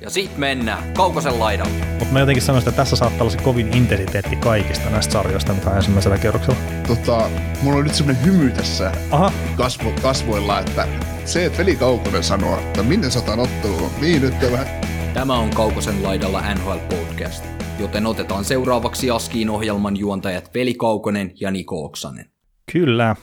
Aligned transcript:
Ja 0.00 0.10
sit 0.10 0.36
mennään 0.38 0.94
Kaukosen 0.94 1.38
laidalle. 1.38 1.72
Mutta 1.98 2.12
mä 2.12 2.20
jotenkin 2.20 2.42
sanoisin, 2.42 2.68
että 2.68 2.76
tässä 2.82 2.96
saattaa 2.96 3.20
olla 3.20 3.30
se 3.30 3.38
kovin 3.38 3.76
intensiteetti 3.76 4.36
kaikista 4.36 4.90
näistä 4.90 5.12
sarjoista, 5.12 5.54
mitä 5.54 5.70
on 5.70 5.76
ensimmäisellä 5.76 6.18
kerroksella. 6.18 6.58
Tota, 6.86 7.30
mulla 7.62 7.78
on 7.78 7.84
nyt 7.84 7.94
semmonen 7.94 8.24
hymy 8.24 8.50
tässä 8.50 8.92
Aha, 9.10 9.32
kasvo, 9.56 9.92
kasvoilla, 10.02 10.58
että 10.58 10.88
se, 11.24 11.46
että 11.46 11.58
Veli 11.58 11.76
Kaukonen 11.76 12.24
sanoo, 12.24 12.58
että 12.58 12.82
minne 12.82 13.10
sataan 13.10 13.40
ottelua, 13.40 13.90
niin 14.00 14.22
nyt 14.22 14.34
on 14.42 14.52
vähän 14.52 14.66
Tämä 15.14 15.34
on 15.38 15.50
Kaukosen 15.50 16.02
laidalla 16.02 16.54
NHL 16.54 16.96
Podcast, 16.96 17.44
joten 17.78 18.06
otetaan 18.06 18.44
seuraavaksi 18.44 19.10
Askiin 19.10 19.50
ohjelman 19.50 19.96
juontajat 19.96 20.54
Veli 20.54 20.74
Kaukonen 20.74 21.32
ja 21.40 21.50
Niko 21.50 21.84
Oksanen. 21.84 22.26
kyllä. 22.72 23.16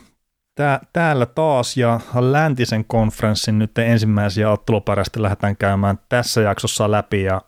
Tää, 0.57 0.79
täällä 0.93 1.25
taas 1.25 1.77
ja 1.77 1.99
läntisen 2.19 2.85
konferenssin 2.85 3.59
nyt 3.59 3.77
ensimmäisiä 3.77 4.51
ottelupareista 4.51 5.21
lähdetään 5.21 5.57
käymään 5.57 5.99
tässä 6.09 6.41
jaksossa 6.41 6.91
läpi 6.91 7.23
ja 7.23 7.41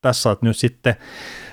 tässä 0.00 0.30
on 0.30 0.36
nyt 0.40 0.56
sitten 0.56 0.96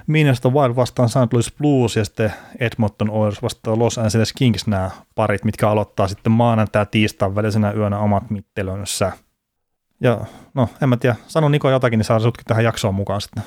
Minnesota 0.08 0.50
Wild 0.50 0.76
vastaan 0.76 1.10
St. 1.10 1.34
Louis 1.34 1.54
Blues 1.58 1.96
ja 1.96 2.06
sitten 2.06 2.34
Edmonton 2.60 3.10
Oilers 3.10 3.44
vastaan 3.44 3.80
Los 3.80 3.98
Angeles 3.98 4.34
Kings 4.34 4.68
nämä 4.68 4.92
parit, 5.16 5.46
mitkä 5.46 5.70
aloittaa 5.70 6.08
sitten 6.08 6.32
maanantai 6.32 6.82
ja 6.82 6.86
tiistain 6.86 7.36
välisenä 7.36 7.72
yönä 7.72 8.00
omat 8.00 8.30
mittelönsä. 8.30 9.12
Ja 10.02 10.26
no, 10.54 10.70
en 10.82 10.90
mä 10.90 10.98
tiedä, 10.98 11.16
sano 11.28 11.50
Niko 11.50 11.70
jotakin, 11.70 11.98
niin 11.98 12.06
saa 12.06 12.20
sutkin 12.20 12.46
tähän 12.46 12.64
jaksoon 12.64 12.96
mukaan 12.96 13.22
sitten. 13.22 13.44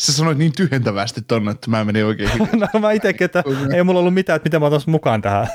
Sä 0.00 0.12
sanoit 0.12 0.38
niin 0.38 0.52
tyhjentävästi 0.56 1.22
tonne, 1.22 1.50
että 1.50 1.70
mä 1.70 1.84
menin 1.84 2.04
oikein. 2.04 2.30
No 2.74 2.80
mä 2.80 2.92
itsekin, 2.92 3.24
että 3.24 3.44
ei 3.74 3.82
mulla 3.82 4.00
ollut 4.00 4.14
mitään, 4.14 4.36
että 4.36 4.46
miten 4.46 4.60
mä 4.60 4.66
otan 4.66 4.80
mukaan 4.86 5.22
tähän. 5.22 5.48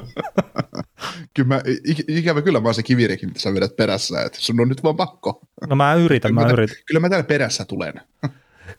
kyllä 1.34 1.48
mä, 1.48 1.60
ik- 1.88 2.04
ikävä 2.08 2.42
kyllä 2.42 2.60
mä 2.60 2.68
oon 2.68 2.74
se 2.74 2.82
kivirekin, 2.82 3.28
mitä 3.28 3.40
sä 3.40 3.54
vedät 3.54 3.76
perässä, 3.76 4.22
että 4.22 4.40
sun 4.40 4.60
on 4.60 4.68
nyt 4.68 4.82
vaan 4.82 4.96
pakko. 4.96 5.40
No 5.68 5.76
mä 5.76 5.94
yritän, 5.94 6.34
mä 6.34 6.40
Kyllä 6.40 6.52
yritän. 6.52 6.76
Kyllä 6.86 7.00
mä 7.00 7.08
täällä 7.08 7.26
perässä 7.26 7.64
tulen. 7.64 7.94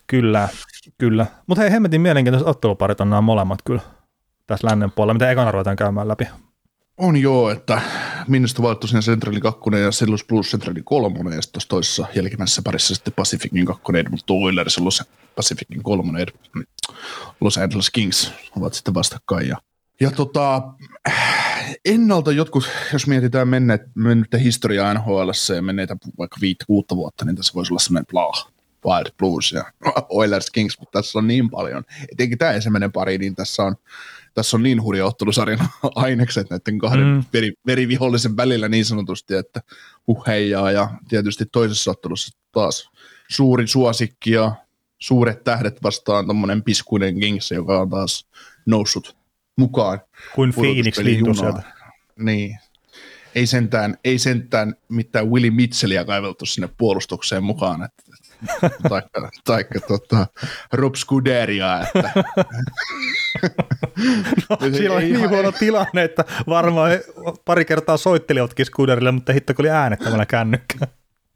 Kyllä, 0.07 0.49
kyllä. 0.97 1.25
Mutta 1.47 1.61
hei, 1.61 1.71
hemmetin 1.71 2.01
mielenkiintoiset 2.01 2.47
otteluparit 2.47 3.01
on 3.01 3.09
nämä 3.09 3.21
molemmat 3.21 3.59
kyllä 3.65 3.81
tässä 4.47 4.67
lännen 4.67 4.91
puolella, 4.91 5.13
mitä 5.13 5.31
ekana 5.31 5.51
ruvetaan 5.51 5.75
käymään 5.75 6.07
läpi. 6.07 6.27
On 6.97 7.17
joo, 7.17 7.49
että 7.49 7.81
Minnesota 8.27 8.61
Wild 8.61 8.75
tosiaan 8.75 9.03
Centralin 9.03 9.41
kakkonen 9.41 9.83
ja 9.83 9.91
Sellus 9.91 10.23
Plus 10.23 10.51
Centralin 10.51 10.83
kolmonen 10.83 11.35
ja 11.35 11.41
sitten 11.41 11.61
toisessa 11.69 12.07
jälkimmäisessä 12.15 12.61
parissa 12.61 12.95
sitten 12.95 13.13
Pacificin 13.13 13.65
kakkonen 13.65 13.99
Edmonton 13.99 14.43
Oilers 14.43 14.77
ja 14.77 14.83
Los 14.85 15.03
Pacificin 15.35 15.83
kolmonen 15.83 16.21
Ed- 16.27 16.63
Los 17.41 17.57
Angeles 17.57 17.89
Kings 17.89 18.33
ovat 18.57 18.73
sitten 18.73 18.93
vastakkain. 18.93 19.47
Ja, 19.47 19.57
ja 20.01 20.11
tota, 20.11 20.61
ennalta 21.85 22.31
jotkut, 22.31 22.69
jos 22.93 23.07
mietitään 23.07 23.47
menneet, 23.47 23.81
mennyttä 23.95 24.37
historiaa 24.37 24.93
NHL 24.93 25.29
ja 25.55 25.61
menneitä 25.61 25.97
vaikka 26.17 26.37
viittä 26.41 26.65
kuutta 26.65 26.95
vuotta, 26.95 27.25
niin 27.25 27.35
tässä 27.35 27.53
voisi 27.53 27.73
olla 27.73 27.79
sellainen 27.79 28.07
blah. 28.11 28.51
Wild 28.85 29.11
Blues 29.17 29.51
ja 29.51 29.63
Oilers 30.09 30.51
Kings, 30.51 30.79
mutta 30.79 30.99
tässä 30.99 31.19
on 31.19 31.27
niin 31.27 31.49
paljon. 31.49 31.83
Etenkin 32.11 32.37
tämä 32.37 32.51
ensimmäinen 32.51 32.91
pari, 32.91 33.17
niin 33.17 33.35
tässä 33.35 33.63
on, 33.63 33.75
tässä 34.33 34.57
on 34.57 34.63
niin 34.63 34.83
hurja 34.83 35.05
ottelusarjan 35.05 35.59
ainekset 35.95 36.49
näiden 36.49 36.79
kahden 36.79 37.05
Mm. 37.05 37.13
mm. 37.13 37.23
veri, 37.33 37.53
verivihollisen 37.65 38.37
välillä 38.37 38.69
niin 38.69 38.85
sanotusti, 38.85 39.33
että 39.35 39.61
huh 40.07 40.27
heijaa. 40.27 40.71
Ja 40.71 40.89
tietysti 41.09 41.45
toisessa 41.45 41.91
ottelussa 41.91 42.37
taas 42.51 42.89
suuri 43.29 43.67
suosikki 43.67 44.31
ja 44.31 44.55
suuret 44.99 45.43
tähdet 45.43 45.83
vastaan 45.83 46.25
tuommoinen 46.25 46.63
piskuinen 46.63 47.19
Kings, 47.19 47.51
joka 47.51 47.81
on 47.81 47.89
taas 47.89 48.27
noussut 48.65 49.18
mukaan. 49.59 50.01
Kuin 50.35 50.53
Phoenix 50.53 50.97
junaan. 50.97 51.35
sieltä. 51.35 51.61
Niin. 52.19 52.57
Ei 53.35 53.45
sentään, 53.45 53.97
ei 54.03 54.19
sentään 54.19 54.75
mitään 54.89 55.31
Willie 55.31 55.51
Mitchellia 55.51 56.05
kaiveltu 56.05 56.45
sinne 56.45 56.69
puolustukseen 56.77 57.43
mukaan, 57.43 57.83
että, 57.83 58.03
taikka, 58.89 59.29
taikka 59.43 59.79
tota, 59.79 60.27
Rob 60.73 60.95
Scuderia, 60.95 61.81
että 61.81 62.11
Siellä 64.77 64.95
oli 64.95 65.05
Ei 65.05 65.11
niin 65.11 65.29
huono 65.29 65.51
tilanne, 65.51 66.03
että 66.03 66.25
varmaan 66.47 66.91
pari 67.45 67.65
kertaa 67.65 67.97
soittelivatkin 67.97 68.65
Scooterille, 68.65 69.11
mutta 69.11 69.33
hitto 69.33 69.53
kun 69.53 69.65
oli 69.65 69.69
äänettämällä 69.69 70.25
kännykkää. 70.25 70.87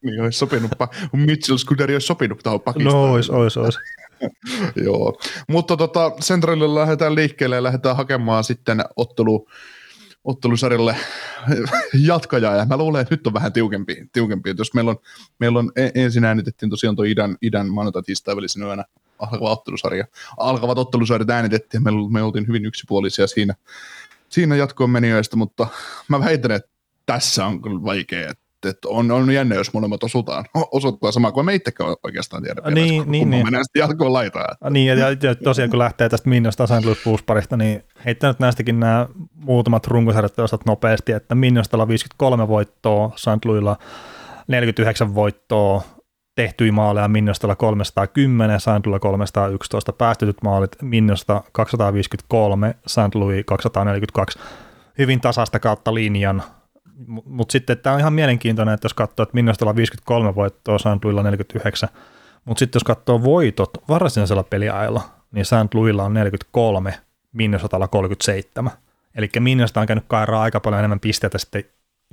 niin 0.03 0.21
olisi 0.21 0.39
sopinut, 0.39 0.71
Mitchell 1.13 1.57
Scuderi 1.57 1.95
olisi 1.95 2.07
sopinut 2.07 2.39
tuohon 2.43 2.61
Pakistaan. 2.61 2.95
No 2.95 3.11
ois, 3.11 3.29
ois, 3.29 3.57
ois. 3.57 3.79
Joo, 4.85 5.19
mutta 5.47 5.77
tota, 5.77 6.11
Centralilla 6.21 6.81
lähdetään 6.81 7.15
liikkeelle 7.15 7.55
ja 7.55 7.63
lähdetään 7.63 7.97
hakemaan 7.97 8.43
sitten 8.43 8.83
ottelu, 8.95 9.47
ottelusarjalle 10.23 10.95
jatkajaa, 12.07 12.55
ja 12.55 12.65
mä 12.65 12.77
luulen, 12.77 13.01
että 13.01 13.15
nyt 13.15 13.27
on 13.27 13.33
vähän 13.33 13.53
tiukempi, 13.53 14.05
tiukempi. 14.13 14.53
jos 14.57 14.73
meillä 14.73 14.91
on, 14.91 14.97
meillä 15.39 15.59
on 15.59 15.71
e- 15.75 15.91
ensin 15.95 16.25
äänitettiin 16.25 16.69
tosiaan 16.69 16.95
tuo 16.95 17.05
idän, 17.05 17.37
idän 17.41 17.69
maanantai 17.69 18.03
tiistai 18.03 18.35
välisenä 18.35 18.65
yönä 18.65 18.85
alkava 19.19 19.51
ottelusarja, 19.51 20.05
alkavat 20.37 20.77
ottelusarjat 20.77 21.29
äänitettiin, 21.29 21.83
ja 21.85 21.91
me, 21.91 21.97
me 22.11 22.23
oltiin 22.23 22.47
hyvin 22.47 22.65
yksipuolisia 22.65 23.27
siinä, 23.27 23.55
siinä 24.29 24.55
jatkoon 24.55 24.89
menijöistä, 24.89 25.35
mutta 25.35 25.67
mä 26.07 26.19
väitän, 26.19 26.51
että 26.51 26.69
tässä 27.05 27.45
on 27.45 27.61
kyllä 27.61 27.83
vaikea, 27.83 28.33
että 28.69 28.87
on, 28.89 29.11
on 29.11 29.33
jännä, 29.33 29.55
jos 29.55 29.73
molemmat 29.73 30.03
osutaan, 30.03 30.45
osoittaa 30.71 31.11
samaa 31.11 31.31
kuin 31.31 31.45
me 31.45 31.55
itsekään 31.55 31.95
oikeastaan 32.03 32.43
tiedä. 32.43 32.61
vielä, 32.65 32.75
Niin, 32.75 33.01
että 33.01 33.11
niin, 33.11 33.21
kumman 33.21 33.37
niin. 33.37 33.45
mennään 33.45 33.65
sitten 33.65 33.79
jatkoon 33.79 34.13
laitaan. 34.13 34.55
Ah, 34.61 34.71
Niin, 34.71 34.87
ja, 34.87 35.09
ja 35.09 35.35
tosiaan 35.43 35.69
kun 35.69 35.79
lähtee 35.79 36.09
tästä. 36.09 36.29
Louis 36.83 37.03
Blues-parista, 37.03 37.57
niin 37.57 37.83
heittänyt 38.05 38.39
näistäkin 38.39 38.79
nämä 38.79 39.07
muutamat 39.35 39.87
runkosarjat 39.87 40.39
osat 40.39 40.65
nopeasti, 40.65 41.11
että 41.11 41.35
Minnostalla 41.35 41.87
53 41.87 42.47
voittoa, 42.47 43.11
St. 43.15 43.45
Louisilla 43.45 43.77
49 44.47 45.15
voittoa, 45.15 45.81
tehtyjä 46.35 46.71
maaleja 46.71 47.07
Minnostalla 47.07 47.55
310, 47.55 48.59
St. 48.59 48.67
Louisilla 48.67 48.99
311 48.99 49.93
päästetyt 49.93 50.37
maalit, 50.43 50.71
Minnosta 50.81 51.43
253, 51.51 52.75
St. 52.87 53.15
Louis 53.15 53.43
242, 53.45 54.39
hyvin 54.97 55.21
tasasta 55.21 55.59
kautta 55.59 55.93
linjan, 55.93 56.43
mutta 57.25 57.51
sitten 57.51 57.77
tämä 57.77 57.93
on 57.93 57.99
ihan 57.99 58.13
mielenkiintoinen, 58.13 58.73
että 58.73 58.85
jos 58.85 58.93
katsoo, 58.93 59.23
että 59.23 59.33
Minnostalla 59.33 59.69
on 59.69 59.75
53 59.75 60.35
voittoa. 60.35 60.77
Louisilla 61.03 61.23
49, 61.23 61.89
mutta 62.45 62.59
sitten 62.59 62.79
jos 62.79 62.83
katsoo 62.83 63.23
voitot 63.23 63.71
varsinaisella 63.89 64.43
peliajalla, 64.43 65.01
niin. 65.31 65.45
Louisilla 65.73 66.03
on 66.03 66.13
43, 66.13 66.93
Minnesotalla 67.33 67.87
37. 67.87 68.71
Eli 69.15 69.29
Minnesota 69.39 69.79
on 69.81 69.87
käynyt 69.87 70.05
kairaa 70.07 70.41
aika 70.41 70.59
paljon 70.59 70.79
enemmän 70.79 70.99
pisteitä 70.99 71.37
sitten 71.37 71.63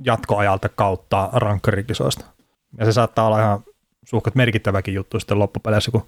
jatkoajalta 0.05 0.69
kautta 0.69 1.29
rankkarikisoista. 1.33 2.25
Ja 2.77 2.85
se 2.85 2.91
saattaa 2.91 3.27
olla 3.27 3.39
ihan 3.39 3.63
suhkat 4.05 4.35
merkittäväkin 4.35 4.93
juttu 4.93 5.19
sitten 5.19 5.39
loppupeleissä, 5.39 5.91
kun 5.91 6.07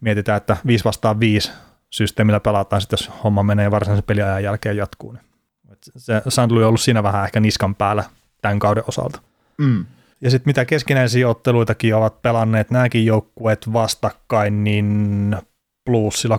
mietitään, 0.00 0.36
että 0.36 0.56
5 0.66 0.84
vastaan 0.84 1.20
5 1.20 1.52
systeemillä 1.90 2.40
pelataan, 2.40 2.80
sitten 2.80 2.96
jos 3.00 3.10
homma 3.24 3.42
menee 3.42 3.70
varsinaisen 3.70 4.04
peliajan 4.04 4.44
jälkeen 4.44 4.76
jatkuu. 4.76 5.12
Niin. 5.12 5.31
Se. 5.96 6.22
Louis 6.24 6.38
on 6.38 6.52
ollut 6.52 6.80
siinä 6.80 7.02
vähän 7.02 7.24
ehkä 7.24 7.40
niskan 7.40 7.74
päällä 7.74 8.04
tämän 8.42 8.58
kauden 8.58 8.84
osalta. 8.86 9.20
Mm. 9.58 9.86
Ja 10.20 10.30
sitten 10.30 10.48
mitä 10.48 10.64
keskinäisiä 10.64 11.28
otteluitakin 11.28 11.94
ovat 11.94 12.22
pelanneet 12.22 12.70
nämäkin 12.70 13.06
joukkueet 13.06 13.72
vastakkain, 13.72 14.64
niin 14.64 15.36
plussilla 15.84 16.38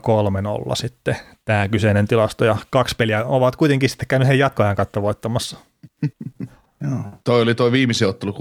3-0 0.71 0.75
sitten 0.75 1.17
tämä 1.45 1.67
kyseinen 1.67 2.07
tilasto. 2.07 2.45
Ja 2.45 2.57
kaksi 2.69 2.95
peliä 2.95 3.25
ovat 3.25 3.55
kuitenkin 3.55 3.89
sitten 3.89 4.07
käynyt 4.07 4.27
heidän 4.27 4.39
jatkoajan 4.39 4.75
kautta 4.75 5.01
voittamassa. 5.01 5.57
Joo. 6.91 7.03
Toi 7.23 7.41
oli 7.41 7.55
toi 7.55 7.71
viimeisin 7.71 8.07
ottelu 8.07 8.31
16.4. 8.31 8.37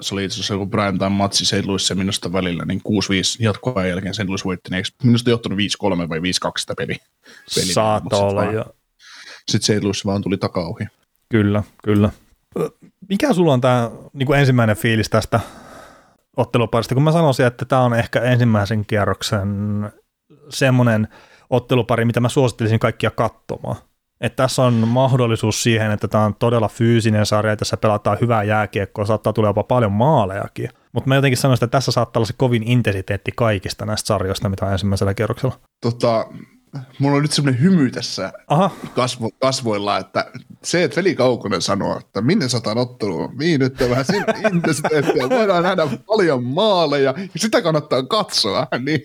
Se 0.00 0.14
oli 0.14 0.24
itse 0.24 0.34
asiassa 0.34 0.54
joku 0.54 0.66
prime 0.66 0.98
time 0.98 1.08
matsi 1.08 1.44
St. 1.44 1.64
Louis 1.64 1.90
ja 1.90 1.96
minusta 1.96 2.32
välillä, 2.32 2.64
niin 2.64 2.80
6-5 2.88 2.90
jatkoajan 3.38 3.88
jälkeen 3.88 4.14
St. 4.14 4.28
Louis 4.28 4.44
voitti. 4.44 4.70
Niin 4.70 4.76
eikö 4.76 4.88
minusta 5.02 5.30
johtanut 5.30 5.58
5-3 5.58 6.08
vai 6.08 6.18
5-2 6.18 6.22
sitä 6.58 6.74
peli? 6.76 6.96
peli 7.54 7.72
Saattoi 7.72 8.20
olla 8.20 8.44
jo. 8.44 8.64
Sitten 9.48 9.76
St. 9.76 9.84
Louis 9.84 10.06
vaan 10.06 10.22
tuli 10.22 10.36
takauhi. 10.36 10.84
Kyllä, 11.28 11.62
kyllä. 11.84 12.10
Mikä 13.08 13.32
sulla 13.32 13.52
on 13.52 13.60
tämä 13.60 13.90
niin 14.12 14.34
ensimmäinen 14.34 14.76
fiilis 14.76 15.10
tästä 15.10 15.40
otteluparista? 16.36 16.94
Kun 16.94 17.04
mä 17.04 17.12
sanoisin, 17.12 17.46
että 17.46 17.64
tämä 17.64 17.82
on 17.82 17.94
ehkä 17.94 18.20
ensimmäisen 18.20 18.86
kierroksen 18.86 19.48
semmoinen 20.48 21.08
ottelupari, 21.50 22.04
mitä 22.04 22.20
mä 22.20 22.28
suosittelisin 22.28 22.78
kaikkia 22.78 23.10
katsomaan. 23.10 23.76
Että 24.20 24.36
tässä 24.36 24.62
on 24.62 24.74
mahdollisuus 24.88 25.62
siihen, 25.62 25.90
että 25.90 26.08
tämä 26.08 26.24
on 26.24 26.34
todella 26.34 26.68
fyysinen 26.68 27.26
sarja, 27.26 27.52
ja 27.52 27.56
tässä 27.56 27.76
pelataan 27.76 28.18
hyvää 28.20 28.42
jääkiekkoa, 28.42 29.04
saattaa 29.04 29.32
tulla 29.32 29.48
jopa 29.48 29.62
paljon 29.62 29.92
maalejakin. 29.92 30.68
Mutta 30.92 31.08
mä 31.08 31.14
jotenkin 31.14 31.36
sanoisin, 31.36 31.64
että 31.64 31.76
tässä 31.76 31.92
saattaa 31.92 32.20
olla 32.20 32.26
se 32.26 32.34
kovin 32.36 32.62
intensiteetti 32.62 33.32
kaikista 33.36 33.86
näistä 33.86 34.06
sarjoista, 34.06 34.48
mitä 34.48 34.66
on 34.66 34.72
ensimmäisellä 34.72 35.14
kierroksella. 35.14 35.58
Tota, 35.82 36.26
mulla 36.98 37.16
on 37.16 37.22
nyt 37.22 37.32
semmoinen 37.32 37.62
hymy 37.62 37.90
tässä 37.90 38.32
Aha, 38.48 38.70
kasvo, 38.94 39.30
kasvoilla, 39.40 39.98
että 39.98 40.30
se, 40.64 40.84
että 40.84 40.96
Veli 40.96 41.14
Kaukonen 41.14 41.62
sanoo, 41.62 41.98
että 41.98 42.20
minne 42.20 42.48
sataan 42.48 42.78
ottelua, 42.78 43.28
mihin 43.32 43.60
nyt 43.60 43.80
on 43.80 43.90
vähän 43.90 44.04
intensiteettiä, 44.52 45.28
voidaan 45.38 45.62
nähdä 45.62 45.86
paljon 46.06 46.44
maaleja, 46.44 47.14
ja 47.16 47.40
sitä 47.40 47.62
kannattaa 47.62 48.02
katsoa, 48.02 48.66
niin 48.86 49.00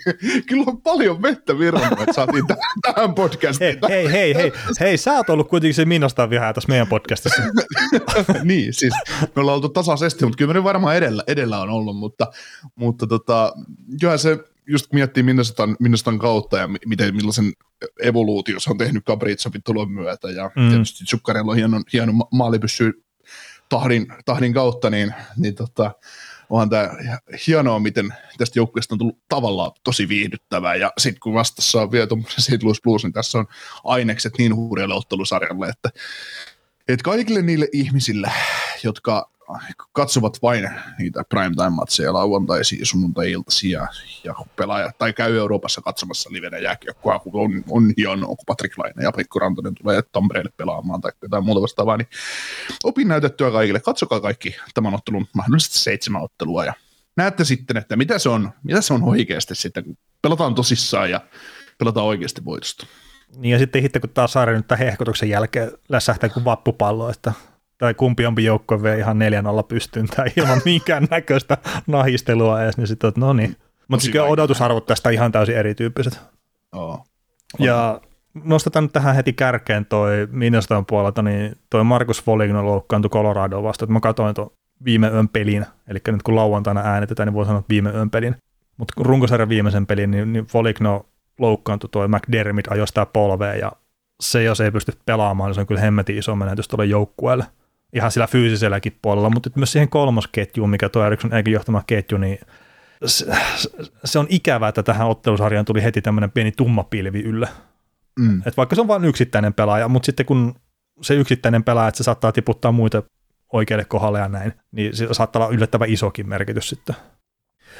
kyllä 0.47 0.63
on 0.67 0.81
paljon 0.81 1.21
vettä 1.21 1.59
virrannut, 1.59 1.99
että 1.99 2.13
saatiin 2.13 2.45
tähän 2.81 3.13
podcastiin. 3.15 3.79
Hei, 3.89 4.11
hei, 4.11 4.11
hei, 4.11 4.35
hei, 4.35 4.51
hei, 4.79 4.97
sä 4.97 5.13
oot 5.13 5.29
ollut 5.29 5.49
kuitenkin 5.49 5.75
se 5.75 5.85
minusta 5.85 6.29
vihaa 6.29 6.53
tässä 6.53 6.69
meidän 6.69 6.87
podcastissa. 6.87 7.41
niin, 8.43 8.73
siis 8.73 8.93
me 9.35 9.41
ollaan 9.41 9.55
oltu 9.55 9.69
tasaisesti, 9.69 10.25
mutta 10.25 10.37
kyllä 10.37 10.53
me 10.53 10.63
varmaan 10.63 10.95
edellä, 10.95 11.23
edellä 11.27 11.59
on 11.59 11.69
ollut, 11.69 11.97
mutta, 11.97 12.27
mutta 12.75 13.07
tota, 13.07 13.53
kyllä 14.01 14.17
se, 14.17 14.39
just 14.67 14.93
miettii 14.93 15.23
Minnesotan, 15.23 15.75
Minnesotan 15.79 16.19
kautta 16.19 16.57
ja 16.57 16.69
miten, 16.85 17.15
millaisen 17.15 17.53
evoluutio 18.03 18.59
se 18.59 18.69
on 18.69 18.77
tehnyt 18.77 19.05
Capricovin 19.05 19.63
tulon 19.63 19.91
myötä 19.91 20.29
ja 20.29 20.51
mm. 20.55 20.69
tietysti 20.69 21.05
Zuccarello 21.05 21.51
on 21.51 21.57
hieno, 21.57 21.81
hieno 21.93 22.13
maalipyssy 22.31 23.03
tahdin, 23.69 24.07
tahdin 24.25 24.53
kautta, 24.53 24.89
niin, 24.89 25.13
niin 25.37 25.55
tota, 25.55 25.91
onhan 26.49 26.69
tämä 26.69 26.89
hienoa, 27.47 27.79
miten 27.79 28.13
tästä 28.37 28.59
joukkueesta 28.59 28.95
on 28.95 28.99
tullut 28.99 29.19
tavallaan 29.29 29.71
tosi 29.83 30.09
viihdyttävää, 30.09 30.75
ja 30.75 30.91
sitten 30.97 31.19
kun 31.19 31.33
vastassa 31.33 31.81
on 31.81 31.91
vielä 31.91 32.07
tuommoisen 32.07 32.41
St. 32.43 32.63
Louis 32.63 32.81
Blues, 32.81 33.03
niin 33.03 33.13
tässä 33.13 33.37
on 33.37 33.47
ainekset 33.83 34.33
niin 34.37 34.55
hurjalle 34.55 34.95
ottelusarjalle, 34.95 35.67
että, 35.67 35.89
että 36.87 37.03
kaikille 37.03 37.41
niille 37.41 37.67
ihmisille, 37.73 38.31
jotka 38.83 39.29
katsovat 39.91 40.41
vain 40.41 40.69
niitä 40.99 41.23
primetime-matseja 41.29 42.13
lauantaisia, 42.13 42.85
sunnuntai-iltaisia 42.85 43.79
ja, 43.79 43.87
ja 44.23 44.35
pelaaja, 44.55 44.91
tai 44.97 45.13
käy 45.13 45.37
Euroopassa 45.37 45.81
katsomassa 45.81 46.29
livenä 46.33 46.57
jääkiekkoa, 46.57 47.19
kun 47.19 47.41
on, 47.41 47.63
on 47.69 47.93
hienoa, 47.97 48.27
kun 48.27 48.45
Patrick 48.45 48.77
Laine 48.77 49.03
ja 49.03 49.11
Pekko 49.11 49.39
Rantanen 49.39 49.75
tulee 49.75 50.01
Tampereelle 50.11 50.51
pelaamaan 50.57 51.01
tai 51.01 51.11
jotain 51.21 51.45
muuta 51.45 51.61
vastaavaa, 51.61 51.97
niin 51.97 52.07
opin 52.83 53.07
näytettyä 53.07 53.51
kaikille. 53.51 53.79
Katsokaa 53.79 54.19
kaikki 54.19 54.55
tämän 54.73 54.93
ottelun 54.93 55.27
mahdollisesti 55.33 55.79
seitsemän 55.79 56.23
ottelua 56.23 56.65
ja 56.65 56.73
näette 57.15 57.45
sitten, 57.45 57.77
että 57.77 57.95
mitä 57.95 58.19
se 58.19 58.29
on, 58.29 58.51
mitä 58.63 58.81
se 58.81 58.93
on 58.93 59.03
oikeasti 59.03 59.55
sitten, 59.55 59.83
kun 59.83 59.97
pelataan 60.21 60.55
tosissaan 60.55 61.11
ja 61.11 61.21
pelataan 61.77 62.05
oikeasti 62.05 62.45
voitosta. 62.45 62.87
Niin 63.37 63.51
ja 63.51 63.59
sitten 63.59 63.81
sitten 63.81 64.01
kun 64.01 64.09
taas 64.09 64.33
saari 64.33 64.55
nyt 64.55 64.67
tämän 64.67 64.85
hehkotuksen 64.85 65.29
jälkeen 65.29 65.71
lässähtää 65.89 66.29
kuin 66.29 66.45
vappupallo, 66.45 67.09
että 67.09 67.33
tai 67.77 67.93
kumpi 67.93 68.25
ompi 68.25 68.43
joukko 68.43 68.83
vie 68.83 68.97
ihan 68.97 69.17
4-0 69.61 69.63
pystyyn 69.67 70.07
tai 70.07 70.27
ilman 70.37 70.61
minkään 70.65 71.07
näköistä 71.11 71.57
nahistelua 71.87 72.63
edes, 72.63 72.77
niin 72.77 72.87
sitten, 72.87 73.11
no 73.17 73.33
niin. 73.33 73.55
Mutta 73.87 74.03
siis 74.03 74.15
odotusarvot 74.15 74.85
tästä 74.85 75.09
ihan 75.09 75.31
täysin 75.31 75.55
erityyppiset. 75.55 76.19
Oh. 76.71 77.07
Ja 77.59 78.01
nostetaan 78.43 78.85
nyt 78.85 78.93
tähän 78.93 79.15
heti 79.15 79.33
kärkeen 79.33 79.85
toi 79.85 80.27
Minnesotan 80.31 80.85
puolelta, 80.85 81.21
niin 81.21 81.57
toi 81.69 81.83
Markus 81.83 82.23
Foligno 82.23 82.65
loukkaantui 82.65 83.09
Colorado 83.09 83.63
vasta, 83.63 83.85
että 83.85 83.93
mä 83.93 83.99
katsoin 83.99 84.35
tuon 84.35 84.51
viime 84.85 85.07
yön 85.07 85.29
pelin, 85.29 85.65
eli 85.87 85.99
nyt 86.07 86.23
kun 86.23 86.35
lauantaina 86.35 86.81
äänetetään, 86.81 87.27
niin 87.27 87.33
voi 87.33 87.45
sanoa, 87.45 87.59
että 87.59 87.69
viime 87.69 87.89
yön 87.89 88.09
pelin. 88.09 88.35
Mutta 88.77 88.93
kun 88.97 89.05
runkosarjan 89.05 89.49
viimeisen 89.49 89.87
pelin, 89.87 90.11
niin, 90.11 90.33
niin 90.33 90.45
Foligno 90.45 91.05
loukkaantui, 91.39 91.89
toi 91.89 92.07
McDermott 92.07 92.67
ajoi 92.71 92.87
sitä 92.87 93.05
polvea, 93.05 93.55
ja 93.55 93.71
se 94.21 94.43
jos 94.43 94.61
ei 94.61 94.71
pysty 94.71 94.91
pelaamaan, 95.05 95.47
niin 95.47 95.55
se 95.55 95.61
on 95.61 95.67
kyllä 95.67 95.81
hemmetin 95.81 96.17
iso 96.17 96.35
menetys 96.35 96.67
tuolle 96.67 96.85
joukkueelle 96.85 97.45
ihan 97.93 98.11
sillä 98.11 98.27
fyysiselläkin 98.27 98.97
puolella, 99.01 99.29
mutta 99.29 99.49
myös 99.55 99.71
siihen 99.71 99.89
kolmosketjuun, 99.89 100.69
mikä 100.69 100.89
tuo 100.89 101.05
Eriksson 101.05 101.33
eikä 101.33 101.51
johtama 101.51 101.83
ketju, 101.87 102.17
niin 102.17 102.39
se, 103.05 103.25
se 104.05 104.19
on 104.19 104.27
ikävää, 104.29 104.69
että 104.69 104.83
tähän 104.83 105.07
ottelusarjaan 105.07 105.65
tuli 105.65 105.83
heti 105.83 106.01
tämmöinen 106.01 106.31
pieni 106.31 106.51
tumma 106.51 106.83
pilvi 106.83 107.21
yllä. 107.21 107.47
Mm. 108.19 108.41
Et 108.45 108.57
vaikka 108.57 108.75
se 108.75 108.81
on 108.81 108.87
vain 108.87 109.05
yksittäinen 109.05 109.53
pelaaja, 109.53 109.87
mutta 109.87 110.05
sitten 110.05 110.25
kun 110.25 110.55
se 111.01 111.13
yksittäinen 111.13 111.63
pelaaja, 111.63 111.87
että 111.87 111.97
se 111.97 112.03
saattaa 112.03 112.31
tiputtaa 112.31 112.71
muita 112.71 113.03
oikealle 113.53 113.85
kohdalle 113.85 114.19
ja 114.19 114.27
näin, 114.27 114.53
niin 114.71 114.95
se 114.95 115.07
saattaa 115.11 115.45
olla 115.45 115.55
yllättävän 115.55 115.89
isokin 115.89 116.29
merkitys 116.29 116.69
sitten. 116.69 116.95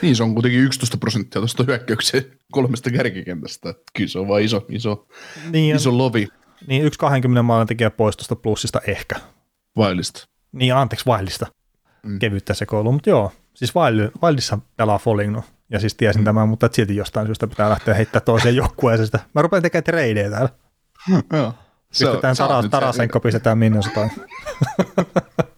Niin, 0.02 0.16
se 0.16 0.24
on 0.24 0.34
kuitenkin 0.34 0.60
11 0.60 0.98
prosenttia 0.98 1.42
tuosta 1.42 1.64
hyökkäyksen 1.68 2.26
kolmesta 2.52 2.92
kärkikentästä. 2.92 3.74
Kyllä 3.98 4.10
se 4.10 4.20
on 4.20 4.28
vaan 4.28 4.42
iso, 4.42 4.66
iso, 4.70 5.08
niin, 5.52 5.76
iso 5.76 5.98
lovi. 5.98 6.28
Niin, 6.68 6.84
yksi 6.84 7.00
20 7.00 7.44
maalin 7.44 7.68
tekijä 7.68 7.90
pois 7.90 8.18
tuosta 8.18 8.36
plussista 8.36 8.82
ehkä. 8.88 9.16
Vailista. 9.78 10.28
Niin, 10.52 10.76
anteeksi, 10.76 11.06
Vailista. 11.06 11.48
Mm. 12.04 12.20
Kevyyttä 12.20 12.54
sekoilu, 12.54 12.92
mutta 12.92 13.10
joo. 13.10 13.32
Siis 13.54 13.76
Vail, 13.76 14.10
Vailissa 14.22 14.60
pelaa 14.78 15.00
Foligno, 15.00 15.44
ja 15.70 15.80
siis 15.80 15.96
tiesin 15.96 16.22
mm. 16.22 16.26
tämän, 16.26 16.50
mutta 16.50 16.70
silti 16.72 16.96
jostain 16.96 17.26
syystä 17.26 17.48
pitää 17.48 17.70
lähteä 17.70 17.94
heittämään 17.94 18.26
toiseen 18.26 18.56
joukkueeseen 18.56 19.08
sitä. 19.08 19.20
Mä 19.36 19.42
rupean 19.42 19.64
tekemään 19.64 19.84
treidejä 19.84 20.30
täällä. 20.30 20.50
joo. 21.34 21.54
Pistetään 21.90 22.36
Tara, 22.36 22.70
Tarasenko, 22.70 23.20
pistetään 23.20 23.58
Minnesotaan. 23.58 24.12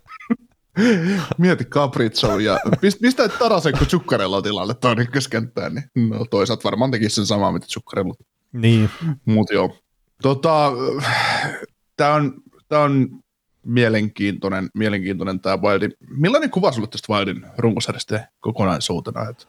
Mieti 1.38 1.66
Capriccio 1.66 2.39
ja 2.39 2.60
pistä 3.01 3.30
Tarasenko 3.30 3.86
Zuccarello 3.86 4.42
tilalle 4.42 4.74
tuon 4.74 5.00
ykköskenttään, 5.00 5.74
niin 5.74 6.10
no, 6.10 6.25
toisaalta 6.25 6.63
varmaan 6.63 6.92
tekisi 6.92 7.16
sen 7.16 7.25
samaa, 7.25 7.51
mitä 7.51 7.66
Zuccarello. 7.68 8.16
Niin. 8.54 8.89
Mutta 9.25 9.54
joo. 9.54 9.77
Tota, 10.22 10.72
tämä 11.98 12.13
on, 12.13 12.33
tää 12.68 12.80
on 12.80 13.10
mielenkiintoinen, 13.66 14.69
mielenkiintoinen 14.74 15.39
tämä 15.39 15.57
Wildin. 15.57 15.94
Millainen 16.10 16.51
kuva 16.51 16.72
sulle 16.72 16.88
tästä 16.88 17.13
Wildin 17.13 17.45
runkosarjasta 17.57 18.19
kokonaisuutena? 18.39 19.30
Et 19.30 19.48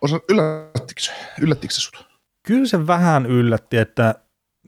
osa, 0.00 0.20
yllättikö, 0.28 1.00
se, 1.00 1.12
yllättikö 1.40 1.74
se 1.74 1.80
sut? 1.80 2.06
Kyllä 2.42 2.66
se 2.66 2.86
vähän 2.86 3.26
yllätti, 3.26 3.76
että 3.76 4.14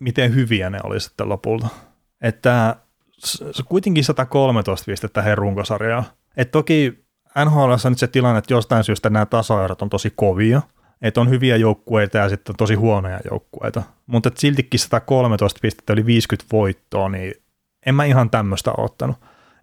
miten 0.00 0.34
hyviä 0.34 0.70
ne 0.70 0.78
oli 0.84 1.00
sitten 1.00 1.28
lopulta. 1.28 1.68
Että 2.20 2.76
kuitenkin 3.68 4.04
113 4.04 4.86
pistettä 4.86 5.22
heidän 5.22 5.38
runkosarjaa. 5.38 6.04
Et 6.36 6.50
toki 6.50 7.04
NHL 7.44 7.70
on 7.70 7.78
nyt 7.84 7.98
se 7.98 8.06
tilanne, 8.06 8.38
että 8.38 8.54
jostain 8.54 8.84
syystä 8.84 9.10
nämä 9.10 9.26
tasoerot 9.26 9.82
on 9.82 9.90
tosi 9.90 10.12
kovia, 10.16 10.62
että 11.02 11.20
on 11.20 11.30
hyviä 11.30 11.56
joukkueita 11.56 12.18
ja 12.18 12.28
sitten 12.28 12.56
tosi 12.56 12.74
huonoja 12.74 13.20
joukkueita. 13.30 13.82
Mutta 14.06 14.30
siltikin 14.34 14.80
113 14.80 15.58
pistettä 15.62 15.92
yli 15.92 16.06
50 16.06 16.52
voittoa, 16.52 17.08
niin 17.08 17.34
en 17.86 17.94
mä 17.94 18.04
ihan 18.04 18.30
tämmöistä 18.30 18.72
ottanut. 18.78 19.16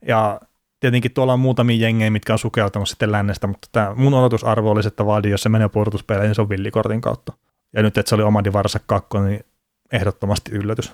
Ja 0.07 0.41
tietenkin 0.79 1.13
tuolla 1.13 1.33
on 1.33 1.39
muutamia 1.39 1.77
jengejä, 1.77 2.09
mitkä 2.09 2.33
on 2.33 2.39
sukeltanut 2.39 2.89
sitten 2.89 3.11
lännestä, 3.11 3.47
mutta 3.47 3.67
tämä 3.71 3.93
mun 3.95 4.13
odotusarvo 4.13 4.71
olisi, 4.71 4.87
että 4.87 5.05
Valdi, 5.05 5.29
jos 5.29 5.43
se 5.43 5.49
menee 5.49 5.69
puolustuspeleihin, 5.69 6.27
niin 6.27 6.35
se 6.35 6.41
on 6.41 6.49
villikortin 6.49 7.01
kautta. 7.01 7.33
Ja 7.73 7.83
nyt, 7.83 7.97
että 7.97 8.09
se 8.09 8.15
oli 8.15 8.23
Omadi 8.23 8.53
varassa 8.53 8.79
kakko, 8.85 9.21
niin 9.21 9.45
ehdottomasti 9.91 10.51
yllätys. 10.51 10.93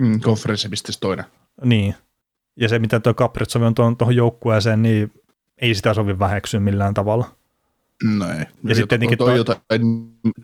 Mm, 0.00 0.20
konferenssipistes 0.20 0.98
toinen. 0.98 1.24
Niin. 1.64 1.94
Ja 2.56 2.68
se, 2.68 2.78
mitä 2.78 3.00
tuo 3.00 3.14
Caprezzovi 3.14 3.64
on 3.64 3.74
tuohon 3.74 4.16
joukkueeseen, 4.16 4.82
niin 4.82 5.12
ei 5.58 5.74
sitä 5.74 5.94
sovi 5.94 6.18
väheksyä 6.18 6.60
millään 6.60 6.94
tavalla. 6.94 7.30
No 8.04 8.30
ei. 8.30 8.46
Ja 8.64 8.74
sitten 8.74 8.88
tietenkin 8.88 9.18
toi, 9.18 9.28
toi, 9.28 9.36
jotain, 9.36 9.60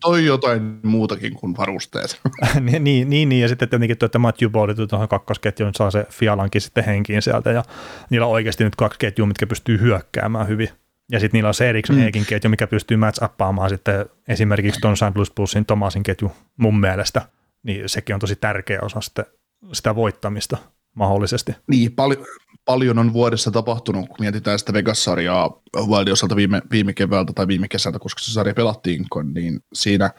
toi 0.00 0.24
jotain 0.24 0.80
muutakin 0.82 1.34
kuin 1.34 1.56
varusteet. 1.56 2.20
niin, 2.60 2.84
niin, 2.84 3.10
niin, 3.10 3.42
ja 3.42 3.48
sitten 3.48 3.68
tietenkin 3.68 3.98
tuo, 3.98 4.06
että 4.06 4.18
Matthew 4.18 4.50
Bowley 4.50 4.74
tuohon 4.74 5.08
kakkosketjuun 5.08 5.74
saa 5.74 5.90
se 5.90 6.06
Fialankin 6.10 6.60
sitten 6.60 6.84
henkiin 6.84 7.22
sieltä, 7.22 7.50
ja 7.50 7.62
niillä 8.10 8.26
on 8.26 8.32
oikeasti 8.32 8.64
nyt 8.64 8.76
kaksi 8.76 8.98
ketjua, 8.98 9.26
mitkä 9.26 9.46
pystyy 9.46 9.80
hyökkäämään 9.80 10.48
hyvin. 10.48 10.68
Ja 11.12 11.20
sitten 11.20 11.38
niillä 11.38 11.48
on 11.48 11.54
se 11.54 11.68
Eriksson 11.68 11.96
mm. 11.96 12.24
Ketju, 12.28 12.50
mikä 12.50 12.66
pystyy 12.66 12.96
match 12.96 13.24
appaamaan 13.24 13.70
sitten 13.70 14.06
esimerkiksi 14.28 14.80
tuon 14.80 14.96
St. 14.96 15.02
Louis 15.14 15.30
Plusin 15.30 15.66
Tomasin 15.66 16.02
ketju 16.02 16.32
mun 16.56 16.80
mielestä. 16.80 17.22
Niin 17.62 17.88
sekin 17.88 18.14
on 18.14 18.20
tosi 18.20 18.36
tärkeä 18.36 18.78
osa 18.82 19.00
sitten 19.00 19.24
sitä 19.72 19.94
voittamista 19.94 20.56
mahdollisesti. 21.00 21.52
Niin, 21.66 21.92
paljon, 21.92 22.26
paljon 22.64 22.98
on 22.98 23.12
vuodessa 23.12 23.50
tapahtunut, 23.50 24.08
kun 24.08 24.16
mietitään 24.20 24.58
sitä 24.58 24.72
Vegas-sarjaa 24.72 25.62
Wildin 25.76 26.36
viime, 26.36 26.62
viime 26.70 26.92
keväältä 26.92 27.32
tai 27.32 27.46
viime 27.46 27.68
kesältä, 27.68 27.98
koska 27.98 28.20
se 28.20 28.32
sarja 28.32 28.54
pelattiin, 28.54 29.06
niin 29.34 29.60
siinä, 29.72 30.10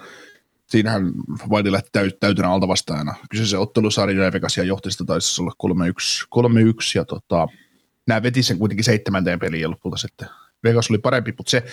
siinähän 0.67 1.11
Wildi 1.49 1.71
lähti 1.71 1.89
täyt, 1.91 2.19
täytynä 2.19 2.49
alta 2.49 2.67
vastaajana. 2.67 3.15
Kyseisen 3.29 3.59
ottelusarja 3.59 4.23
ja 4.23 4.31
Vegasia 4.31 4.63
johti 4.63 4.91
sitä 4.91 5.05
taisi 5.05 5.41
olla 5.41 5.53
3-1, 5.63 5.75
3-1 6.35 6.91
ja 6.95 7.05
tota, 7.05 7.47
nämä 8.07 8.23
veti 8.23 8.43
sen 8.43 8.57
kuitenkin 8.57 8.83
seitsemänteen 8.83 9.39
peliin 9.39 9.71
lopulta 9.71 9.97
sitten 9.97 10.27
Vegas 10.63 10.89
oli 10.89 10.97
parempi, 10.97 11.33
mutta 11.37 11.51
se 11.51 11.63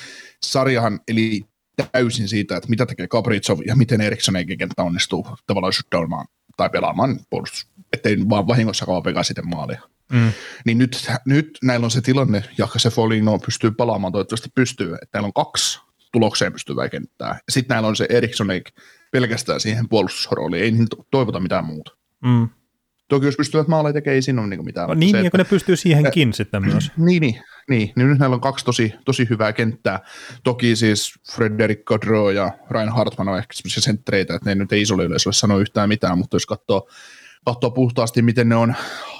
sarjahan 0.42 1.00
eli 1.08 1.44
täysin 1.92 2.28
siitä, 2.28 2.56
että 2.56 2.68
mitä 2.68 2.86
tekee 2.86 3.06
Capricov 3.06 3.60
ja 3.66 3.76
miten 3.76 4.00
Eriksson 4.00 4.34
kenttä 4.58 4.82
onnistuu 4.82 5.26
tavallaan 5.46 5.72
shutdownamaan 5.72 6.26
tai 6.56 6.70
pelaamaan 6.70 7.20
puolustus, 7.30 7.66
ettei 7.92 8.16
vaan 8.28 8.46
vahingossa 8.46 8.86
kauan 8.86 9.04
Vegas 9.04 9.26
sitten 9.26 9.48
maalia. 9.48 9.82
Mm. 10.12 10.32
Niin 10.64 10.78
nyt, 10.78 11.06
nyt 11.26 11.58
näillä 11.62 11.84
on 11.84 11.90
se 11.90 12.00
tilanne, 12.00 12.44
ja 12.58 12.68
se 12.76 12.90
Foligno 12.90 13.38
pystyy 13.38 13.70
palaamaan, 13.70 14.12
toivottavasti 14.12 14.48
pystyy, 14.54 14.94
että 14.94 15.08
näillä 15.18 15.26
on 15.26 15.32
kaksi 15.32 15.80
tulokseen 16.12 16.52
pystyvää 16.52 16.88
kenttää. 16.88 17.38
Sitten 17.48 17.74
näillä 17.74 17.88
on 17.88 17.96
se 17.96 18.06
Eriksson 18.10 18.48
pelkästään 19.12 19.60
siihen 19.60 19.88
puolustusrooliin, 19.88 20.62
ei 20.62 20.70
niin 20.70 20.86
toivota 21.10 21.40
mitään 21.40 21.64
muuta. 21.64 21.96
Mm. 22.24 22.48
Toki 23.08 23.26
jos 23.26 23.36
pystyvät 23.36 23.68
maaleja 23.68 23.92
tekemään, 23.92 24.14
ei 24.14 24.22
siinä 24.22 24.40
ole 24.40 24.48
niin 24.48 24.64
mitään. 24.64 24.88
No, 24.88 24.94
niin, 24.94 25.10
se, 25.10 25.22
niin, 25.22 25.30
kun 25.30 25.38
ne 25.38 25.44
pystyy 25.44 25.76
siihenkin 25.76 26.28
äh, 26.28 26.34
sitten 26.34 26.64
myös. 26.64 26.92
Niin, 26.96 27.20
niin, 27.20 27.40
niin, 27.68 27.92
niin 27.96 28.08
nyt 28.08 28.18
näillä 28.18 28.34
on 28.34 28.40
kaksi 28.40 28.64
tosi, 28.64 28.94
tosi 29.04 29.26
hyvää 29.30 29.52
kenttää. 29.52 30.00
Toki 30.44 30.76
siis 30.76 31.14
Frederick 31.32 31.84
Godreau 31.84 32.30
ja 32.30 32.52
Ryan 32.70 32.88
Hartman 32.88 33.28
on 33.28 33.38
ehkä 33.38 33.52
sellaisia 33.52 33.82
senttereitä, 33.82 34.34
että 34.34 34.50
ne 34.50 34.54
nyt 34.54 34.72
ei 34.72 34.82
isolle 34.82 35.04
yleisölle 35.04 35.34
sano 35.34 35.58
yhtään 35.58 35.88
mitään, 35.88 36.18
mutta 36.18 36.36
jos 36.36 36.46
katsoo 36.46 36.88
katsoa 37.48 37.70
puhtaasti, 37.70 38.22
miten 38.22 38.48
ne 38.48 38.56
on, 38.56 38.74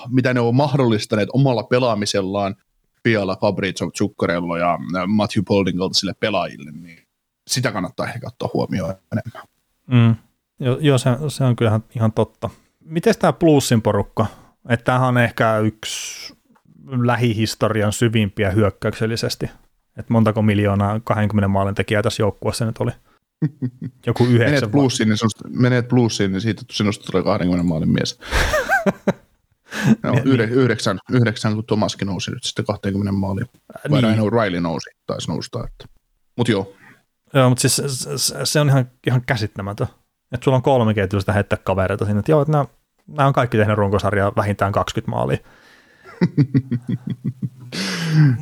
mitä 0.09 0.35
ne 0.35 0.41
on 0.41 0.55
mahdollistaneet 0.55 1.29
omalla 1.33 1.63
pelaamisellaan 1.63 2.57
Piala, 3.03 3.37
Fabrizio, 3.37 3.91
Zuccarello 3.91 4.57
ja 4.57 4.79
Matthew 5.07 5.43
Polding 5.49 5.79
kaltaisille 5.79 6.15
pelaajille, 6.21 6.71
niin 6.73 7.07
sitä 7.47 7.73
kannattaa 7.73 8.07
ehkä 8.07 8.27
ottaa 8.27 8.49
huomioon 8.55 8.95
enemmän. 9.13 9.43
Mm. 9.87 10.15
Joo, 10.61 10.79
jo, 10.81 10.99
se, 10.99 11.11
se 11.29 11.45
on 11.45 11.57
kyllä 11.57 11.81
ihan 11.97 12.13
totta. 12.13 12.51
Miten 12.85 13.15
tämä 13.19 13.33
plussin 13.33 13.83
porukka? 13.83 14.27
Että 14.69 14.85
tämähän 14.85 15.09
on 15.09 15.19
ehkä 15.19 15.59
yksi 15.59 16.35
lähihistorian 17.03 17.93
syvimpiä 17.93 18.51
hyökkäyksellisesti. 18.51 19.51
Että 19.97 20.13
montako 20.13 20.43
miljoonaa 20.43 21.01
20 21.05 21.49
maalin 21.49 21.75
tekijää 21.75 22.03
tässä 22.03 22.23
joukkueessa 22.23 22.65
nyt 22.65 22.79
oli? 22.79 22.91
Joku 24.07 24.25
yhdeksän. 24.25 24.53
Menet 24.53 24.71
plussiin, 24.71 25.09
niin, 25.09 25.19
sinusta, 25.19 25.49
menet 25.49 25.89
plussiin, 25.89 26.33
niin 26.33 26.41
siitä 26.41 26.63
sinusta 26.71 27.05
tulee 27.11 27.23
20 27.25 27.65
maalin 27.65 27.93
mies. 27.93 28.21
no, 30.03 30.13
niin. 30.13 30.41
yhdeksän, 30.41 30.99
yhdeksän, 31.11 31.55
kun 31.55 31.65
Tomaskin 31.65 32.07
nousi 32.07 32.31
nyt 32.31 32.45
sitten 32.45 32.65
20 32.65 33.13
maaliin. 33.13 33.47
Vai 33.91 34.03
niin. 34.03 34.33
Riley 34.33 34.61
nousi, 34.61 34.91
taisi 35.07 35.29
nousta. 35.29 35.65
Että. 35.65 35.85
Mut 36.37 36.49
joo. 36.49 36.75
Joo, 37.35 37.49
mutta 37.49 37.69
siis 37.69 37.83
se, 38.17 38.47
se 38.47 38.61
on 38.61 38.69
ihan, 38.69 38.91
ihan 39.07 39.23
käsittämätön. 39.27 39.87
Että 40.33 40.45
sulla 40.45 40.57
on 40.57 40.63
kolme 40.63 40.95
ketjusta 40.95 41.33
heittää 41.33 41.59
kavereita 41.65 42.05
sinne, 42.05 42.19
että 42.19 42.33
joo, 42.33 42.43
että 42.43 42.53
nämä, 42.53 42.65
nämä 43.07 43.27
on 43.27 43.33
kaikki 43.33 43.57
tehnyt 43.57 43.77
runkosarjaa 43.77 44.33
vähintään 44.37 44.73
20 44.73 45.11
maalia. 45.11 45.39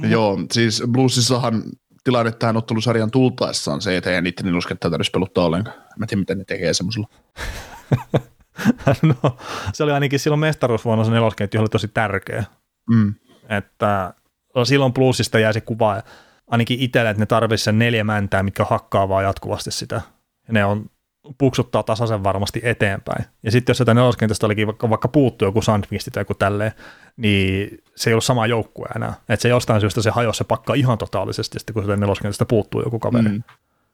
joo, 0.12 0.38
siis 0.52 0.82
Bluesissahan 0.92 1.62
tilanne 2.06 2.32
tähän 2.32 2.56
ottelusarjan 2.56 3.10
tultaessaan 3.10 3.80
se, 3.80 3.96
että 3.96 4.10
ei 4.10 4.22
niiden 4.22 4.46
niluskettä 4.46 4.90
tarvitsisi 4.90 5.10
peluttaa 5.10 5.44
ollenkaan. 5.44 5.76
Mä 5.98 6.06
tiedän, 6.06 6.20
miten 6.20 6.38
ne 6.38 6.44
tekee 6.44 6.74
semmoisella. 6.74 7.08
no, 9.02 9.36
se 9.72 9.82
oli 9.84 9.92
ainakin 9.92 10.18
silloin 10.18 10.40
mestaruusvuonna 10.40 11.04
se 11.04 11.10
nelosketju 11.10 11.60
oli 11.60 11.68
tosi 11.68 11.88
tärkeä. 11.88 12.44
Mm. 12.90 13.14
Että 13.48 14.14
silloin 14.64 14.92
plussista 14.92 15.38
jäi 15.38 15.52
se 15.52 15.60
kuva, 15.60 16.02
ainakin 16.46 16.80
itselle, 16.80 17.10
että 17.10 17.22
ne 17.22 17.26
tarvitsisi 17.26 17.64
sen 17.64 17.78
neljä 17.78 18.04
mäntää, 18.04 18.42
mitkä 18.42 18.64
hakkaa 18.64 19.08
vaan 19.08 19.24
jatkuvasti 19.24 19.70
sitä. 19.70 20.00
Ja 20.48 20.52
ne 20.52 20.64
on 20.64 20.90
puksuttaa 21.38 21.82
tasaisen 21.82 22.24
varmasti 22.24 22.60
eteenpäin. 22.62 23.24
Ja 23.42 23.50
sitten 23.50 23.70
jos 23.70 23.78
sitä 23.78 23.94
neloskentästä 23.94 24.46
olikin 24.46 24.66
vaikka, 24.66 24.90
vaikka 24.90 25.08
puuttu 25.08 25.44
joku 25.44 25.62
Sandvisti 25.62 26.10
tai 26.10 26.20
joku 26.20 26.34
tälleen, 26.34 26.72
niin 27.16 27.78
se 27.96 28.10
ei 28.10 28.14
ollut 28.14 28.24
sama 28.24 28.46
joukkue 28.46 28.88
enää. 28.96 29.14
Että 29.28 29.42
se 29.42 29.48
jostain 29.48 29.80
syystä 29.80 30.02
se 30.02 30.10
hajosi 30.10 30.38
se 30.38 30.44
pakka 30.44 30.74
ihan 30.74 30.98
totaalisesti, 30.98 31.58
sitten 31.58 31.74
kun 31.74 31.82
sitä 31.82 31.96
neloskentästä 31.96 32.44
puuttuu 32.44 32.82
joku 32.82 32.98
kaveri. 32.98 33.28
Mm. 33.28 33.42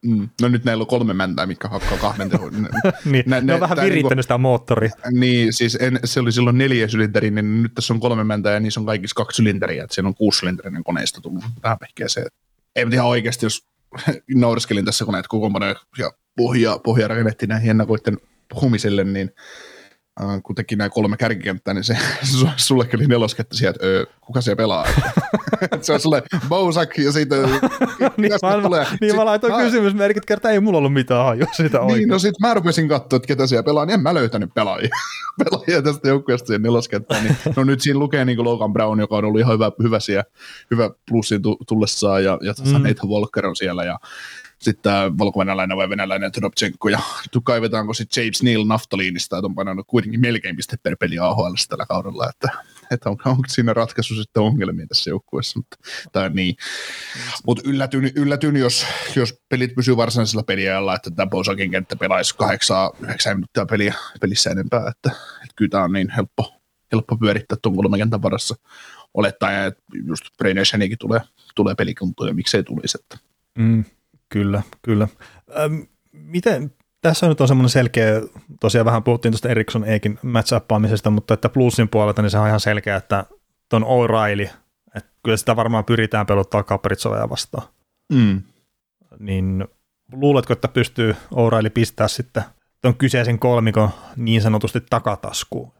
Mm. 0.06 0.28
No 0.42 0.48
nyt 0.48 0.64
näillä 0.64 0.82
on 0.82 0.86
kolme 0.86 1.14
mäntää, 1.14 1.46
mitkä 1.46 1.68
hakkaa 1.68 1.98
kahden 1.98 2.30
tehon. 2.30 2.52
niin, 3.04 3.24
ne, 3.26 3.40
ne, 3.40 3.54
on 3.54 3.60
vähän 3.60 3.76
virittänyt 3.76 4.10
niinku, 4.10 4.22
sitä 4.22 4.38
moottoria. 4.38 4.90
Niin, 5.10 5.52
siis 5.52 5.78
en, 5.80 6.00
se 6.04 6.20
oli 6.20 6.32
silloin 6.32 6.58
neljä 6.58 6.88
sylinteri, 6.88 7.30
niin 7.30 7.62
nyt 7.62 7.74
tässä 7.74 7.94
on 7.94 8.00
kolme 8.00 8.24
mäntää 8.24 8.54
ja 8.54 8.60
niissä 8.60 8.80
on 8.80 8.86
kaikissa 8.86 9.14
kaksi 9.14 9.36
sylinteriä, 9.36 9.84
että 9.84 9.94
siinä 9.94 10.08
on 10.08 10.32
sylinterinen 10.32 10.84
koneista 10.84 11.20
tullut 11.20 11.44
tähän 11.62 11.78
se. 12.06 12.26
Ei 12.76 12.86
ihan 12.92 13.06
oikeasti, 13.06 13.46
jos 13.46 13.66
naureskelin 14.34 14.84
tässä, 14.84 15.04
näitä 15.12 15.28
kokoonpanoja 15.28 15.74
ja 15.98 16.12
pohja, 16.36 16.78
pohja 16.84 17.08
rakennettiin 17.08 17.48
näihin 17.48 17.70
ennakoiden 17.70 18.18
puhumiselle, 18.48 19.04
niin 19.04 19.30
kun 20.42 20.54
teki 20.54 20.76
nämä 20.76 20.90
kolme 20.90 21.16
kärkikenttää, 21.16 21.74
niin 21.74 21.84
se, 21.84 21.96
sullekin 22.56 23.00
oli 23.00 23.06
neloskettä 23.06 23.56
sieltä, 23.56 23.78
öö, 23.82 24.06
kuka 24.20 24.40
se 24.40 24.56
pelaa? 24.56 24.86
se 25.80 25.92
on 25.92 26.00
sulle 26.00 26.22
Bousak 26.48 26.98
ja 26.98 27.12
siitä 27.12 27.36
niin, 28.16 28.32
mä, 28.42 28.62
tulee. 28.62 28.86
Niin 29.00 29.16
mä 29.16 29.24
laitoin 29.24 29.52
mä... 29.52 29.62
kysymysmerkit, 29.62 30.26
kertaa 30.26 30.50
ei 30.50 30.60
mulla 30.60 30.78
ollut 30.78 30.92
mitään 30.92 31.24
hajua 31.24 31.46
siitä 31.52 31.80
oikein. 31.80 31.98
Niin, 31.98 32.08
no 32.08 32.18
sit 32.18 32.34
mä 32.40 32.54
rupesin 32.54 32.88
katsoa, 32.88 33.16
että 33.16 33.26
ketä 33.26 33.46
siellä 33.46 33.62
pelaa, 33.62 33.86
niin 33.86 33.94
en 33.94 34.00
mä 34.00 34.14
löytänyt 34.14 34.54
pelaajia, 34.54 34.88
pelaajia 35.44 35.82
tästä 35.82 36.08
joukkueesta 36.08 36.46
siihen 36.46 36.62
neloskenttään. 36.62 37.24
Niin, 37.24 37.36
no 37.56 37.64
nyt 37.64 37.80
siinä 37.80 37.98
lukee 37.98 38.24
niin 38.24 38.44
Logan 38.44 38.72
Brown, 38.72 39.00
joka 39.00 39.16
on 39.16 39.24
ollut 39.24 39.40
ihan 39.40 39.54
hyvä, 39.54 39.72
hyvä, 39.82 40.00
siellä, 40.00 40.24
hyvä 40.70 40.90
plussin 41.08 41.40
tullessaan 41.68 42.24
ja, 42.24 42.38
ja 42.42 42.54
mm. 42.64 42.82
Nathan 42.82 43.10
Walker 43.10 43.46
on 43.46 43.56
siellä 43.56 43.84
ja 43.84 43.98
sitten 44.62 44.82
tämä 44.82 45.18
valko-venäläinen 45.18 45.76
vai 45.76 45.88
venäläinen 45.88 46.32
Todobchenko, 46.32 46.88
ja 46.88 46.98
kaivetaanko 47.44 47.94
sitten 47.94 48.24
James 48.24 48.42
Neal 48.42 48.64
naftaliinista, 48.64 49.38
että 49.38 49.46
on 49.46 49.54
painanut 49.54 49.86
kuitenkin 49.86 50.20
melkein 50.20 50.56
piste 50.56 50.76
per 50.82 50.96
peli 50.96 51.18
AHL 51.18 51.54
tällä 51.68 51.86
kaudella, 51.86 52.28
että, 52.28 52.48
että 52.90 53.10
on, 53.10 53.16
onko 53.24 53.42
siinä 53.48 53.74
ratkaisu 53.74 54.14
sitten 54.14 54.42
ongelmia 54.42 54.86
tässä 54.86 55.10
joukkueessa, 55.10 55.58
mutta, 55.58 55.76
tai 56.12 56.30
niin. 56.30 56.56
Mutta 57.46 57.62
yllätyn, 57.66 58.12
yllätyn, 58.16 58.56
jos, 58.56 58.86
jos 59.16 59.40
pelit 59.48 59.74
pysyy 59.74 59.96
varsinaisella 59.96 60.42
peliajalla, 60.42 60.94
että 60.94 61.10
tämä 61.10 61.30
Bosakin 61.30 61.70
kenttä 61.70 61.96
pelaisi 61.96 62.36
kahdeksaa, 62.36 62.92
yhdeksän 63.00 63.36
minuuttia 63.36 63.66
peliä, 63.66 63.94
pelissä 64.20 64.50
enempää, 64.50 64.80
että, 64.80 65.10
että 65.42 65.54
kyllä 65.56 65.70
tämä 65.70 65.84
on 65.84 65.92
niin 65.92 66.10
helppo, 66.10 66.54
helppo 66.92 67.16
pyörittää 67.16 67.58
tuon 67.62 67.76
kolmen 67.76 68.00
kentän 68.00 68.22
varassa 68.22 68.54
olettaen, 69.14 69.66
että 69.66 69.82
just 70.06 70.24
Brainerd 70.38 70.96
tulee, 70.98 71.20
tulee 71.54 71.74
pelikuntoon 71.74 72.28
ja 72.28 72.34
miksei 72.34 72.62
tulisi. 72.62 72.98
Että. 73.00 73.18
Mm. 73.58 73.84
Kyllä, 74.32 74.62
kyllä. 74.82 75.08
Ähm, 75.58 75.80
miten, 76.12 76.72
tässä 77.00 77.28
nyt 77.28 77.40
on 77.40 77.48
semmoinen 77.48 77.70
selkeä, 77.70 78.20
tosiaan 78.60 78.84
vähän 78.84 79.02
puhuttiin 79.02 79.32
tuosta 79.32 79.48
Eriksson 79.48 79.84
Eikin 79.84 80.18
match 80.22 80.54
mutta 81.10 81.34
että 81.34 81.48
plussin 81.48 81.88
puolelta 81.88 82.22
niin 82.22 82.30
se 82.30 82.38
on 82.38 82.46
ihan 82.46 82.60
selkeä, 82.60 82.96
että 82.96 83.24
tuon 83.68 83.82
O'Reilly, 83.82 84.48
että 84.96 85.10
kyllä 85.22 85.36
sitä 85.36 85.56
varmaan 85.56 85.84
pyritään 85.84 86.26
peluttaa 86.26 86.62
Kapritsovea 86.62 87.30
vastaan. 87.30 87.68
Mm. 88.12 88.42
Niin 89.18 89.64
luuletko, 90.12 90.52
että 90.52 90.68
pystyy 90.68 91.16
O'Reilly 91.34 91.70
pistää 91.70 92.08
sitten 92.08 92.42
tuon 92.82 92.94
kyseisen 92.94 93.38
kolmikon 93.38 93.90
niin 94.16 94.42
sanotusti 94.42 94.80
takataskuun? 94.90 95.72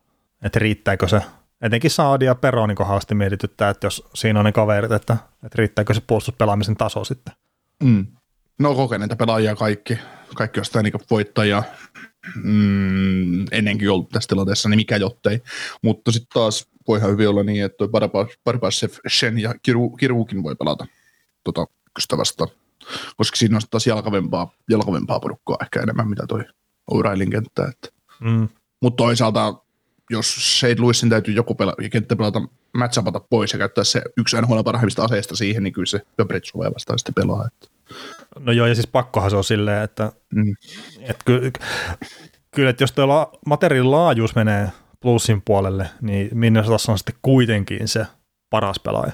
Että 0.43 0.59
riittääkö 0.59 1.09
se, 1.09 1.23
etenkin 1.63 1.91
Saadi 1.91 2.25
ja 2.25 2.35
Peroni 2.35 2.75
kohdasti 2.75 3.15
mietityttää, 3.15 3.71
että 3.71 3.87
jos 3.87 4.09
siinä 4.15 4.39
on 4.39 4.45
ne 4.45 4.53
kaverit, 4.53 4.93
että, 4.93 5.17
että 5.33 5.57
riittääkö 5.59 5.95
se 5.95 6.03
puolustuspelaamisen 6.07 6.77
taso 6.77 7.05
sitten? 7.05 7.35
Mm. 7.83 8.07
No 8.59 8.75
kokeneita 8.75 9.17
pelaajia 9.17 9.57
kaikki, 9.57 9.99
kaikki 10.35 10.61
jostain 10.61 10.85
niin 10.85 10.95
voittajia 11.11 11.63
mm, 12.45 13.45
ennenkin 13.51 13.91
ollut 13.91 14.09
tässä 14.09 14.29
tilanteessa, 14.29 14.69
niin 14.69 14.79
mikä 14.79 14.97
jottei. 14.97 15.43
Mutta 15.83 16.13
sitten 16.13 16.35
taas 16.35 16.69
voi 16.89 16.99
ihan 16.99 17.11
hyvin 17.11 17.29
olla 17.29 17.43
niin, 17.43 17.65
että 17.65 17.85
Barbashev, 18.45 18.91
Shen 19.09 19.39
ja 19.39 19.55
Kiru, 19.63 19.91
Kirukin 19.91 20.43
voi 20.43 20.55
pelata 20.55 20.87
tota, 21.45 21.67
ykköstä 21.87 22.17
vastaan. 22.17 22.49
Koska 23.17 23.37
siinä 23.37 23.57
on 23.57 23.63
taas 23.71 23.87
jalkavempaa, 23.87 24.53
jalkavempaa 24.71 25.21
porukkaa 25.21 25.57
ehkä 25.63 25.81
enemmän, 25.81 26.09
mitä 26.09 26.27
toi 26.29 26.45
O'Reillyn 26.91 27.31
kenttä. 27.31 27.65
Että. 27.65 27.89
Mm. 28.21 28.49
Mutta 28.81 29.05
toisaalta, 29.05 29.55
jos 30.11 30.59
Shade 30.59 30.83
Lewisin 30.83 31.11
täytyy 31.11 31.35
joku 31.35 31.55
pela- 31.55 31.89
kenttä 31.89 32.17
pelata 32.17 32.43
matchapata 32.75 33.21
pois 33.21 33.53
ja 33.53 33.59
käyttää 33.59 33.85
se 33.85 34.03
yksi 34.17 34.37
NHL 34.41 34.63
parhaimmista 34.63 35.05
aseista 35.05 35.37
siihen, 35.37 35.63
niin 35.63 35.73
kyllä 35.73 35.87
se 35.87 36.01
Pöbrit 36.17 36.45
vastaan 36.75 36.99
sitten 36.99 37.15
pelaa. 37.15 37.47
Että. 37.47 37.72
No 38.39 38.53
joo, 38.53 38.67
ja 38.67 38.75
siis 38.75 38.87
pakkohan 38.87 39.31
se 39.31 39.37
on 39.37 39.45
silleen, 39.45 39.83
että, 39.83 40.13
mm. 40.35 40.55
että 41.01 41.25
ky, 41.25 41.53
kyllä, 42.55 42.71
että 42.71 42.83
jos 42.83 42.93
tuolla 42.93 43.33
materiaalin 43.47 43.91
laajuus 43.91 44.35
menee 44.35 44.69
plussin 45.01 45.43
puolelle, 45.45 45.91
niin 46.01 46.29
Minnesotassa 46.35 46.93
on 46.93 46.99
sitten 46.99 47.15
kuitenkin 47.23 47.89
se 47.89 48.07
paras 48.51 48.79
pelaaja. 48.79 49.13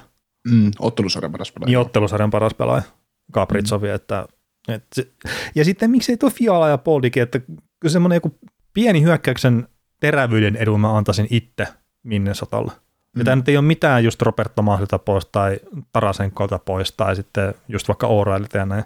Mm, 0.51 0.71
ottelusarjan 0.79 1.31
paras 1.31 1.51
pelaaja. 1.51 1.67
Niin, 1.67 1.77
ottelusarjan 1.77 2.31
paras 2.31 2.53
pelaaja, 2.53 2.83
Kapritsovi, 3.31 3.87
mm. 3.87 3.95
että, 3.95 4.27
että, 4.67 5.01
ja 5.55 5.65
sitten 5.65 5.91
miksei 5.91 6.17
tuo 6.17 6.29
Fiala 6.29 6.69
ja 6.69 6.77
Poldikin, 6.77 7.23
että 7.23 7.39
kyllä 7.79 7.91
semmoinen 7.91 8.15
joku 8.15 8.39
pieni 8.73 9.01
hyökkäyksen 9.01 9.67
terävyyden 9.99 10.55
edun 10.55 10.79
mä 10.79 10.97
antaisin 10.97 11.27
itse 11.29 11.67
Minnesotalle. 12.03 12.71
Mm. 13.15 13.23
Tämä 13.23 13.35
nyt 13.35 13.49
ei 13.49 13.57
ole 13.57 13.65
mitään 13.65 14.03
just 14.03 14.21
Roberto 14.21 14.61
Mahilta 14.61 14.99
pois 14.99 15.25
tai 15.25 15.59
Tarasenkolta 15.93 16.59
pois 16.59 16.91
tai 16.91 17.15
sitten 17.15 17.53
just 17.67 17.87
vaikka 17.87 18.07
Ourailta 18.07 18.57
ja 18.57 18.65
näin. 18.65 18.83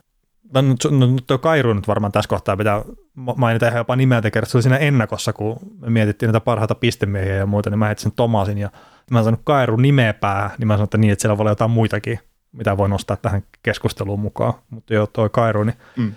No, 0.53 0.61
nyt, 0.61 0.77
no, 0.91 1.05
nyt 1.05 1.27
tuo 1.27 1.37
Kairu 1.37 1.73
nyt 1.73 1.87
varmaan 1.87 2.11
tässä 2.11 2.29
kohtaa 2.29 2.57
pitää 2.57 2.81
mainita 3.15 3.67
ihan 3.67 3.77
jopa 3.77 3.95
nimeltä 3.95 4.31
kertaa. 4.31 4.51
Se 4.51 4.57
oli 4.57 4.63
siinä 4.63 4.77
ennakossa, 4.77 5.33
kun 5.33 5.59
me 5.81 5.89
mietittiin 5.89 6.27
näitä 6.27 6.39
parhaita 6.39 6.75
pistemiehiä 6.75 7.35
ja 7.35 7.45
muuta, 7.45 7.69
niin 7.69 7.79
mä 7.79 7.93
sen 7.97 8.11
Tomasin 8.11 8.57
ja 8.57 8.69
mä 9.11 9.19
en 9.19 9.23
saanut 9.23 9.41
Kairu 9.43 9.77
nimeä 9.77 10.13
päähän, 10.13 10.51
niin 10.57 10.67
mä 10.67 10.73
sanoin, 10.73 10.83
että 10.83 10.97
niin, 10.97 11.13
että 11.13 11.21
siellä 11.21 11.37
voi 11.37 11.43
olla 11.43 11.51
jotain 11.51 11.71
muitakin, 11.71 12.19
mitä 12.51 12.77
voi 12.77 12.89
nostaa 12.89 13.17
tähän 13.17 13.43
keskusteluun 13.63 14.19
mukaan. 14.19 14.53
Mutta 14.69 14.93
joo, 14.93 15.07
toi 15.07 15.29
Kairu, 15.29 15.63
niin 15.63 15.77
mm. 15.97 16.13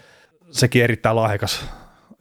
sekin 0.50 0.84
erittäin 0.84 1.16
lahjakas, 1.16 1.68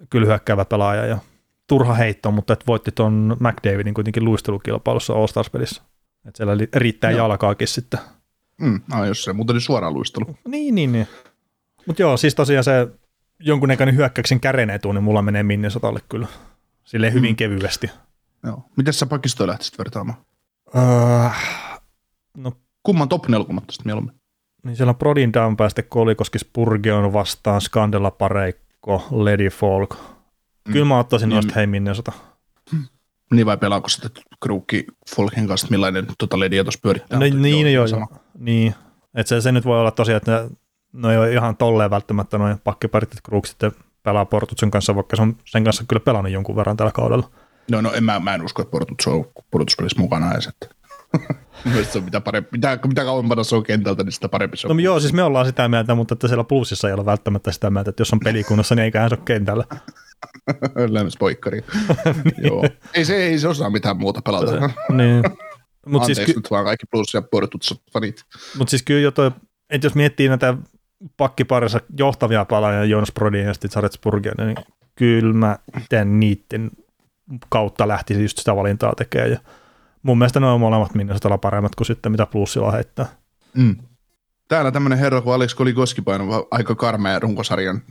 kyllä 0.10 0.26
hyökkäävä 0.26 0.66
pelaaja 0.66 1.06
ja 1.06 1.18
turha 1.68 1.94
heitto, 1.94 2.32
mutta 2.32 2.54
et 2.54 2.68
voitti 2.68 2.92
tuon 2.92 3.38
McDavidin 3.40 3.94
kuitenkin 3.94 4.26
luistelukilpailussa 4.26 5.14
All 5.14 5.28
Stars-pelissä. 5.28 5.82
Että 6.28 6.38
siellä 6.38 6.54
riittää 6.76 7.12
joo. 7.12 7.18
jalkaakin 7.18 7.68
sitten. 7.68 8.00
Mm, 8.62 8.82
no, 8.94 9.06
jos 9.06 9.24
se 9.24 9.34
muuten 9.34 9.62
suoraan 9.62 9.94
luistelu. 9.94 10.38
Niin, 10.48 10.76
niin, 10.76 10.92
niin. 10.92 11.08
Mutta 11.88 12.02
joo, 12.02 12.18
siis 12.18 12.36
tosiaan 12.36 12.64
se 12.64 12.88
jonkunnäköinen 13.40 13.96
hyökkäyksen 13.96 14.40
kären 14.40 14.70
etu, 14.70 14.92
niin 14.92 15.04
mulla 15.04 15.22
menee 15.22 15.44
Minnesotalle 15.44 16.00
kyllä. 16.10 16.28
Silleen 16.84 17.14
hyvin 17.14 17.32
mm. 17.32 17.36
kevyesti. 17.36 17.92
Joo. 18.44 18.64
Miten 18.78 18.94
sä 18.94 19.06
pakistoa 19.06 19.48
lähtisit 19.48 19.78
vertaamaan? 19.78 20.18
Uh, 20.76 21.32
no, 22.38 22.52
Kumman 22.84 23.10
top 23.10 23.28
40 23.28 23.74
sitten 23.74 23.88
mieluummin? 23.88 24.16
Niin 24.64 24.76
siellä 24.76 24.90
on 24.90 24.96
Prodin 24.96 25.34
downpääste 25.34 25.82
Kolikoski 25.82 26.40
Spurgeon 26.40 27.14
vastaan, 27.14 27.62
Skandella 27.62 28.12
Pareikko, 28.12 29.08
Lady 29.12 29.50
Folk. 29.50 29.96
Mm. 30.68 30.72
Kyllä 30.74 30.86
mä 30.86 31.00
ottaisin 31.00 31.30
niin, 31.30 31.36
noista 31.36 31.54
hei 31.56 31.68
Minnesota. 31.68 32.12
Niin 33.32 33.46
vai 33.46 33.58
pelaako 33.58 33.90
sitten 33.90 34.12
Kruukki 34.44 34.86
Folken 35.16 35.48
kanssa, 35.48 35.68
millainen 35.70 36.08
tota 36.18 36.40
Ledia 36.40 36.64
tuossa 36.64 36.80
pyörittää? 36.84 37.20
No, 37.20 37.26
niin, 37.26 37.74
joo, 37.74 37.86
joo. 37.86 38.08
Niin. 38.40 38.76
Et 39.16 39.28
se, 39.28 39.42
se, 39.42 39.52
nyt 39.52 39.66
voi 39.66 39.80
olla 39.80 39.92
tosiaan, 39.92 40.18
että 40.18 40.32
ne, 40.32 40.50
no 40.94 41.12
ei 41.12 41.18
ole 41.18 41.34
ihan 41.34 41.58
tolleen 41.58 41.90
välttämättä 41.90 42.38
noin 42.38 42.60
pakkiparit, 42.64 43.12
että 43.12 43.22
Kruk 43.24 43.46
sitten 43.46 43.72
pelaa 44.04 44.26
Portutsen 44.26 44.72
kanssa, 44.72 44.96
vaikka 44.96 45.16
se 45.16 45.22
on 45.22 45.38
sen 45.46 45.64
kanssa 45.64 45.84
kyllä 45.88 46.00
pelannut 46.00 46.32
jonkun 46.34 46.56
verran 46.56 46.78
tällä 46.78 46.92
kaudella. 46.92 47.30
No, 47.72 47.82
no 47.82 47.94
en, 47.94 48.04
mä, 48.04 48.20
mä 48.20 48.36
en 48.36 48.42
usko, 48.42 48.62
että 48.62 48.72
Portuts 48.72 49.08
on 49.08 49.26
Portuts 49.52 49.98
mukana 49.98 50.32
edes. 50.32 50.50
On 51.66 52.04
mitä, 52.04 52.22
parempi, 52.22 52.50
mitä, 52.52 52.80
mitä 52.88 53.04
kauempana 53.04 53.44
se 53.44 53.56
on 53.56 53.64
kentältä, 53.64 54.04
niin 54.04 54.12
sitä 54.12 54.30
parempi 54.30 54.58
se 54.58 54.68
on. 54.68 54.78
No 54.78 54.84
joo, 54.84 55.00
siis 55.00 55.14
me 55.14 55.24
ollaan 55.24 55.46
sitä 55.46 55.68
mieltä, 55.68 55.96
mutta 55.96 56.14
että 56.14 56.28
siellä 56.28 56.44
plussissa 56.44 56.88
ei 56.88 56.94
ole 56.94 57.06
välttämättä 57.06 57.52
sitä 57.52 57.70
mieltä, 57.70 57.90
että 57.90 58.02
jos 58.02 58.14
on 58.14 58.20
pelikunnassa, 58.20 58.76
niin 58.76 58.84
eiköhän 58.84 59.10
se 59.10 59.16
ole 59.16 59.24
kentällä. 59.26 59.64
Lämmäs 60.90 61.16
poikkari. 61.20 61.64
Joo. 62.48 62.64
Ei 62.94 63.06
se, 63.06 63.16
ei 63.16 63.40
se 63.40 63.48
osaa 63.48 63.70
mitään 63.70 63.98
muuta 63.98 64.22
pelata. 64.22 64.70
niin. 64.90 65.24
Mut 65.86 66.02
Anteeksi 66.02 66.16
siis 66.24 66.34
ky- 66.36 66.40
nyt 66.40 66.52
vaan 66.52 66.66
kaikki 66.66 66.86
plus 66.92 67.14
ja 67.14 67.22
portuts 67.22 67.76
fanit. 67.94 68.24
Mutta 68.58 68.70
siis 68.70 68.84
kyllä 68.84 69.02
jo 69.02 69.12
toi, 69.12 69.32
että 69.70 69.88
jos 69.88 69.96
miettii 69.96 70.30
näitä 70.30 70.58
pakkiparissa 71.18 71.82
johtavia 71.98 72.46
palaajia, 72.46 72.84
Jonas 72.84 73.12
Brody 73.12 73.42
ja 73.42 73.54
sitten 73.54 73.72
Saretsburgia, 73.72 74.34
niin 74.38 74.56
kyllä 74.96 75.34
mä 75.34 75.58
niiden 76.06 76.72
kautta 77.50 77.88
lähtisin 77.88 78.24
just 78.24 78.38
sitä 78.38 78.56
valintaa 78.56 78.94
tekemään. 78.98 79.32
Ja 79.32 79.40
mun 80.04 80.18
mielestä 80.18 80.40
ne 80.40 80.46
on 80.46 80.60
molemmat 80.60 80.96
Minnesotalla 80.96 81.38
paremmat 81.38 81.76
kuin 81.76 81.88
sitten 81.88 82.12
mitä 82.12 82.26
plussilla 82.26 82.72
heittää. 82.72 83.06
Mm. 83.54 83.76
Täällä 84.48 84.72
tämmöinen 84.72 85.00
herra 85.00 85.22
kuin 85.22 85.34
Alex 85.34 85.56
Kolikoski 85.56 86.02
painaa 86.02 86.44
aika 86.52 86.76
karmea 86.76 87.20
runkosarjan 87.20 87.82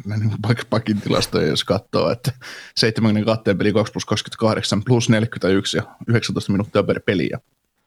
pakin 0.70 1.00
tilastoja, 1.00 1.46
jos 1.46 1.64
katsoo, 1.64 2.11
että 2.11 2.32
72 2.76 3.54
peli 3.58 3.73
2 3.73 3.92
plus 3.92 4.04
28 4.04 4.84
plus 4.84 5.08
41 5.08 5.76
ja 5.76 5.82
19 6.08 6.52
minuuttia 6.52 6.82
per 6.82 7.00
peli. 7.00 7.28
Ja 7.32 7.38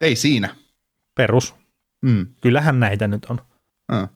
ei 0.01 0.15
siinä. 0.15 0.55
Perus. 1.15 1.55
Mm. 2.01 2.27
Kyllähän 2.41 2.79
näitä 2.79 3.07
nyt 3.07 3.25
on. 3.25 3.41
Mm. 3.91 4.07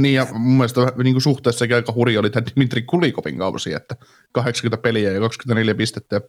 Niin 0.00 0.14
ja 0.14 0.26
mun 0.32 0.56
mielestä 0.56 0.80
niin 1.02 1.14
kuin 1.14 1.22
suhteessa 1.22 1.64
aika 1.74 1.92
hurja 1.92 2.20
oli 2.20 2.30
tämä 2.30 2.46
Dimitri 2.54 2.82
Kulikopin 2.82 3.38
kausi, 3.38 3.72
että 3.72 3.96
80 4.32 4.82
peliä 4.82 5.12
ja 5.12 5.20
24 5.20 5.74
pistettä 5.74 6.20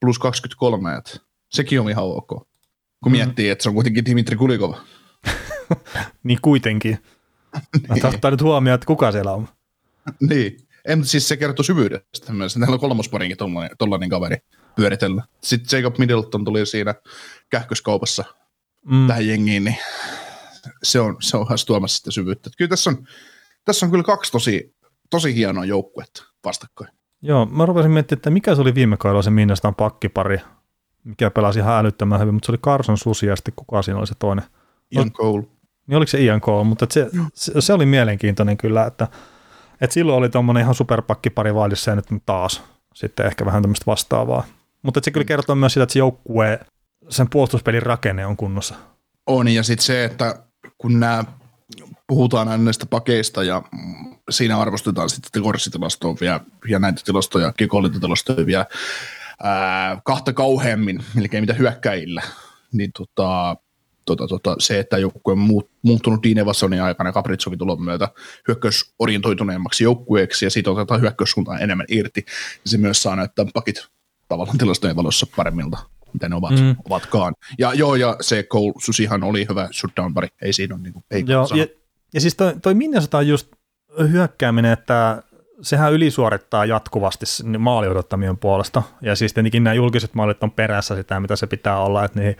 plus 0.00 0.18
23, 0.18 0.96
että 0.96 1.18
sekin 1.50 1.80
on 1.80 1.90
ihan 1.90 2.04
ok. 2.04 2.28
Kun 2.28 2.46
mm. 3.04 3.10
miettii, 3.10 3.50
että 3.50 3.62
se 3.62 3.68
on 3.68 3.74
kuitenkin 3.74 4.04
Dimitri 4.04 4.36
Kulikov. 4.36 4.74
niin 6.24 6.38
kuitenkin. 6.42 6.98
niin. 7.94 8.06
Ottaa 8.06 8.30
nyt 8.30 8.42
huomioon, 8.42 8.74
että 8.74 8.86
kuka 8.86 9.12
siellä 9.12 9.32
on. 9.32 9.48
niin. 10.20 10.56
En, 10.84 11.04
siis 11.04 11.28
se 11.28 11.36
kertoo 11.36 11.62
syvyydestä 11.62 12.32
myös. 12.32 12.54
Täällä 12.54 12.74
on 12.74 12.80
kolmosparinkin 12.80 13.36
tollainen, 13.36 13.76
tollainen 13.78 14.08
kaveri 14.08 14.36
pyöritellä. 14.76 15.22
Sitten 15.42 15.78
Jacob 15.78 15.98
Middleton 15.98 16.44
tuli 16.44 16.66
siinä 16.66 16.94
kähköskaupassa 17.50 18.24
mm. 18.90 19.06
tähän 19.06 19.26
jengiin, 19.26 19.64
niin 19.64 19.76
se 20.82 21.00
on, 21.00 21.16
se 21.20 21.36
on 21.36 21.46
tuomassa 21.66 21.98
sitä 21.98 22.10
syvyyttä. 22.10 22.48
Että 22.48 22.56
kyllä 22.56 22.68
tässä 22.68 22.90
on, 22.90 23.06
tässä 23.64 23.86
on 23.86 23.90
kyllä 23.90 24.04
kaksi 24.04 24.32
tosi, 24.32 24.74
tosi 25.10 25.34
hienoa 25.34 25.64
joukkuetta 25.64 26.24
vastakkain. 26.44 26.90
Joo, 27.22 27.46
mä 27.46 27.66
rupesin 27.66 27.90
miettimään, 27.90 28.18
että 28.18 28.30
mikä 28.30 28.54
se 28.54 28.60
oli 28.60 28.74
viime 28.74 28.96
kaudella 28.96 29.22
se 29.22 29.30
Minnastaan 29.30 29.74
pakkipari, 29.74 30.40
mikä 31.04 31.30
pelasi 31.30 31.58
ihan 31.58 31.78
älyttömän 31.78 32.20
hyvin, 32.20 32.34
mutta 32.34 32.46
se 32.46 32.52
oli 32.52 32.58
Carson 32.58 32.98
Susi 32.98 33.26
ja 33.26 33.36
sitten 33.36 33.54
kuka 33.56 33.82
siinä 33.82 33.98
oli 33.98 34.06
se 34.06 34.14
toinen. 34.18 34.44
Ian 34.90 35.12
Cole. 35.12 35.46
Niin 35.86 35.96
oliko 35.96 36.10
se 36.10 36.18
Cole, 36.40 36.64
mutta 36.64 36.86
se, 36.90 37.10
se, 37.34 37.60
se, 37.60 37.72
oli 37.72 37.86
mielenkiintoinen 37.86 38.56
kyllä, 38.56 38.86
että, 38.86 39.08
että 39.80 39.94
silloin 39.94 40.18
oli 40.18 40.28
tuommoinen 40.28 40.60
ihan 40.60 40.74
superpakkipari 40.74 41.54
vaadissa 41.54 41.90
ja 41.90 41.94
nyt 41.96 42.22
taas 42.26 42.62
sitten 42.94 43.26
ehkä 43.26 43.46
vähän 43.46 43.62
tämmöistä 43.62 43.86
vastaavaa. 43.86 44.44
Mutta 44.82 45.00
se 45.04 45.10
kyllä 45.10 45.24
kertoo 45.24 45.56
myös 45.56 45.72
sitä, 45.72 45.82
että 45.82 45.92
se 45.92 45.98
joukkue, 45.98 46.60
sen 47.08 47.30
puolustuspelin 47.30 47.82
rakenne 47.82 48.26
on 48.26 48.36
kunnossa. 48.36 48.74
On, 49.26 49.48
ja 49.48 49.62
sitten 49.62 49.84
se, 49.84 50.04
että 50.04 50.42
kun 50.78 51.00
nämä 51.00 51.24
puhutaan 52.06 52.48
aina 52.48 52.64
näistä 52.64 52.86
pakeista 52.86 53.42
ja 53.42 53.62
siinä 54.30 54.58
arvostetaan 54.58 55.10
sitten 55.10 55.42
korssitilastoa 55.42 56.16
vielä, 56.20 56.40
ja 56.68 56.78
näitä 56.78 57.02
tilastoja, 57.04 57.52
kekollintatilastoja 57.52 58.46
vielä 58.46 58.66
ää, 59.42 60.00
kahta 60.04 60.32
kauheammin, 60.32 61.04
melkein 61.14 61.42
mitä 61.42 61.52
hyökkäillä, 61.52 62.22
niin 62.72 62.90
tota, 62.92 63.56
tota, 64.06 64.28
tota, 64.28 64.56
se, 64.58 64.78
että 64.78 64.98
joukkue 64.98 65.32
on 65.32 65.38
muut, 65.38 65.70
muuttunut 65.82 66.22
Dean 66.22 66.38
Evansonin 66.38 66.82
aikana 66.82 67.12
Capricovin 67.12 67.58
tulon 67.58 67.82
myötä 67.82 68.08
hyökkäysorientoituneemmaksi 68.48 69.84
joukkueeksi 69.84 70.44
ja 70.44 70.50
siitä 70.50 70.70
otetaan 70.70 71.00
hyökkäyssuuntaan 71.00 71.62
enemmän 71.62 71.86
irti, 71.88 72.20
niin 72.20 72.70
se 72.70 72.78
myös 72.78 73.02
saa 73.02 73.16
näyttää 73.16 73.46
pakit 73.54 73.86
tavallaan 74.28 74.58
tilastojen 74.58 74.96
valossa 74.96 75.26
paremmilta 75.36 75.78
mitä 76.12 76.28
ne 76.28 76.34
ovat, 76.34 76.60
mm. 76.60 76.76
ovatkaan. 76.84 77.34
Ja 77.58 77.74
joo, 77.74 77.94
ja 77.94 78.16
se 78.20 78.42
Cole 78.42 78.72
Susihan 78.78 79.24
oli 79.24 79.46
hyvä 79.48 79.68
shutdown 79.72 80.14
pari, 80.14 80.28
ei 80.42 80.52
siinä 80.52 80.74
ole 80.74 80.82
niin 80.82 80.94
ei 81.10 81.24
joo, 81.26 81.48
ja, 81.54 81.66
ja, 82.14 82.20
siis 82.20 82.34
toi, 82.34 82.54
toi 82.62 82.74
Minnesota 82.74 83.18
on 83.18 83.28
just 83.28 83.48
hyökkääminen, 84.12 84.72
että 84.72 85.22
sehän 85.62 85.92
ylisuorittaa 85.92 86.64
jatkuvasti 86.64 87.26
maali 87.58 87.88
odottamien 87.88 88.38
puolesta, 88.38 88.82
ja 89.02 89.16
siis 89.16 89.34
tietenkin 89.34 89.64
nämä 89.64 89.74
julkiset 89.74 90.14
maalit 90.14 90.42
on 90.42 90.50
perässä 90.50 90.96
sitä, 90.96 91.20
mitä 91.20 91.36
se 91.36 91.46
pitää 91.46 91.80
olla, 91.80 92.04
että 92.04 92.20
niin 92.20 92.36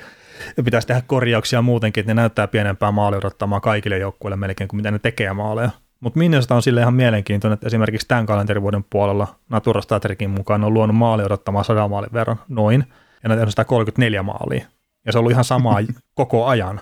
pitäisi 0.64 0.87
tehdä 0.87 1.03
korjauksia 1.07 1.62
muutenkin, 1.62 2.01
että 2.01 2.14
ne 2.14 2.20
näyttää 2.20 2.46
pienempää 2.49 2.92
maali 2.92 3.16
odottamaan 3.16 3.62
kaikille 3.62 3.99
joukkueille 3.99 4.37
melkein 4.37 4.68
kuin 4.68 4.79
mitä 4.79 4.90
ne 4.90 4.99
tekee 4.99 5.33
maaleja. 5.33 5.70
Mutta 6.01 6.18
Minnesota 6.18 6.55
on 6.55 6.62
sille 6.62 6.81
ihan 6.81 6.94
mielenkiintoinen, 6.94 7.55
että 7.55 7.66
esimerkiksi 7.66 8.09
tämän 8.09 8.27
kalenterivuoden 8.27 8.85
puolella 8.85 9.27
Natura 9.49 9.81
Statrikin 9.81 10.31
mukaan 10.31 10.64
on 10.64 10.75
luonut 10.75 10.96
maali 10.96 11.25
odottamaan 11.25 11.64
sadan 11.64 11.90
maalin 11.90 12.12
verran, 12.12 12.40
noin, 12.49 12.85
ja 13.22 13.29
ne 13.29 13.33
on 13.33 13.38
tehnyt 13.38 13.55
134 13.55 14.22
maalia. 14.22 14.66
Ja 15.07 15.12
se 15.12 15.18
on 15.18 15.20
ollut 15.20 15.33
ihan 15.33 15.44
samaa 15.44 15.79
koko 16.14 16.46
ajan. 16.46 16.81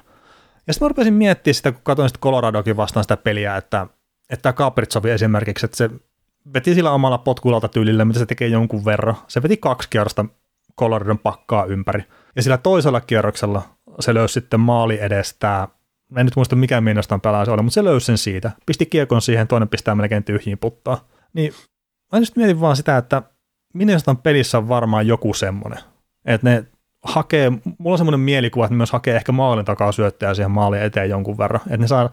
Ja 0.67 0.73
sitten 0.73 0.87
mä 0.87 0.89
rupesin 0.89 1.15
miettimään 1.15 1.55
sitä, 1.55 1.73
kun 1.73 1.81
katsoin 1.85 2.09
sitten 2.09 2.21
Coloradokin 2.21 2.77
vastaan 2.77 3.05
sitä 3.05 3.17
peliä, 3.17 3.57
että, 3.57 3.87
että 4.31 4.53
Kapritsovi 4.53 5.11
esimerkiksi, 5.11 5.67
että 5.67 5.77
se 5.77 5.91
veti 6.55 6.75
sillä 6.75 6.91
omalla 6.91 7.19
potkulalta 7.19 7.69
tyylillä, 7.69 8.05
mitä 8.05 8.19
se 8.19 8.27
tekee 8.27 8.49
jonkun 8.49 8.85
verran. 8.85 9.17
Se 9.29 9.43
veti 9.43 9.57
kaksi 9.57 9.89
kierrosta 9.91 10.25
Coloradon 10.79 11.19
pakkaa 11.19 11.65
ympäri. 11.65 12.05
Ja 12.37 12.43
sillä 12.43 12.59
toisella 12.59 13.01
kierroksella 13.01 13.63
se 14.01 14.15
löysi 14.15 14.33
sitten 14.33 14.61
maali 14.61 15.01
edestä, 15.01 15.69
en 16.17 16.27
nyt 16.27 16.37
muista 16.37 16.57
mikä 16.57 16.81
miinastaan 16.81 17.21
pelaa 17.21 17.45
se 17.45 17.51
oli, 17.51 17.63
mutta 17.63 17.75
se 17.75 17.85
löysi 17.85 18.07
sen 18.07 18.19
siitä. 18.19 18.51
Pisti 18.67 18.87
kiekon 18.87 19.23
siihen, 19.23 19.49
toinen 19.49 19.69
pistää 19.69 19.95
melkein 19.95 20.25
tyhjiin 20.25 20.59
puttaa. 20.59 21.09
Niin 21.33 21.53
mä 22.13 22.21
nyt 22.21 22.37
mietin 22.37 22.61
vaan 22.61 22.77
sitä, 22.77 22.97
että 22.97 23.23
Minnestan 23.75 24.17
pelissä 24.17 24.59
on 24.59 24.69
varmaan 24.69 25.07
joku 25.07 25.35
semmoinen, 25.35 25.79
että 26.25 26.51
ne 26.51 26.65
hakee, 27.03 27.51
mulla 27.51 27.95
on 27.95 27.99
semmoinen 27.99 28.21
mielikuva, 28.21 28.65
että 28.65 28.75
ne 28.75 28.77
myös 28.77 28.93
hakee 28.93 29.17
ehkä 29.17 29.33
maalin 29.33 29.65
takaa 29.65 29.93
syöttäjä 29.93 30.35
siihen 30.35 30.51
maalin 30.51 30.83
eteen 30.83 31.11
jonkun 31.11 31.39
verran, 31.39 31.61
että 31.61 31.77
ne 31.77 31.87
saa 31.87 32.11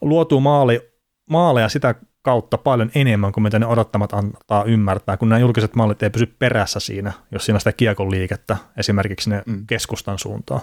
luotua 0.00 0.40
maali, 0.40 0.92
maaleja 1.30 1.68
sitä 1.68 1.94
kautta 2.26 2.58
paljon 2.58 2.90
enemmän 2.94 3.32
kuin 3.32 3.42
mitä 3.42 3.58
ne 3.58 3.66
odottamat 3.66 4.12
antaa 4.12 4.64
ymmärtää, 4.64 5.16
kun 5.16 5.28
nämä 5.28 5.38
julkiset 5.38 5.74
mallit 5.74 6.02
ei 6.02 6.10
pysy 6.10 6.26
perässä 6.26 6.80
siinä, 6.80 7.12
jos 7.32 7.44
siinä 7.44 7.58
sitä 7.58 7.72
kiekon 7.72 8.10
liikettä, 8.10 8.56
esimerkiksi 8.76 9.30
ne 9.30 9.42
mm. 9.46 9.66
keskustan 9.66 10.18
suuntaan. 10.18 10.60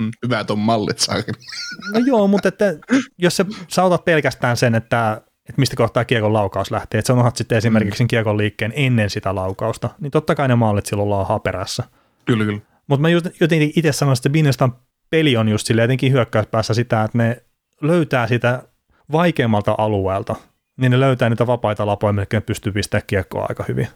Mm, 0.00 0.10
hyvät 0.24 0.50
on 0.50 0.58
mallit 0.58 0.98
saakin. 0.98 1.34
No 1.94 2.00
joo, 2.06 2.26
mutta 2.26 2.48
että 2.48 2.74
jos 3.18 3.36
se, 3.36 3.46
sä 3.68 3.82
otat 3.82 4.04
pelkästään 4.04 4.56
sen, 4.56 4.74
että, 4.74 5.20
että 5.48 5.60
mistä 5.60 5.76
kohtaa 5.76 6.04
kiekon 6.04 6.32
laukaus 6.32 6.70
lähtee, 6.70 6.98
että 6.98 7.06
sä 7.06 7.12
unohdat 7.12 7.36
sitten 7.36 7.58
esimerkiksi 7.58 8.04
mm. 8.04 8.08
kiekon 8.08 8.38
liikkeen 8.38 8.72
ennen 8.76 9.10
sitä 9.10 9.34
laukausta, 9.34 9.90
niin 10.00 10.10
totta 10.10 10.34
kai 10.34 10.48
ne 10.48 10.54
mallit 10.54 10.86
silloin 10.86 11.10
laahaa 11.10 11.38
perässä. 11.38 11.84
Kyllä, 12.24 12.44
kyllä. 12.44 12.60
Mutta 12.86 13.02
mä 13.02 13.08
just, 13.08 13.26
jotenkin 13.40 13.72
itse 13.76 13.92
sanoisin, 13.92 14.20
että 14.20 14.30
Binestan 14.30 14.76
peli 15.10 15.36
on 15.36 15.48
just 15.48 15.66
silleen 15.66 15.84
jotenkin 15.84 16.12
hyökkäyspäässä 16.12 16.74
sitä, 16.74 17.02
että 17.02 17.18
ne 17.18 17.42
löytää 17.80 18.26
sitä 18.26 18.62
vaikeammalta 19.12 19.74
alueelta, 19.78 20.36
niin 20.76 20.90
ne 20.90 21.00
löytää 21.00 21.30
niitä 21.30 21.46
vapaita 21.46 21.86
lapoja, 21.86 22.12
mitkä 22.12 22.40
pystyy 22.40 22.72
pistämään 22.72 23.06
kiekkoa 23.06 23.46
aika 23.48 23.64
hyvin. 23.68 23.88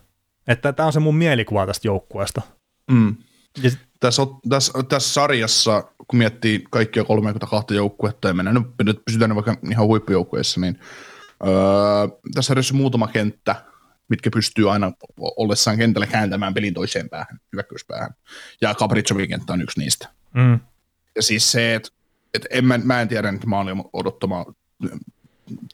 Että 0.49 0.73
tämä 0.73 0.87
on 0.87 0.93
se 0.93 1.01
mun 1.01 1.17
mielikuva 1.17 1.67
tästä 1.67 1.89
joukkueesta. 1.89 2.43
Mm. 2.91 3.17
Ja 3.63 3.71
tässä, 4.01 4.23
tässä, 4.49 4.73
tässä, 4.89 5.13
sarjassa, 5.15 5.83
kun 6.09 6.19
miettii 6.19 6.65
kaikkia 6.71 7.05
32 7.05 7.75
joukkuetta 7.75 8.29
ja 8.29 8.35
mennään 8.35 8.65
nyt 8.85 9.05
pysytään 9.05 9.35
vaikka 9.35 9.57
ihan 9.71 9.87
huippujoukkueessa, 9.87 10.61
niin 10.61 10.81
öö, 11.47 11.53
tässä 12.35 12.49
sarjassa 12.49 12.75
muutama 12.75 13.09
kenttä, 13.09 13.57
mitkä 14.09 14.31
pystyy 14.31 14.73
aina 14.73 14.93
ollessaan 15.17 15.77
kentällä 15.77 16.07
kääntämään 16.07 16.55
pelin 16.55 16.75
toiseen 16.75 17.09
päähän, 17.09 17.41
hyökkäyspäähän. 17.53 18.11
Ja 18.61 18.75
Capricovin 18.75 19.29
kenttä 19.29 19.53
on 19.53 19.63
yksi 19.63 19.81
niistä. 19.81 20.09
Mm. 20.35 20.61
Ja 21.17 21.23
siis 21.23 21.53
se, 21.53 21.75
että 21.75 21.89
et 22.35 22.47
en, 22.51 22.65
mä, 22.65 22.79
mä 22.79 23.01
en 23.01 23.09
tiedä 23.09 23.29
että 23.29 23.47
mä 23.47 23.61
olin 23.61 23.85
odottamaan 23.93 24.45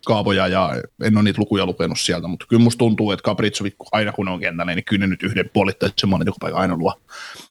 kaavoja 0.07 0.49
ja 0.49 0.71
en 1.03 1.17
ole 1.17 1.25
niitä 1.25 1.41
lukuja 1.41 1.67
lukenut 1.67 2.01
sieltä, 2.01 2.29
mutta 2.29 2.47
kyllä 2.49 2.63
musta 2.63 2.79
tuntuu, 2.79 3.11
että 3.11 3.23
Capricovit 3.23 3.75
aina 3.93 4.13
kun 4.13 4.29
on 4.29 4.41
kentällä, 4.41 4.75
niin 4.75 4.85
kyllä 4.85 5.01
ne 5.01 5.07
nyt 5.07 5.23
yhden 5.23 5.51
puolittaisen 5.53 6.09
maalintekopaikan 6.09 6.61
aina 6.61 6.77
luo. 6.77 6.95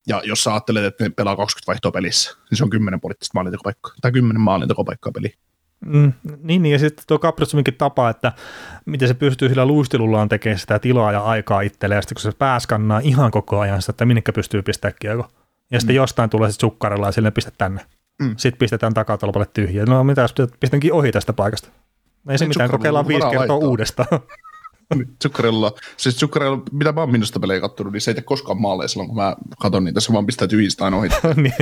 Ja 0.08 0.22
jos 0.26 0.44
sä 0.44 0.52
ajattelet, 0.52 0.86
että 0.86 1.04
ne 1.04 1.10
pelaa 1.10 1.36
20 1.36 1.68
vaihtoa 1.68 1.92
pelissä, 1.92 2.38
niin 2.50 2.58
se 2.58 2.64
on 2.64 2.70
10 2.70 3.02
puolittaista 3.02 3.32
maalintekopaikkaa, 3.34 3.94
tai 4.02 4.12
10 4.12 4.42
maalintekopaikkaa 4.42 5.12
peli. 5.12 5.34
Mm, 5.86 6.14
niin, 6.44 6.62
niin, 6.62 6.74
ja 6.74 6.80
sitten 6.80 7.04
tuo 7.08 7.20
Capricovinkin 7.20 7.76
tapa, 7.76 8.10
että 8.10 8.32
miten 8.86 9.08
se 9.08 9.14
pystyy 9.14 9.50
sillä 9.50 9.66
luistelullaan 9.66 10.30
tekemään 10.30 10.60
sitä 10.60 10.80
tilaa 10.80 11.12
ja 11.12 11.22
aikaa 11.22 11.62
itselleen, 11.62 11.98
ja 11.98 12.02
sitten 12.02 12.16
kun 12.16 12.22
se 12.22 12.38
pääskannaa 12.38 13.00
ihan 13.00 13.32
koko 13.32 13.60
ajan 13.60 13.82
sitä, 13.82 13.92
että 13.92 14.06
minnekä 14.06 14.34
pystyy 14.34 14.62
pistämään 14.62 14.96
kiekko. 15.00 15.28
Ja 15.72 15.80
sitten 15.80 15.96
jostain 15.96 16.30
tulee 16.30 16.52
se 16.52 16.56
sukkarilla 16.60 17.06
ja 17.06 17.12
sille 17.12 17.32
pistä 17.32 17.52
tänne. 17.58 17.86
Mm. 18.22 18.34
Sitten 18.38 18.60
pistetään 18.60 18.94
takatolpalle 18.94 19.48
tyhjiä. 19.54 19.86
No 19.86 20.04
mitä 20.04 20.22
jos 20.22 20.36
pistänkin 20.60 20.94
ohi 20.94 21.12
tästä 21.12 21.34
paikasta? 21.34 21.70
Ei 22.30 22.38
se 22.38 22.46
Niin, 22.46 22.50
mitään, 22.50 22.70
kokeillaan 22.70 23.08
viisi 23.08 23.22
kertaa 23.22 23.38
laittaa. 23.40 23.58
uudestaan. 23.58 24.08
Tsukkarilla, 25.20 25.72
siis 25.98 26.16
Tsukkarilla, 26.16 26.64
mitä 26.72 26.92
mä 26.92 27.00
oon 27.02 27.12
minusta 27.12 27.40
pelejä 27.40 27.60
kattonut, 27.60 27.94
niin 27.94 28.02
se 28.02 28.12
ei 28.12 28.16
tee 28.16 28.24
koskaan 28.24 28.62
maaleja 28.62 28.88
silloin, 28.88 29.08
kun 29.08 29.18
mä 29.18 29.36
katson 29.60 29.84
niitä, 29.84 30.00
se 30.00 30.14
vaan 30.14 30.26
pistää 30.26 30.48
tyhjistä 30.48 30.86
aina 30.86 30.98
ohi. 30.98 31.10
niin. 31.36 31.54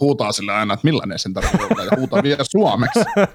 Huutaa 0.00 0.32
sille 0.32 0.52
aina, 0.52 0.74
että 0.74 0.84
millainen 0.84 1.18
sen 1.18 1.32
tarvitsee 1.34 1.66
olla, 1.70 1.84
ja 1.84 1.90
huutaa 1.96 2.22
vielä 2.22 2.44
suomeksi. 2.50 2.98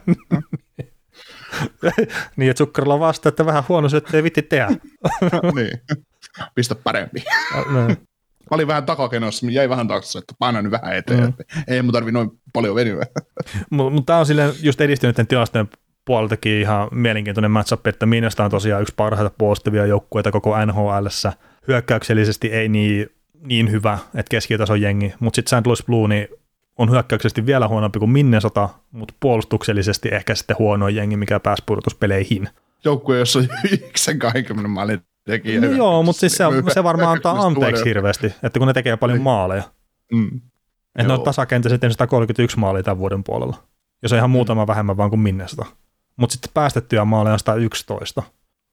niin, 2.37 2.49
että 2.51 2.57
sukkarilla 2.57 2.99
vastaa, 2.99 3.29
että 3.29 3.45
vähän 3.45 3.63
huono 3.69 3.89
se, 3.89 3.97
ettei 3.97 4.23
vitti 4.23 4.41
tehdä. 4.41 4.67
niin. 5.55 5.81
Pistä 6.55 6.75
parempi. 6.75 7.23
No. 7.55 7.87
Mä 8.51 8.55
olin 8.55 8.67
vähän 8.67 8.85
takakenossa, 8.85 9.45
jäi 9.51 9.69
vähän 9.69 9.87
taakse, 9.87 10.19
että 10.19 10.33
paina 10.39 10.61
nyt 10.61 10.71
vähän 10.71 10.95
eteen. 10.95 11.23
Mm. 11.23 11.33
Ei 11.67 11.81
mun 11.81 11.93
tarvi 11.93 12.11
noin 12.11 12.29
paljon 12.53 12.75
venyä. 12.75 13.05
Mutta 13.69 13.93
mut 13.93 14.05
tämä 14.05 14.19
on 14.19 14.25
silleen 14.25 14.53
just 14.61 14.81
edistyneiden 14.81 15.27
tilastojen 15.27 15.69
puoleltakin 16.05 16.61
ihan 16.61 16.87
mielenkiintoinen 16.91 17.51
matchup, 17.51 17.87
että 17.87 18.05
Minesta 18.05 18.45
on 18.45 18.51
tosiaan 18.51 18.81
yksi 18.81 18.93
parhaita 18.97 19.31
puolustavia 19.37 19.85
joukkueita 19.85 20.31
koko 20.31 20.55
NHLssä. 20.65 21.33
Hyökkäyksellisesti 21.67 22.47
ei 22.47 22.69
niin, 22.69 23.09
niin 23.41 23.71
hyvä, 23.71 23.97
että 24.15 24.29
keskitason 24.29 24.81
jengi, 24.81 25.13
mutta 25.19 25.35
sitten 25.35 25.59
St. 25.59 25.67
Louis 25.67 25.83
Blue 25.85 26.07
niin 26.07 26.27
on 26.77 26.91
hyökkäyksellisesti 26.91 27.45
vielä 27.45 27.67
huonompi 27.67 27.99
kuin 27.99 28.11
Minnesota, 28.11 28.69
mutta 28.91 29.13
puolustuksellisesti 29.19 30.09
ehkä 30.11 30.35
sitten 30.35 30.55
huono 30.59 30.87
jengi, 30.87 31.17
mikä 31.17 31.39
pääsi 31.39 31.63
pudotuspeleihin. 31.65 32.49
Joukkue, 32.83 33.19
jossa 33.19 33.39
on 33.39 33.47
9-20 34.63 34.67
maalin 34.67 35.01
tekijä. 35.25 35.61
No 35.61 35.67
joo, 35.67 36.03
mutta 36.03 36.19
siis 36.19 36.33
se, 36.33 36.43
se 36.73 36.83
varmaan 36.83 37.11
antaa 37.11 37.41
anteeksi 37.41 37.85
hirveästi, 37.85 38.27
että 38.43 38.59
kun 38.59 38.67
ne 38.67 38.73
tekee 38.73 38.97
paljon 38.97 39.17
Niin. 39.17 39.23
maaleja. 39.23 39.63
Mm. 40.13 40.41
Että 40.95 41.07
ne 41.07 41.13
on 41.13 41.61
tehnyt 41.79 41.91
131 41.91 42.59
maalia 42.59 42.83
tämän 42.83 42.97
vuoden 42.97 43.23
puolella. 43.23 43.57
Jos 44.03 44.11
on 44.11 44.17
ihan 44.17 44.29
muutama 44.29 44.67
vähemmän 44.67 44.97
vaan 44.97 45.09
kuin 45.09 45.19
Minnesota. 45.19 45.65
Mutta 46.17 46.33
sitten 46.33 46.51
päästettyjä 46.53 47.05
maaleja 47.05 47.33
on 47.33 47.39
111, 47.39 48.23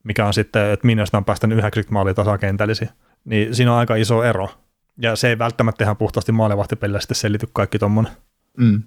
mikä 0.03 0.25
on 0.25 0.33
sitten, 0.33 0.71
että 0.71 0.87
Minnesota 0.87 1.17
on 1.17 1.25
päästänyt 1.25 1.57
90 1.57 1.93
maalia 1.93 2.13
tasakentällisiä. 2.13 2.89
Niin 3.25 3.55
siinä 3.55 3.73
on 3.73 3.79
aika 3.79 3.95
iso 3.95 4.23
ero. 4.23 4.49
Ja 4.97 5.15
se 5.15 5.29
ei 5.29 5.39
välttämättä 5.39 5.83
ihan 5.83 5.97
puhtaasti 5.97 6.31
maalevahtipelillä 6.31 6.99
sitten 6.99 7.15
selity 7.15 7.49
kaikki 7.53 7.79
tuommoinen. 7.79 8.13
Mm. 8.57 8.83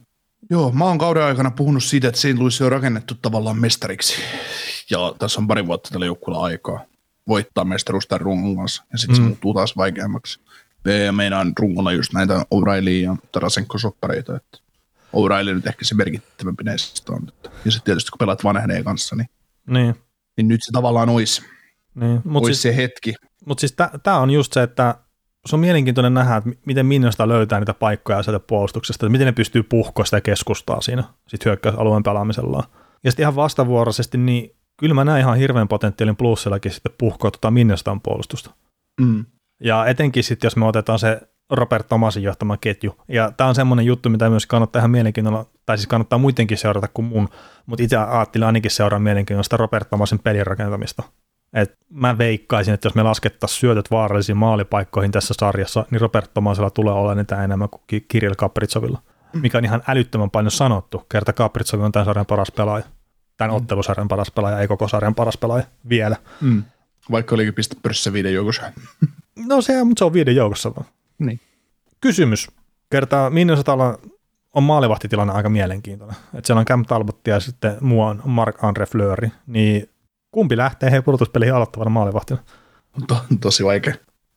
Joo, 0.51 0.73
mä 0.73 0.85
oon 0.85 0.99
kauden 0.99 1.23
aikana 1.23 1.51
puhunut 1.51 1.85
siitä, 1.85 2.09
että 2.09 2.21
St. 2.21 2.39
Louis 2.39 2.63
on 2.63 2.73
rakennettu 2.73 3.15
tavallaan 3.23 3.59
mestariksi. 3.59 4.23
Ja 4.91 5.15
tässä 5.19 5.41
on 5.41 5.49
pari 5.49 5.67
vuotta 5.67 5.91
tällä 5.91 6.07
joukkueella 6.07 6.45
aikaa 6.45 6.85
voittaa 7.29 7.65
mestaruus 7.65 8.07
tämän 8.07 8.21
rungon 8.21 8.57
kanssa. 8.57 8.85
Ja 8.93 8.99
sitten 8.99 9.17
mm. 9.17 9.23
se 9.23 9.29
muuttuu 9.29 9.55
taas 9.55 9.77
vaikeammaksi. 9.77 10.41
Ja 11.07 11.13
meinaan 11.13 11.53
rungolla 11.59 11.93
just 11.93 12.13
näitä 12.13 12.47
O'Reilly 12.55 12.91
ja 12.91 13.17
Tarasenko 13.33 13.79
soppareita. 13.79 14.37
Että 14.37 14.59
O'Reilly 15.17 15.55
nyt 15.55 15.67
ehkä 15.67 15.85
se 15.85 15.95
merkittävämpi 15.95 16.65
näistä 16.65 17.13
on. 17.13 17.29
Ja 17.45 17.71
sitten 17.71 17.85
tietysti 17.85 18.11
kun 18.11 18.19
pelaat 18.19 18.45
vanhenee 18.45 18.83
kanssa, 18.83 19.17
niin, 19.17 19.29
Niin, 19.67 19.95
niin 20.37 20.49
nyt 20.49 20.63
se 20.63 20.73
tavallaan 20.73 21.09
olisi, 21.09 21.43
niin. 21.95 22.21
mutta 22.25 22.47
olisi 22.47 22.61
siis, 22.61 22.77
se 22.77 22.83
hetki. 22.83 23.15
mut 23.47 23.59
siis 23.59 23.77
tämä 24.03 24.19
on 24.19 24.31
just 24.31 24.53
se, 24.53 24.63
että 24.63 24.95
se 25.47 25.57
on 25.57 25.61
mielenkiintoinen 25.61 26.15
nähdä, 26.15 26.37
että 26.37 26.51
miten 26.67 26.87
Minnesota 26.87 27.29
löytää 27.29 27.61
niitä 27.61 27.75
paikkoja 27.75 28.23
sieltä 28.23 28.41
puolustuksesta, 28.47 29.07
että 29.07 29.13
miten 29.13 29.27
ne 29.27 29.33
pystyy 29.33 29.63
puhkoa 29.63 30.05
sitä 30.05 30.21
keskustaa 30.21 30.81
siinä 30.81 31.05
sit 31.29 31.45
hyökkäysalueen 31.45 32.03
pelaamisellaan. 32.03 32.65
Ja 33.05 33.11
sitten 33.11 33.25
ihan 33.25 33.37
vastavuoroisesti, 33.37 34.19
niin 34.19 34.57
kyllä 34.77 34.95
mä 34.95 35.05
näen 35.05 35.21
ihan 35.21 35.37
hirveän 35.37 35.69
potentiaalin 35.69 36.17
plussellakin 36.17 36.73
sitten 36.73 36.93
puhkoa 36.99 37.31
tuota 37.31 37.51
Minnesotan 37.51 38.01
puolustusta. 38.01 38.51
Mm. 39.01 39.25
Ja 39.61 39.87
etenkin 39.87 40.25
sitten, 40.25 40.47
jos 40.47 40.57
me 40.57 40.67
otetaan 40.67 40.99
se 40.99 41.21
Robert 41.51 41.89
Thomasin 41.89 42.23
johtama 42.23 42.57
ketju. 42.57 42.97
Ja 43.09 43.31
tämä 43.31 43.49
on 43.49 43.55
semmoinen 43.55 43.87
juttu, 43.87 44.09
mitä 44.11 44.31
myös 44.31 44.47
kannattaa 44.47 44.81
ihan 44.81 44.91
mielenkiinnolla, 44.91 45.47
tai 45.67 45.79
siis 45.79 45.87
kannattaa 45.87 46.19
muidenkin 46.19 46.59
seurata 46.59 46.89
kuin 46.95 47.07
mun, 47.07 47.29
mutta 47.67 47.83
itse 47.83 47.97
ajattelin 47.97 48.47
ainakin 48.47 48.71
seuraa 48.71 48.99
mielenkiinnolla 48.99 49.43
sitä 49.43 49.57
Robert 49.57 49.89
Thomasin 49.89 50.19
pelin 50.19 50.47
rakentamista. 50.47 51.03
Et 51.53 51.77
mä 51.91 52.19
veikkaisin, 52.19 52.75
että 52.75 52.87
jos 52.87 52.95
me 52.95 53.03
laskettaisiin 53.03 53.61
syötöt 53.61 53.91
vaarallisiin 53.91 54.37
maalipaikkoihin 54.37 55.13
tässä 55.13 55.35
sarjassa, 55.41 55.85
niin 55.91 56.01
Robert 56.01 56.33
Thomasella 56.35 56.71
tulee 56.71 56.95
olla 56.95 57.15
niitä 57.15 57.45
enemmän 57.45 57.69
kuin 57.69 57.83
Ki- 57.87 58.05
Kirill 58.09 58.35
Kapritsovilla, 58.35 59.03
mikä 59.35 59.59
on 59.59 59.65
ihan 59.65 59.83
älyttömän 59.89 60.31
paljon 60.31 60.51
sanottu. 60.51 61.07
Kerta 61.13 61.33
Kapritsov 61.33 61.81
on 61.81 61.93
tämän 61.93 62.07
sarjan 62.07 62.27
paras 62.27 62.53
pelaaja. 62.53 62.85
Tämän 63.37 63.57
ottelusarjan 63.57 64.09
paras 64.09 64.31
pelaaja, 64.31 64.61
ei 64.61 64.69
koko 64.69 64.89
sarjan 64.89 65.15
paras 65.15 65.37
pelaaja 65.37 65.65
vielä. 65.89 66.17
Mm. 66.41 66.63
Vaikka 67.11 67.35
olikin 67.35 67.55
pistä 67.55 67.77
pörssissä 67.83 68.13
viiden 68.13 68.35
joukossa. 68.35 68.63
No 69.47 69.63
se, 69.63 69.85
mutta 69.85 69.99
se 69.99 70.05
on 70.05 70.13
viiden 70.13 70.37
joukossa 70.37 70.75
vaan. 70.75 70.87
Niin. 71.19 71.41
Kysymys. 72.01 72.51
Kertaa 72.91 73.31
Minnesotalla 73.31 73.99
on 74.55 74.63
maalivahtitilanne 74.63 75.33
aika 75.33 75.49
mielenkiintoinen. 75.49 76.17
Et 76.35 76.45
siellä 76.45 76.61
on 76.61 76.67
Cam 76.67 76.85
Talbot 76.85 77.27
ja 77.27 77.41
sitten 77.41 77.77
muu 77.81 78.03
on 78.03 78.23
Mark-Andre 78.25 78.87
Fleury. 78.87 79.31
Niin 79.47 79.89
kumpi 80.33 80.57
lähtee 80.57 80.91
he 80.91 81.03
pudotuspeleihin 81.03 81.55
aloittavana 81.55 81.91
maalivahtina? 81.91 82.41
To, 83.09 83.17
tosi 83.41 83.65
vaikea. 83.65 83.95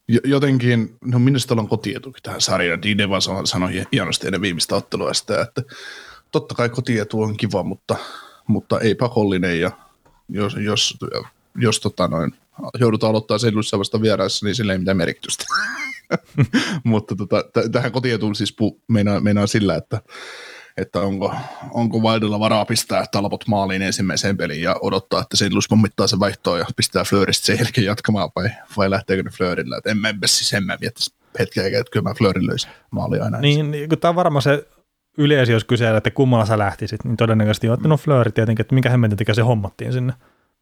Jo- 0.07 0.21
Jotenkin, 0.23 0.97
no 1.05 1.19
minusta 1.19 1.55
on 1.57 1.67
kotietukin 1.67 2.23
tähän 2.23 2.41
sarjaan. 2.41 2.81
Dide 2.81 3.03
sanoi, 3.43 3.85
hienosti 3.91 4.27
ennen 4.27 4.41
viimeistä 4.41 4.75
ottelua 4.75 5.13
sitä, 5.13 5.41
että 5.41 5.61
totta 6.31 6.55
kai 6.55 6.69
kotietu 6.69 7.21
on 7.21 7.37
kiva, 7.37 7.63
mutta, 7.63 7.95
mutta 8.47 8.79
ei 8.79 8.95
pakollinen. 8.95 9.59
Ja 9.59 9.71
jos, 10.29 10.57
jos, 10.59 10.97
jos 11.55 11.79
tota 11.79 12.07
noin, 12.07 12.33
joudutaan 12.79 13.09
aloittaa 13.09 13.37
sen 13.37 13.53
vasta 13.79 14.01
vieraissa, 14.01 14.45
niin 14.45 14.55
sillä 14.55 14.73
ei 14.73 14.79
mitään 14.79 14.97
merkitystä. 14.97 15.45
mutta 16.83 17.15
tota, 17.15 17.43
t- 17.43 17.71
tähän 17.71 17.91
kotietuun 17.91 18.35
siis 18.35 18.55
pu, 18.55 18.81
meinaa, 18.87 19.19
meinaa 19.19 19.47
sillä, 19.47 19.75
että 19.75 20.01
että 20.77 20.99
onko, 20.99 21.35
onko 21.71 21.99
Wildella 21.99 22.39
varaa 22.39 22.65
pistää 22.65 23.05
talpot 23.11 23.47
maaliin 23.47 23.81
ensimmäiseen 23.81 24.37
peliin 24.37 24.61
ja 24.61 24.75
odottaa, 24.81 25.21
että 25.21 25.37
se 25.37 25.49
pommittaa 25.69 26.07
sen 26.07 26.19
vaihtoon 26.19 26.59
ja 26.59 26.65
pistää 26.75 27.03
Fleuristä 27.03 27.45
sen 27.45 27.57
jälkeen 27.57 27.85
jatkamaan 27.85 28.29
vai, 28.35 28.49
vai 28.77 28.89
lähteekö 28.89 29.23
ne 29.23 29.29
Fleurillä. 29.29 29.77
Et 29.77 29.87
en 29.87 29.97
mä 29.97 30.13
siis 30.25 30.53
en 30.53 30.63
mä 30.63 30.77
miettisi 30.81 31.15
hetkeä, 31.39 31.65
että 31.65 31.91
kyllä 31.91 32.09
mä 32.09 32.13
Fleurin 32.13 32.47
löysin 32.47 32.71
maalia 32.91 33.23
aina. 33.23 33.39
Niin, 33.39 33.71
niin 33.71 33.89
kun 33.89 33.97
tämä 33.97 34.09
on 34.09 34.15
varmaan 34.15 34.41
se 34.41 34.67
yleisi, 35.17 35.51
jos 35.51 35.63
kyselee, 35.63 35.97
että 35.97 36.11
kummalla 36.11 36.45
sä 36.45 36.57
lähtisit, 36.57 37.03
niin 37.03 37.17
todennäköisesti 37.17 37.69
on, 37.69 37.77
no 37.83 37.97
Fleury 37.97 38.31
tietenkin, 38.31 38.63
että 38.63 38.75
minkä 38.75 38.89
hemmetin 38.89 39.17
takia 39.17 39.33
se 39.33 39.41
hommattiin 39.41 39.93
sinne. 39.93 40.13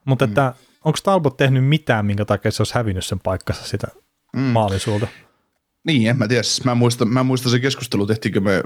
Mutta 0.05 0.25
että 0.25 0.53
onko 0.85 0.99
Talbot 1.03 1.37
tehnyt 1.37 1.65
mitään, 1.65 2.05
minkä 2.05 2.25
takia 2.25 2.51
se 2.51 2.61
olisi 2.61 2.73
hävinnyt 2.75 3.05
sen 3.05 3.19
paikkansa 3.19 3.63
sitä 3.63 3.87
mm. 4.35 4.41
maalin 4.41 4.79
sulta? 4.79 5.07
Niin, 5.83 6.09
en 6.09 6.17
mä 6.17 6.27
tiedä. 6.27 6.43
Siis 6.43 6.63
Mä 6.63 6.75
muistan, 6.75 7.07
mä 7.07 7.23
muistan 7.23 7.51
se 7.51 7.59
keskustelu, 7.59 8.05
tehtiinkö 8.07 8.39
me, 8.39 8.63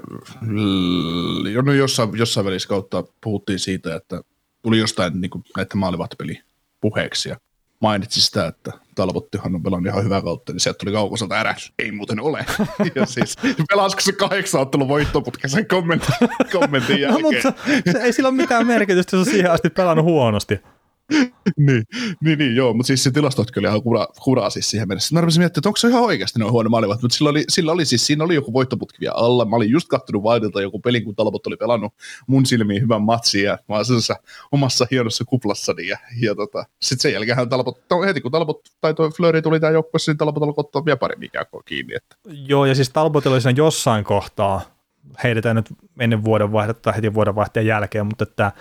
l- 0.48 1.62
no 1.66 1.74
jossain, 1.74 2.10
jossain 2.18 2.46
välissä 2.46 2.70
kautta 2.70 3.04
puhuttiin 3.24 3.60
siitä, 3.60 3.96
että 3.96 4.22
tuli 4.62 4.80
jostain 4.80 5.22
niin 5.22 5.30
kuin, 5.32 5.44
näiden 5.58 5.78
maalivahtipeli 5.78 6.40
puheeksi 6.82 7.30
ja 7.30 7.38
mainitsi 7.80 8.22
sitä, 8.22 8.48
että 8.48 8.72
Talbottihan 8.96 9.56
on 9.56 9.64
pelannut 9.64 9.92
ihan 9.92 10.04
hyvää 10.04 10.22
kautta, 10.22 10.54
niin 10.54 10.60
sieltä 10.60 10.78
tuli 10.78 10.92
kaukoselta 10.92 11.36
ärähdys. 11.36 11.74
Ei 11.80 11.92
muuten 11.92 12.20
ole. 12.20 12.46
ja 12.96 13.06
siis 13.06 13.36
pelasiko 13.70 14.02
se 14.02 14.12
kahdeksan 14.12 14.62
ottelun 14.62 14.88
voittoputken 14.88 15.50
sen 15.50 15.68
kommentin, 15.68 16.16
kommentin 16.52 16.96
No, 16.96 17.02
jälkeen. 17.02 17.22
mutta 17.22 17.54
se 17.92 17.98
ei 17.98 18.14
sillä 18.14 18.30
ole 18.30 18.38
mitään 18.38 18.68
merkitystä, 18.68 19.18
jos 19.18 19.28
on 19.28 19.34
siihen 19.34 19.52
asti 19.52 19.70
pelannut 19.70 20.06
huonosti. 20.06 20.60
niin, 21.58 21.84
niin, 22.24 22.40
niin, 22.40 22.56
joo, 22.56 22.74
mutta 22.74 22.88
siis 22.88 23.04
se 23.04 23.12
tilastotkin 23.12 23.62
oli 23.62 23.68
ihan 23.68 23.82
kura, 23.82 24.08
kuraa 24.24 24.50
siis 24.50 24.70
siihen 24.70 24.88
mennessä. 24.88 25.16
Mä 25.16 25.22
rupesin 25.22 25.42
miettimään, 25.42 25.60
että 25.60 25.70
onko 25.70 25.78
se 25.78 25.88
ihan 25.88 26.04
oikeasti 26.04 26.40
noin 26.40 26.52
huono 26.52 26.70
maalivahti, 26.70 27.04
mutta 27.04 27.18
sillä 27.18 27.30
oli, 27.30 27.44
sillä 27.50 27.72
oli 27.72 27.86
siis, 27.86 28.08
siinä 28.08 28.24
oli 28.24 28.36
joku 28.36 28.54
voittoputki 28.54 28.98
vielä 29.02 29.14
alla. 29.16 29.46
Mä 29.46 29.56
olin 29.56 29.70
just 29.70 29.88
kattonut 29.88 30.24
Wildilta 30.24 30.62
joku 30.62 30.80
pelin, 30.80 31.04
kun 31.04 31.16
Talbot 31.16 31.48
oli 31.48 31.58
pelannut 31.58 31.94
mun 32.28 32.46
silmiin 32.46 32.82
hyvän 32.82 33.02
matsin 33.02 33.44
ja 33.44 33.58
mä 33.70 33.76
olin 33.76 34.18
omassa 34.52 34.88
hienossa 34.92 35.26
kuplassani 35.26 35.88
ja, 35.88 35.98
ja 36.22 36.36
tota, 36.36 36.66
sitten 36.82 37.02
sen 37.02 37.14
jälkeen 37.14 37.50
Talbot, 37.50 37.82
no, 37.90 38.02
heti 38.02 38.22
kun 38.22 38.32
Talbot 38.32 38.62
tai 38.82 38.94
tuo 38.94 39.10
Fleury 39.10 39.42
tuli 39.42 39.60
tämän 39.60 39.74
joukkueessa, 39.74 40.12
niin 40.12 40.18
Talbot 40.18 40.44
alkoi 40.44 40.62
ottaa 40.62 40.86
vielä 40.86 40.98
paremmin 40.98 41.26
ikään 41.26 41.46
kuin 41.52 41.64
kiinni. 41.66 41.96
Että. 41.96 42.16
Joo, 42.48 42.66
ja 42.66 42.76
siis 42.76 42.90
Talbotilla 42.90 43.36
oli 43.36 43.42
siinä 43.42 43.58
jossain 43.58 44.04
kohtaa, 44.04 44.62
heitetään 45.24 45.56
nyt 45.56 45.70
ennen 46.00 46.24
vuodenvaihdetta 46.24 46.82
tai 46.82 46.96
heti 46.96 47.14
vuodenvaihteen 47.14 47.66
jälkeen, 47.66 48.06
mutta 48.06 48.24
että 48.24 48.52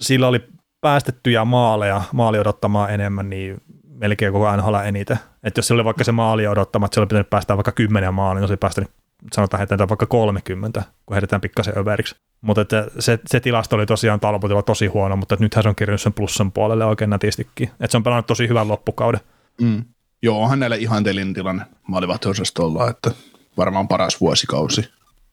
sillä 0.00 0.28
oli 0.28 0.40
päästettyjä 0.86 1.44
maaleja, 1.44 2.02
maali 2.12 2.38
odottamaan 2.38 2.90
enemmän, 2.90 3.30
niin 3.30 3.60
melkein 3.88 4.32
koko 4.32 4.56
NHL 4.56 4.74
eniten. 4.74 5.18
Että 5.42 5.58
jos 5.58 5.66
se 5.66 5.74
oli 5.74 5.84
vaikka 5.84 6.04
se 6.04 6.12
maali 6.12 6.46
odottama, 6.46 6.86
että 6.86 6.94
se 6.94 7.00
oli 7.00 7.06
pitänyt 7.06 7.30
päästä 7.30 7.56
vaikka 7.56 7.72
10 7.72 8.14
maaliin, 8.14 8.40
niin 8.40 8.48
se 8.48 8.52
oli 8.52 8.56
päästänyt 8.56 8.90
sanotaan 9.32 9.58
heitetään 9.58 9.88
vaikka 9.88 10.06
30, 10.06 10.82
kun 11.06 11.14
heitetään 11.14 11.40
pikkasen 11.40 11.78
överiksi. 11.78 12.16
Mutta 12.40 12.62
että 12.62 12.86
se, 12.98 13.18
se, 13.26 13.40
tilasto 13.40 13.76
oli 13.76 13.86
tosiaan 13.86 14.20
Talbotilla 14.20 14.62
tosi 14.62 14.86
huono, 14.86 15.16
mutta 15.16 15.34
että 15.34 15.44
nythän 15.44 15.62
se 15.62 15.68
on 15.68 15.74
kirjannut 15.76 16.00
sen 16.00 16.12
plussan 16.12 16.52
puolelle 16.52 16.84
oikein 16.84 17.10
nätistikin. 17.10 17.68
Että 17.68 17.90
se 17.90 17.96
on 17.96 18.02
pelannut 18.02 18.26
tosi 18.26 18.48
hyvän 18.48 18.68
loppukauden. 18.68 19.20
Mm. 19.60 19.84
Joo, 20.22 20.42
onhan 20.42 20.58
näillä 20.58 20.76
ihanteellinen 20.76 21.34
tilanne 21.34 21.64
maalivahtiosastolla, 21.88 22.90
että 22.90 23.10
varmaan 23.56 23.88
paras 23.88 24.20
vuosikausi. 24.20 24.88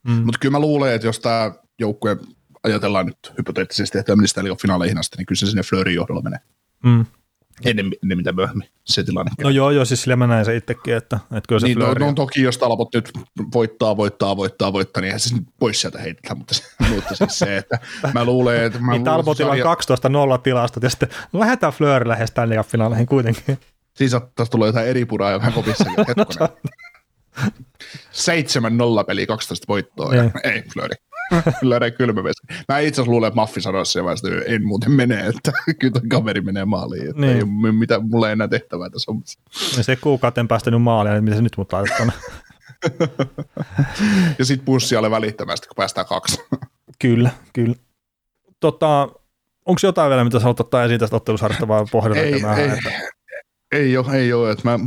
Mm. 0.08 0.13
Mutta 0.13 0.39
kyllä 0.39 0.52
mä 0.52 0.60
luulen, 0.60 0.94
että 0.94 1.08
jos 1.08 1.20
tämä 1.20 1.52
joukkue 1.80 2.18
ajatellaan 2.63 3.06
nyt 3.06 3.34
hypoteettisesti, 3.38 3.97
että 3.97 4.15
menisi 4.15 4.32
Stanley 4.32 4.56
finaaleihin 4.62 4.97
asti, 4.97 5.17
niin 5.17 5.26
kyllä 5.26 5.39
se 5.39 5.45
sinne 5.45 5.63
Fleurin 5.63 5.95
johdolla 5.95 6.21
menee. 6.21 6.39
Mm. 6.84 7.06
ennen, 7.65 7.91
ennen 8.04 8.17
mitä 8.17 8.32
myöhemmin 8.32 8.69
se 8.84 9.04
tilanne. 9.04 9.32
No 9.43 9.49
joo, 9.49 9.71
joo, 9.71 9.86
siis 9.86 10.02
sillä 10.02 10.15
mä 10.15 10.28
näin 10.28 10.45
se 10.45 10.56
itsekin, 10.56 10.93
että, 10.95 11.15
että 11.23 11.47
kyllä 11.47 11.60
se 11.60 11.67
niin, 11.67 11.80
no, 11.80 11.86
Fleury- 11.86 11.99
no, 11.99 12.13
toki 12.13 12.41
jos 12.41 12.58
Talbot 12.58 12.89
nyt 12.93 13.12
voittaa, 13.54 13.97
voittaa, 13.97 14.38
voittaa, 14.38 14.73
voittaa, 14.73 15.02
niin 15.02 15.06
eihän 15.08 15.19
se 15.19 15.36
nyt 15.36 15.43
pois 15.60 15.82
sieltä 15.82 15.99
heitetä, 15.99 16.36
mutta, 16.36 16.54
se, 16.54 16.63
mutta 16.95 17.15
siis 17.15 17.39
se, 17.39 17.58
että 17.58 17.80
mä 18.13 18.26
luulen, 18.26 18.63
että... 18.63 18.80
Mä 18.80 18.91
niin 18.91 19.04
Talbotilla 19.04 19.52
on 19.52 19.58
sarja- 19.58 20.38
12-0 20.38 20.41
tilastot, 20.43 20.84
ja 20.84 20.89
sitten 20.89 21.10
no 21.34 21.39
lähdetään 21.39 21.73
Fleur 21.73 22.08
lähes 22.08 22.30
Stanley 22.30 22.58
Cup-finaaleihin 22.58 23.06
kuitenkin. 23.06 23.58
Siis 23.93 24.12
saattaisi 24.12 24.52
tulla 24.52 24.65
jotain 24.65 24.88
eri 24.88 25.06
puraa 25.06 25.32
joka 25.32 25.52
kopissakin. 25.52 25.93
No, 25.97 26.06
Hetkonen. 26.08 26.49
7-0 29.02 29.06
peli, 29.08 29.26
12 29.28 29.65
voittoa. 29.67 30.15
Ja, 30.15 30.21
Niin. 30.23 30.32
ei, 30.43 30.63
Flöri. 31.32 31.54
Flöri 31.60 31.92
kylmäveski. 31.92 32.48
Mä 32.68 32.80
itse 32.80 33.02
asiassa 33.02 33.12
luulen, 33.12 33.28
että 33.28 33.36
Maffi 33.36 33.62
sanoi 33.62 33.86
se 33.86 34.04
vasta, 34.04 34.28
että 34.28 34.42
en 34.52 34.66
muuten 34.68 34.92
mene, 34.92 35.28
että 35.28 35.52
kyllä 35.80 36.02
kaveri 36.10 36.42
menee 36.42 36.66
maaliin. 36.66 37.10
Että 37.10 37.22
Niin. 37.22 37.36
ei, 37.38 37.44
ole 37.44 37.72
mitä, 37.72 38.00
mulla 38.00 38.28
ei 38.28 38.34
enää 38.34 38.48
tehtävää 38.48 38.90
tässä 38.90 39.12
hommassa. 39.12 39.40
Ja 39.78 39.84
se 39.84 39.96
kuukauteen 39.96 40.48
päästänyt 40.48 40.82
maalia, 40.82 41.14
niin 41.14 41.24
miten 41.24 41.38
se 41.38 41.42
nyt 41.44 41.58
mut 41.58 41.74
laitat 41.74 41.98
tonne? 41.98 42.14
Ja 44.40 44.46
sit 44.46 44.66
pussi 44.66 44.96
alle 44.96 45.12
välittömästi, 45.12 45.68
kun 45.68 45.76
päästään 45.76 46.08
kaksi. 46.08 46.42
Kyllä, 47.00 47.30
kyllä. 47.54 47.76
Tota, 48.60 49.02
onko 49.66 49.80
jotain 49.84 50.10
vielä, 50.10 50.24
mitä 50.24 50.40
sä 50.40 50.44
haluat 50.44 50.60
ottaa 50.60 50.84
esiin 50.84 51.00
tästä 51.00 51.16
ottelusarjasta 51.16 51.68
vai 51.68 51.86
pohditaan 51.92 52.26
ei, 52.60 52.64
ei, 52.64 52.70
että- 52.78 52.92
ei 53.74 53.98
ole, 53.98 54.18
ei 54.18 54.34
ole. 54.34 54.52
Että 54.52 54.70
mä, 54.70 54.80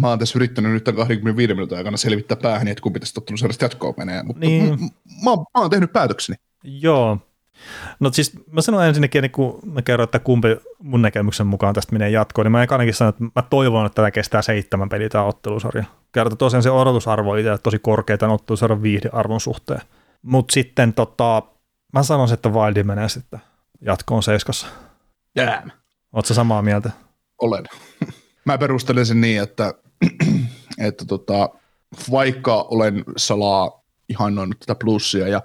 mä 0.00 0.08
oon 0.08 0.18
tässä 0.18 0.38
yrittänyt 0.38 0.72
nyt 0.72 0.84
tämän 0.84 0.96
25 0.96 1.54
minuutin 1.54 1.78
aikana 1.78 1.96
selvittää 1.96 2.36
päähän, 2.36 2.68
että 2.68 2.82
kumpi 2.82 3.00
tästä 3.00 3.20
ottelusarjasta 3.20 3.64
jatkoon 3.64 3.94
menee. 3.96 4.22
Mutta 4.22 4.40
Niin. 4.40 4.78
mä, 5.24 5.30
oon- 5.30 5.38
mä 5.38 5.60
oon 5.60 5.70
tehnyt 5.70 5.92
päätökseni. 5.92 6.36
Joo. 6.64 7.18
No 8.00 8.12
siis 8.12 8.32
mä 8.52 8.60
sanoin 8.60 8.88
ensinnäkin, 8.88 9.22
niin 9.22 9.30
kun 9.32 9.58
mä 9.72 9.82
kerroin, 9.82 10.04
että 10.04 10.18
kumpi 10.18 10.48
mun 10.78 11.02
näkemyksen 11.02 11.46
mukaan 11.46 11.74
tästä 11.74 11.92
menee 11.92 12.10
jatkoon, 12.10 12.44
niin 12.46 12.52
mä 12.52 12.66
ainakin 12.70 12.94
sanoin, 12.94 13.12
että 13.14 13.24
mä 13.36 13.42
toivon, 13.50 13.86
että 13.86 13.96
tämä 13.96 14.10
kestää 14.10 14.42
seitsemän 14.42 14.88
peliä 14.88 15.08
tämä 15.08 15.24
ottelusarja. 15.24 15.84
Kerta 16.12 16.36
tosiaan 16.36 16.62
se 16.62 16.70
odotusarvo 16.70 17.34
itse 17.34 17.58
tosi 17.62 17.78
korkea 17.78 18.18
tämän 18.18 18.34
ottelusarjan 18.34 18.82
viihdearvon 18.82 19.40
suhteen. 19.40 19.80
Mutta 20.22 20.52
sitten 20.52 20.92
tota, 20.92 21.42
mä 21.92 22.02
sanoisin, 22.02 22.34
että 22.34 22.48
Wildi 22.48 22.82
menee 22.82 23.08
sitten 23.08 23.40
jatkoon 23.80 24.22
seiskassa. 24.22 24.66
Jää. 25.36 25.70
Oletko 26.12 26.34
samaa 26.34 26.62
mieltä? 26.62 26.90
Olen. 27.38 27.64
Mä 28.44 28.58
perustelen 28.58 29.06
sen 29.06 29.20
niin, 29.20 29.42
että, 29.42 29.74
että 30.88 31.04
tota, 31.04 31.48
vaikka 32.10 32.62
olen 32.62 33.04
salaa 33.16 33.82
ihannoinut 34.08 34.60
tätä 34.60 34.74
plussia 34.74 35.28
ja, 35.28 35.42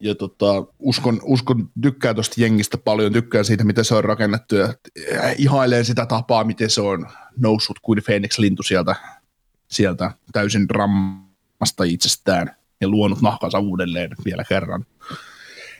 ja 0.00 0.14
tota, 0.14 0.64
uskon, 0.78 1.20
uskon, 1.22 1.70
tykkään 1.82 2.14
tuosta 2.14 2.40
jengistä 2.40 2.78
paljon, 2.78 3.12
tykkään 3.12 3.44
siitä, 3.44 3.64
miten 3.64 3.84
se 3.84 3.94
on 3.94 4.04
rakennettu 4.04 4.54
ja 4.54 4.74
ihailen 5.38 5.84
sitä 5.84 6.06
tapaa, 6.06 6.44
miten 6.44 6.70
se 6.70 6.80
on 6.80 7.06
noussut 7.36 7.78
kuin 7.82 8.02
Phoenix-lintu 8.04 8.62
sieltä, 8.62 8.96
sieltä 9.68 10.10
täysin 10.32 10.70
rammasta 10.70 11.84
itsestään 11.84 12.56
ja 12.80 12.88
luonut 12.88 13.22
nahkansa 13.22 13.58
uudelleen 13.58 14.10
vielä 14.24 14.44
kerran. 14.44 14.86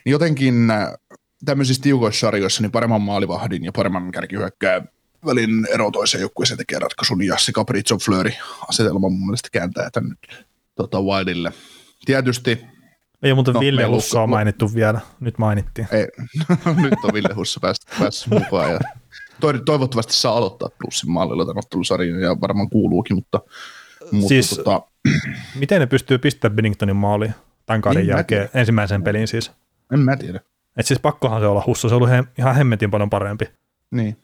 Niin 0.04 0.10
jotenkin 0.10 0.70
äh, 0.70 0.88
tämmöisissä 1.44 1.82
tiukoissa 1.82 2.20
sarjoissa 2.20 2.62
niin 2.62 2.72
paremman 2.72 3.02
maalivahdin 3.02 3.64
ja 3.64 3.72
paremman 3.72 4.12
kärkihyökkään 4.12 4.88
välin 5.26 5.66
ero 5.74 5.90
toiseen 5.90 6.20
joukkueeseen 6.20 6.58
tekee 6.58 6.78
ratkaisun, 6.78 7.26
ja 7.26 7.38
se 7.38 7.52
Capriccio 7.52 7.98
Fleury 7.98 8.30
asetelma 8.68 9.08
mun 9.08 9.26
mielestä 9.26 9.48
kääntää 9.52 9.90
tämän 9.90 10.10
nyt 10.10 10.46
tota, 10.74 11.00
Wildille. 11.02 11.52
Tietysti 12.04 12.50
Ei 13.22 13.30
ole 13.30 13.34
muuten 13.34 13.54
No, 13.54 13.60
Ville 13.60 13.84
Hussoa 13.84 14.22
on- 14.22 14.30
mainittu 14.30 14.74
vielä, 14.74 15.00
nyt 15.20 15.38
mainittiin. 15.38 15.88
ei, 15.92 16.06
nyt 16.82 16.94
on 17.04 17.12
Ville 17.14 17.34
Hussa 17.34 17.60
päässyt, 17.60 17.98
päässyt 17.98 18.32
mukaan, 18.32 18.70
ja 18.72 18.78
toi- 19.40 19.62
toivottavasti 19.66 20.12
saa 20.12 20.36
aloittaa 20.36 20.68
plussin 20.82 21.10
maalilla 21.10 21.44
tämän 21.44 21.58
ottelusarjan, 21.58 22.20
ja 22.20 22.40
varmaan 22.40 22.70
kuuluukin, 22.70 23.16
mutta, 23.16 23.40
mutta 24.12 24.28
Siis- 24.28 24.50
tota, 24.50 24.82
Miten 25.60 25.80
ne 25.80 25.86
pystyy 25.86 26.18
pistämään 26.18 26.56
Binningtonin 26.56 26.96
maaliin 26.96 27.34
tämän 27.66 27.80
kauden 27.80 28.00
Niin, 28.00 28.08
jälkeen, 28.10 28.48
ensimmäisen 28.54 29.02
pelin 29.02 29.28
siis? 29.28 29.50
en 29.92 30.00
mä 30.00 30.16
tiedä. 30.16 30.40
Et 30.76 30.86
siis 30.86 31.00
pakkohan 31.00 31.40
se 31.40 31.46
olla 31.46 31.62
Husso, 31.66 31.88
se 31.88 31.94
on 31.94 31.96
ollut 31.96 32.10
he, 32.10 32.24
ihan 32.38 32.54
hemmetin 32.54 32.90
paljon 32.90 33.10
parempi. 33.10 33.44
Niin. 33.90 34.16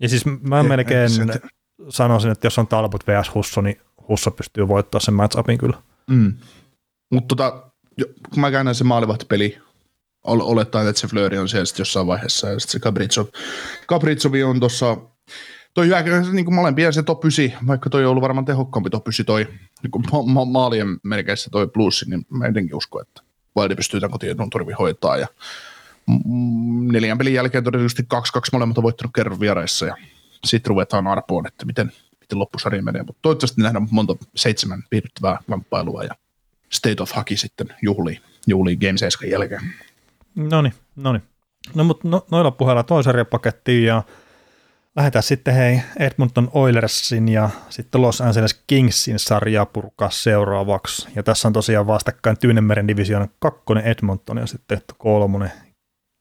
Ja 0.00 0.08
siis 0.08 0.24
mä 0.26 0.60
Ei, 0.60 0.68
melkein 0.68 1.00
ei 1.00 1.08
se- 1.08 1.40
sanoisin, 1.88 2.30
että 2.30 2.46
jos 2.46 2.58
on 2.58 2.66
Talbot 2.66 3.04
vs. 3.06 3.34
Husso, 3.34 3.60
niin 3.60 3.80
Husso 4.08 4.30
pystyy 4.30 4.68
voittamaan 4.68 5.02
sen 5.02 5.14
matchupin 5.14 5.58
kyllä. 5.58 5.76
Mm. 6.10 6.34
Mutta 7.12 7.36
tota, 7.36 7.70
kun 8.30 8.40
mä 8.40 8.50
käännän 8.50 8.74
sen 8.74 8.86
maalivahtipeli, 8.86 9.58
ol- 10.24 10.40
olettaen, 10.40 10.88
että 10.88 11.00
se 11.00 11.06
Fleury 11.06 11.38
on 11.38 11.48
siellä 11.48 11.64
sit 11.64 11.78
jossain 11.78 12.06
vaiheessa, 12.06 12.48
ja 12.48 12.58
sitten 12.60 12.72
se 12.72 12.78
Capriccio, 12.84 13.28
Capricciovi 13.88 14.42
on 14.44 14.60
tuossa, 14.60 14.96
toi 15.74 15.86
hyökkäys, 15.86 16.32
niin 16.32 16.44
kuin 16.44 16.54
molempia 16.54 16.92
se 16.92 17.02
top 17.02 17.24
9, 17.24 17.66
vaikka 17.66 17.90
toi 17.90 18.04
on 18.04 18.10
ollut 18.10 18.22
varmaan 18.22 18.44
tehokkaampi 18.44 18.90
top 18.90 19.08
9 19.08 19.26
toi 19.26 19.46
niin 19.82 19.90
kuin 19.90 20.04
ma- 20.12 20.22
ma- 20.22 20.44
maalien 20.44 20.88
merkeissä 21.02 21.50
toi 21.50 21.68
plussi, 21.68 22.10
niin 22.10 22.26
mä 22.30 22.46
jotenkin 22.46 22.76
uskon, 22.76 23.02
että 23.02 23.22
Wilde 23.58 23.74
pystyy 23.74 24.00
tämän 24.00 24.10
kotiin 24.10 24.36
turvi 24.52 24.72
hoitaa, 24.72 25.16
ja 25.16 25.26
neljän 26.92 27.18
pelin 27.18 27.34
jälkeen 27.34 27.64
todennäköisesti 27.64 28.02
2-2 28.14 28.16
molemmat 28.52 28.78
on 28.78 28.84
voittanut 28.84 29.14
kerran 29.14 29.40
vieraissa, 29.40 29.86
ja 29.86 29.96
sitten 30.44 30.70
ruvetaan 30.70 31.06
arpoon, 31.06 31.46
että 31.46 31.66
miten, 31.66 31.92
miten 32.20 32.38
loppusarja 32.38 32.82
menee, 32.82 33.02
mutta 33.02 33.22
toivottavasti 33.22 33.62
nähdään 33.62 33.88
monta 33.90 34.16
seitsemän 34.34 34.82
viihdyttävää 34.90 35.38
kamppailua, 35.50 36.04
ja 36.04 36.14
State 36.72 37.02
of 37.02 37.16
Hockey 37.16 37.36
sitten 37.36 37.68
juhlii, 37.82 38.20
juhlii 38.46 38.76
Game 38.76 38.98
7 38.98 39.30
jälkeen. 39.30 39.60
No 40.34 40.62
niin, 40.62 40.74
no 40.96 41.12
niin. 41.12 41.22
No 41.74 41.84
mutta 41.84 42.08
no, 42.08 42.26
noilla 42.30 42.50
puheilla 42.50 42.82
toisen 42.82 43.04
sarjapakettiin 43.04 43.84
ja 43.84 44.02
lähdetään 44.96 45.22
sitten 45.22 45.54
hei 45.54 45.80
Edmonton 45.98 46.50
Oilersin 46.52 47.28
ja 47.28 47.50
sitten 47.70 48.02
Los 48.02 48.20
Angeles 48.20 48.62
Kingsin 48.66 49.18
sarjaa 49.18 49.66
purkaa 49.66 50.10
seuraavaksi. 50.10 51.08
Ja 51.14 51.22
tässä 51.22 51.48
on 51.48 51.52
tosiaan 51.52 51.86
vastakkain 51.86 52.38
Tyynemeren 52.38 52.88
divisioonan 52.88 53.28
kakkonen 53.38 53.84
Edmonton 53.84 54.36
ja 54.36 54.46
sitten 54.46 54.80
kolmonen 54.98 55.52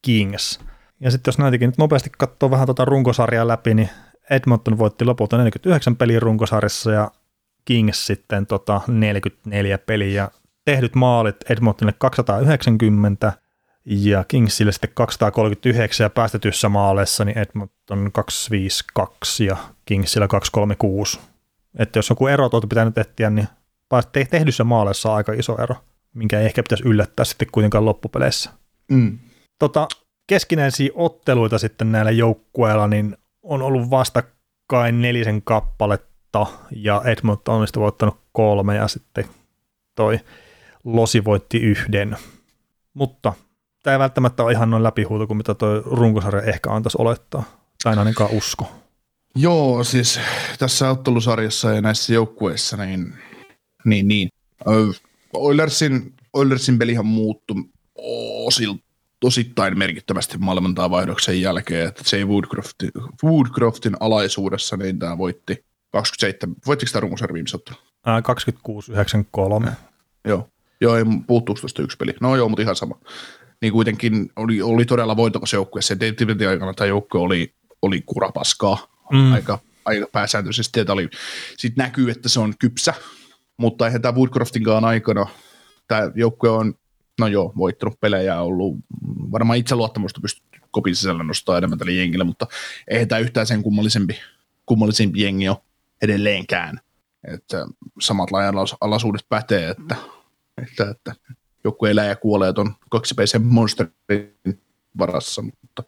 Kings. 0.06 0.60
Ja 1.00 1.12
sitten 1.12 1.32
jos 1.32 1.38
näitäkin 1.38 1.68
nyt 1.68 1.78
nopeasti 1.78 2.10
katsoo 2.18 2.52
vähän 2.52 2.68
tuota 2.68 2.86
runkosarjaa 2.86 3.48
läpi, 3.48 3.74
niin 3.74 3.90
Edmonton 4.30 4.78
voitti 4.78 5.06
lopulta 5.06 5.38
49 5.38 5.96
peliä 5.96 6.20
runkosarjassa 6.20 6.92
ja 6.92 7.12
Kings 7.66 8.06
sitten 8.08 8.46
tota 8.46 8.82
44 8.88 9.78
peliä. 9.78 10.30
Tehdyt 10.66 10.96
maalit 10.96 11.36
Edmontonille 11.50 11.96
290 11.98 13.34
ja 13.86 14.24
Kingsille 14.24 14.72
sitten 14.72 14.90
239 14.94 16.06
ja 16.06 16.10
päästetyssä 16.10 16.70
maaleissa 16.70 17.26
niin 17.26 17.38
Edmonton 17.38 18.12
252 18.12 19.46
ja 19.46 19.58
Kingsillä 19.86 20.28
236. 20.28 21.20
Että 21.80 22.00
jos 22.00 22.10
joku 22.10 22.28
ero 22.28 22.50
tuolta 22.50 22.68
pitänyt 22.68 22.98
etsiä, 22.98 23.30
niin 23.30 23.48
tehdyssä 24.30 24.64
maaleissa 24.64 25.10
on 25.10 25.16
aika 25.16 25.34
iso 25.34 25.58
ero, 25.64 25.76
minkä 26.14 26.40
ei 26.40 26.46
ehkä 26.46 26.64
pitäisi 26.64 26.84
yllättää 26.88 27.26
sitten 27.26 27.48
kuitenkaan 27.52 27.86
loppupeleissä. 27.86 28.50
Mm. 28.92 29.20
Tota, 29.60 29.88
keskinäisiä 30.28 30.90
otteluita 30.96 31.58
sitten 31.58 31.92
näillä 31.92 32.12
joukkueilla 32.12 32.88
niin 32.88 33.18
on 33.44 33.62
ollut 33.62 33.90
vastakkain 33.90 35.02
nelisen 35.02 35.42
kappaletta 35.42 36.46
ja 36.76 37.02
Edmonton 37.06 37.56
on 37.56 37.68
sitten 37.68 37.84
voittanut 37.84 38.18
kolme 38.32 38.76
ja 38.76 38.88
sitten 38.88 39.26
toi 39.96 40.20
Losi 40.84 41.24
voitti 41.24 41.58
yhden. 41.58 42.18
Mutta 42.94 43.34
tämä 43.84 43.96
ei 43.96 44.00
välttämättä 44.00 44.44
ole 44.44 44.52
ihan 44.52 44.70
noin 44.70 44.84
läpihuuto 44.84 45.28
kuin 45.28 45.38
mitä 45.38 45.54
toi 45.54 45.84
runkosarja 45.86 46.42
ehkä 46.42 46.72
antaisi 46.72 46.98
olettaa. 47.02 47.44
Tai 47.84 47.98
ainakaan 47.98 48.32
usko. 48.32 48.72
Joo, 49.36 49.84
siis 49.84 50.20
tässä 50.60 50.90
ottelusarjassa 50.90 51.74
ja 51.74 51.82
näissä 51.82 52.14
joukkueissa, 52.14 52.78
niin, 52.78 53.14
niin, 53.86 54.08
niin. 54.08 54.30
Oilersin, 55.34 56.14
Oilersin 56.34 56.80
pelihan 56.80 57.06
muuttui 57.06 57.64
osil, 58.46 58.74
osittain 59.26 59.78
merkittävästi 59.78 60.38
maailmantaa 60.38 60.90
vaihdoksen 60.90 61.42
jälkeen, 61.42 61.88
että 61.88 62.04
Jay 62.12 62.26
Woodcroftin, 62.26 62.92
Woodcroftin 63.24 63.96
alaisuudessa 64.00 64.78
niin 64.78 65.00
tämä 65.00 65.18
voitti 65.18 65.66
27, 65.92 66.56
voittiko 66.68 66.92
tämä 66.92 67.02
runkosarja 67.02 67.34
viimeisen 67.34 67.60
ottelu? 67.60 67.78
Ää, 68.06 68.22
26-93. 69.68 69.72
Joo. 70.28 70.50
Joo, 70.82 70.96
ei 70.96 71.04
puuttuuko 71.28 71.62
tuosta 71.62 71.82
yksi 71.82 71.98
peli. 71.98 72.14
No 72.22 72.36
joo, 72.36 72.50
mutta 72.50 72.62
ihan 72.62 72.76
sama. 72.76 73.00
Niin 73.62 73.74
kuitenkin 73.74 74.32
oli, 74.36 74.62
oli 74.62 74.86
todella 74.86 75.18
voitokas 75.18 75.54
joukkue. 75.54 75.82
Se 75.82 75.96
Tibetin 75.96 76.50
aikana 76.50 76.74
tämä 76.74 76.88
joukkue 76.88 77.22
oli, 77.22 77.54
oli 77.82 78.04
kurapaskaa 78.06 78.88
mm. 79.12 79.32
aika, 79.32 79.60
aika 79.86 80.08
pääsääntöisesti. 80.12 80.80
Että 80.80 80.94
oli, 80.94 81.10
sit 81.58 81.76
näkyy, 81.76 82.12
että 82.12 82.30
se 82.30 82.40
on 82.40 82.54
kypsä, 82.60 82.94
mutta 83.58 83.88
eihän 83.88 84.02
tämä 84.02 84.16
Woodcroftinkaan 84.16 84.86
aikana 84.86 85.28
tämä 85.88 86.12
joukkue 86.16 86.50
on, 86.50 86.74
no 87.20 87.28
joo, 87.28 87.54
voittanut 87.58 88.00
pelejä, 88.00 88.42
ollut 88.42 88.78
varmaan 89.32 89.60
itseluottamusta 89.60 90.22
pystytty 90.22 90.60
kopin 90.72 90.96
sisällä 90.96 91.24
nostaa 91.24 91.58
enemmän 91.58 91.80
tälle 91.80 91.92
jengille, 91.92 92.24
mutta 92.24 92.48
eihän 92.88 93.08
tämä 93.08 93.20
yhtään 93.20 93.48
sen 93.48 93.64
kummallisempi, 93.64 94.20
kummallisempi 94.66 95.22
jengi 95.22 95.50
ole 95.50 95.58
edelleenkään. 96.02 96.80
Että 97.34 97.66
samat 98.00 98.32
laajan 98.32 98.56
alaisuudet 98.82 99.26
pätee, 99.30 99.70
että, 99.70 99.96
että, 100.62 100.90
että 100.92 101.16
joku 101.64 101.86
elää 101.86 102.06
ja 102.06 102.16
kuolee 102.16 102.54
tuon 102.54 102.74
kaksipäisen 102.90 103.44
monsterin 103.44 104.62
varassa, 104.98 105.42
mutta 105.42 105.84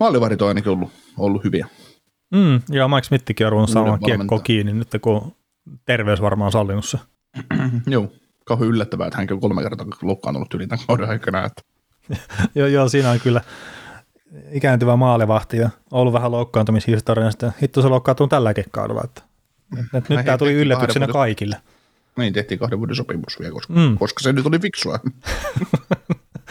maalivahdit 0.00 0.42
on 0.42 0.48
ainakin 0.48 0.72
ollut, 0.72 0.90
ollut 1.18 1.44
hyviä. 1.44 1.66
Mm, 2.30 2.60
ja 2.70 2.88
Mike 2.88 3.02
Smithikin 3.02 3.46
on 3.46 3.52
ruvennut 3.52 3.70
saamaan 3.70 4.00
kiekkoa 4.00 4.40
kiinni 4.40 4.72
nyt, 4.72 4.88
kun 5.00 5.36
terveys 5.84 6.20
varmaan 6.20 6.46
on 6.46 6.52
sallinut 6.52 6.84
se. 6.84 6.98
Joo, 7.86 8.12
kauhean 8.44 8.68
yllättävää, 8.68 9.06
että 9.06 9.16
hänkin 9.16 9.34
on 9.34 9.40
kolme 9.40 9.62
kertaa 9.62 9.86
loukkaantunut 10.02 10.54
yli 10.54 10.66
tämän 10.66 10.86
kauden 10.86 11.08
aikana. 11.08 11.44
Että 11.44 11.62
joo, 12.54 12.66
joo, 12.68 12.88
siinä 12.88 13.10
on 13.10 13.20
kyllä 13.20 13.40
ikääntyvä 14.52 14.96
maalivahti 14.96 15.56
ja 15.56 15.70
ollut 15.90 16.12
vähän 16.14 16.30
loukkaantumishistoriaa. 16.32 17.30
Sitten 17.30 17.54
hitto 17.62 17.82
se 17.82 17.88
loukkaantuu 17.88 18.26
tälläkin 18.28 18.64
kaudella. 18.70 19.00
Että, 19.04 19.22
että 19.82 19.96
nyt 19.98 20.08
Näin 20.08 20.24
tämä 20.26 20.38
tuli 20.38 20.52
yllätyksenä 20.52 21.06
vuoden- 21.06 21.12
kaikille. 21.12 21.56
niin 22.18 22.32
tehtiin 22.32 22.58
kahden 22.58 22.78
vuoden 22.78 22.96
sopimus 22.96 23.38
vielä, 23.40 23.52
koska, 23.52 23.72
Mm. 23.72 23.80
mm. 23.80 23.98
koska 23.98 24.22
se 24.22 24.32
nyt 24.32 24.46
oli 24.46 24.58
fiksua. 24.58 24.98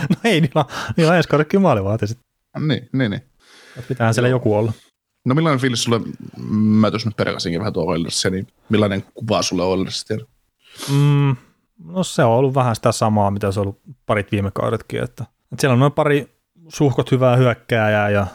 No 0.09 0.15
ei, 0.23 0.41
niillä 0.41 0.65
niillä 0.97 1.11
on 1.11 1.17
ensi 1.17 1.29
kaudekin 1.29 1.61
maalivahti 1.61 2.07
sitten. 2.07 2.23
niin, 2.67 2.89
niin, 2.93 3.11
niin. 3.11 3.21
Että 3.77 3.87
Pitäähän 3.87 4.13
siellä 4.13 4.27
joku 4.29 4.55
olla. 4.55 4.73
No 5.25 5.35
millainen 5.35 5.59
fiilis 5.59 5.83
sulle, 5.83 6.01
mä 6.53 6.91
tuossa 6.91 7.09
nyt 7.09 7.15
perkasinkin 7.17 7.59
vähän 7.59 7.73
tuo 7.73 7.85
Oilersia, 7.85 8.31
niin 8.31 8.47
millainen 8.69 9.03
kuva 9.13 9.41
sulle 9.41 9.63
Oilersista? 9.63 10.13
Mm, 10.91 11.35
no 11.83 12.03
se 12.03 12.23
on 12.23 12.31
ollut 12.31 12.55
vähän 12.55 12.75
sitä 12.75 12.91
samaa, 12.91 13.31
mitä 13.31 13.51
se 13.51 13.59
on 13.59 13.63
ollut 13.65 13.81
parit 14.05 14.31
viime 14.31 14.51
kaudetkin. 14.53 15.03
Että, 15.03 15.23
että 15.23 15.61
siellä 15.61 15.73
on 15.73 15.79
noin 15.79 15.91
pari 15.91 16.37
suhkot 16.67 17.11
hyvää 17.11 17.35
hyökkääjää 17.35 18.09
ja 18.09 18.27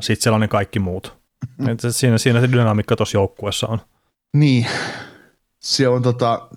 sitten 0.00 0.22
siellä 0.22 0.34
on 0.34 0.40
ne 0.40 0.48
kaikki 0.48 0.78
muut. 0.78 1.20
Että 1.68 1.92
siinä, 1.92 2.18
siinä 2.18 2.40
se 2.40 2.52
dynamiikka 2.52 2.96
tuossa 2.96 3.16
joukkueessa 3.16 3.66
on. 3.66 3.78
Niin, 4.36 4.66
se 5.60 5.88
on 5.88 6.02
tota, 6.02 6.48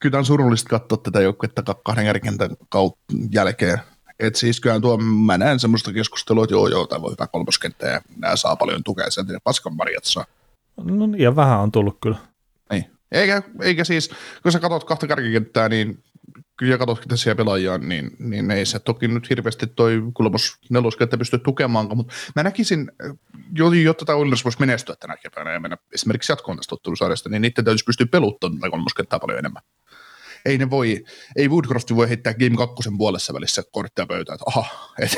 kyllä 0.00 0.18
on 0.18 0.24
surullista 0.24 0.68
katsoa 0.68 0.98
tätä 0.98 1.20
joukkuetta 1.20 1.62
ka- 1.62 1.80
kahden 1.84 2.04
kärkentän 2.04 2.50
kautta 2.68 3.00
jälkeen. 3.32 3.78
Et 4.18 4.36
siis 4.36 4.60
kyllä 4.60 4.80
tuo, 4.80 4.96
mä 4.96 5.38
näen 5.38 5.60
semmoista 5.60 5.92
keskustelua, 5.92 6.44
että 6.44 6.54
joo 6.54 6.68
joo, 6.68 6.86
tämä 6.86 7.02
voi 7.02 7.10
hyvä 7.10 7.26
kolmoskenttä 7.26 7.86
ja 7.86 8.00
nämä 8.16 8.36
saa 8.36 8.56
paljon 8.56 8.84
tukea 8.84 9.10
sieltä 9.10 9.32
ja 9.32 9.38
paskan 9.44 9.76
marjat 9.76 10.04
saa. 10.04 10.24
No 10.76 11.12
liian 11.12 11.36
vähän 11.36 11.60
on 11.60 11.72
tullut 11.72 11.98
kyllä. 12.00 12.16
Eikä, 13.12 13.42
eikä 13.62 13.84
siis, 13.84 14.10
kun 14.42 14.52
sä 14.52 14.60
katsot 14.60 14.84
kahta 14.84 15.06
kärkikenttää, 15.06 15.68
niin 15.68 16.04
kyllä 16.56 16.78
katsot 16.78 17.04
siellä 17.14 17.36
pelaajia, 17.36 17.78
niin, 17.78 18.10
niin 18.18 18.50
ei 18.50 18.66
se 18.66 18.78
toki 18.78 19.08
nyt 19.08 19.30
hirveästi 19.30 19.66
toi 19.66 20.02
kolmos 20.14 20.56
neloskenttä 20.70 21.18
pysty 21.18 21.38
tukemaan, 21.38 21.96
mutta 21.96 22.14
mä 22.36 22.42
näkisin, 22.42 22.92
jo- 23.54 23.72
jotta 23.72 24.04
tämä 24.04 24.16
Oilers 24.18 24.44
voisi 24.44 24.60
menestyä 24.60 24.96
tänä 25.00 25.16
keväänä 25.16 25.52
ja 25.52 25.60
mennä 25.60 25.76
esimerkiksi 25.94 26.32
jatkoon 26.32 26.56
tästä 26.56 26.74
ottelusarjasta, 26.74 27.28
niin 27.28 27.42
niiden 27.42 27.64
täytyisi 27.64 27.84
pystyä 27.84 28.06
peluttamaan 28.06 28.60
tätä 28.60 28.70
kolmoskenttää 28.70 29.18
paljon 29.18 29.38
enemmän. 29.38 29.62
Ei 30.44 30.58
ne 30.58 30.70
voi, 30.70 31.04
ei 31.36 31.48
Woodcrofti 31.48 31.96
voi 31.96 32.08
heittää 32.08 32.34
Game 32.34 32.56
2 32.56 32.90
puolessa 32.98 33.34
välissä 33.34 33.62
korttia 33.72 34.06
pöytään, 34.06 34.34
että 34.34 34.44
aha, 34.46 34.92
et 34.98 35.10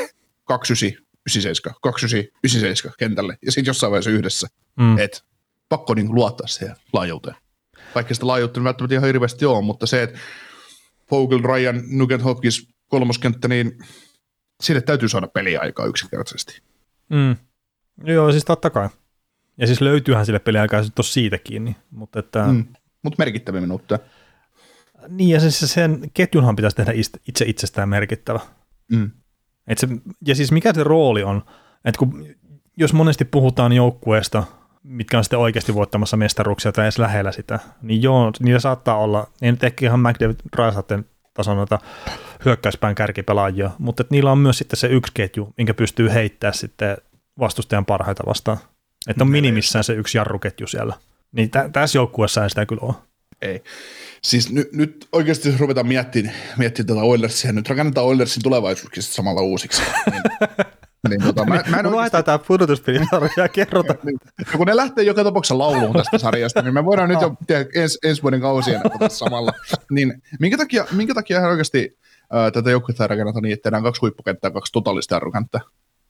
29, 0.44 1.06
97, 1.26 1.74
29, 1.82 2.18
97 2.44 2.94
kentälle, 2.98 3.38
ja 3.46 3.52
sitten 3.52 3.70
jossain 3.70 3.90
vaiheessa 3.90 4.10
yhdessä, 4.10 4.48
Mm. 4.76 4.98
että 4.98 5.18
pakko 5.68 5.94
niin 5.94 6.14
luottaa 6.14 6.46
siihen 6.46 6.76
laajuuteen. 6.92 7.36
Vaikka 7.94 8.14
sitä 8.14 8.26
laajuutta 8.26 8.60
nyt 8.60 8.64
välttämättä 8.64 8.94
ihan 8.94 9.06
hirveästi 9.06 9.44
ole, 9.44 9.62
mutta 9.64 9.86
se, 9.86 10.02
että 10.02 10.18
Vogel, 11.10 11.42
Ryan, 11.42 11.82
Nugent 11.86 12.24
Hopkins 12.24 12.68
kolmoskenttä, 12.88 13.48
niin 13.48 13.78
sille 14.62 14.80
täytyy 14.80 15.08
saada 15.08 15.28
peliaikaa 15.28 15.86
yksinkertaisesti. 15.86 16.62
Mm. 17.08 17.36
Joo, 18.04 18.32
siis 18.32 18.44
totta 18.44 18.70
kai. 18.70 18.88
Ja 19.58 19.66
siis 19.66 19.80
löytyyhän 19.80 20.26
sille 20.26 20.38
peliaikaa 20.38 20.82
sitten 20.82 21.04
siitä 21.04 21.38
kiinni. 21.38 21.76
Mutta 21.90 22.18
että, 22.18 22.46
mm. 22.46 22.64
Mutta 23.02 23.16
merkittäviä 23.18 23.60
minuutteja. 23.60 23.98
niin 25.08 25.30
ja 25.30 25.40
siis 25.40 25.72
sen 25.72 26.10
ketjunhan 26.14 26.56
pitäisi 26.56 26.76
tehdä 26.76 26.92
itse 27.28 27.44
itsestään 27.46 27.88
merkittävä. 27.88 28.40
Mm. 28.92 29.10
Et 29.66 29.78
se, 29.78 29.88
ja 30.26 30.34
siis 30.34 30.52
mikä 30.52 30.74
se 30.74 30.84
rooli 30.84 31.22
on, 31.22 31.42
että 31.84 31.98
kun, 31.98 32.26
jos 32.76 32.92
monesti 32.92 33.24
puhutaan 33.24 33.72
joukkueesta, 33.72 34.44
mitkä 34.82 35.18
on 35.18 35.24
sitten 35.24 35.38
oikeasti 35.38 35.74
voittamassa 35.74 36.16
mestaruuksia 36.16 36.72
tai 36.72 36.84
edes 36.84 36.98
lähellä 36.98 37.32
sitä, 37.32 37.58
niin 37.82 38.02
joo, 38.02 38.32
niillä 38.40 38.60
saattaa 38.60 38.96
olla, 38.96 39.30
ei 39.42 39.50
nyt 39.50 39.64
ehkä 39.64 39.86
ihan 39.86 40.00
McDavid 40.00 40.36
Raisaten 40.56 41.04
tason 41.34 41.56
noita 41.56 41.78
hyökkäyspään 42.44 42.94
kärkipelaajia, 42.94 43.70
mutta 43.78 44.04
niillä 44.10 44.32
on 44.32 44.38
myös 44.38 44.58
sitten 44.58 44.76
se 44.76 44.86
yksi 44.86 45.12
ketju, 45.14 45.54
minkä 45.56 45.74
pystyy 45.74 46.12
heittämään 46.14 46.54
sitten 46.54 46.96
vastustajan 47.38 47.86
parhaita 47.86 48.22
vastaan. 48.26 48.58
Että 49.08 49.24
on 49.24 49.30
minimissään 49.30 49.84
se 49.84 49.92
yksi 49.92 50.18
jarruketju 50.18 50.66
siellä. 50.66 50.94
Niin 51.32 51.50
tä- 51.50 51.68
tässä 51.72 51.98
joukkueessa 51.98 52.42
ei 52.42 52.50
sitä 52.50 52.66
kyllä 52.66 52.82
ole. 52.82 52.94
Ei. 53.42 53.62
Siis 54.22 54.52
nyt, 54.52 54.72
nyt 54.72 55.08
oikeasti 55.12 55.48
jos 55.48 55.60
ruvetaan 55.60 55.86
miettimään, 55.86 56.34
miettimään 56.56 56.86
tätä 56.86 57.00
Oilersia, 57.00 57.52
nyt 57.52 57.68
rakennetaan 57.68 58.06
Oilersin 58.06 58.42
tulevaisuuskin 58.42 59.02
samalla 59.02 59.42
uusiksi. 59.42 59.82
Niin, 60.10 60.66
niin 61.08 61.22
tota, 61.22 61.44
mä, 61.44 61.54
mä 61.54 61.60
en 61.60 61.64
Kun 61.64 61.76
oikeasti, 61.76 61.96
laitetaan 61.96 62.24
tämä 62.24 62.38
pudotuspelisarja 62.38 63.30
ja 63.36 63.48
kerrotaan. 63.48 63.98
niin, 64.02 64.18
kun 64.56 64.66
ne 64.66 64.76
lähtee 64.76 65.04
joka 65.04 65.24
tapauksessa 65.24 65.58
lauluun 65.58 65.96
tästä 65.96 66.18
sarjasta, 66.18 66.62
niin 66.62 66.74
me 66.74 66.84
voidaan 66.84 67.08
nyt 67.08 67.20
jo 67.20 67.34
tehdä 67.46 67.66
ens, 67.74 67.98
ensi 68.04 68.22
vuoden 68.22 68.40
kausien 68.40 68.80
samalla. 69.08 69.52
Niin 69.90 70.22
minkä 70.40 70.56
takia, 70.56 70.86
minkä 70.92 71.14
takia 71.14 71.38
ihan 71.38 71.50
oikeasti 71.50 71.98
ää, 72.32 72.50
tätä 72.50 72.70
joukkuetta 72.70 73.06
rakennetaan 73.06 73.42
niin, 73.42 73.52
että 73.52 73.62
tehdään 73.62 73.82
kaksi 73.82 74.00
huippukenttää, 74.00 74.50
kaksi 74.50 74.72
totaalista 74.72 75.14
jarrukenttää? 75.14 75.60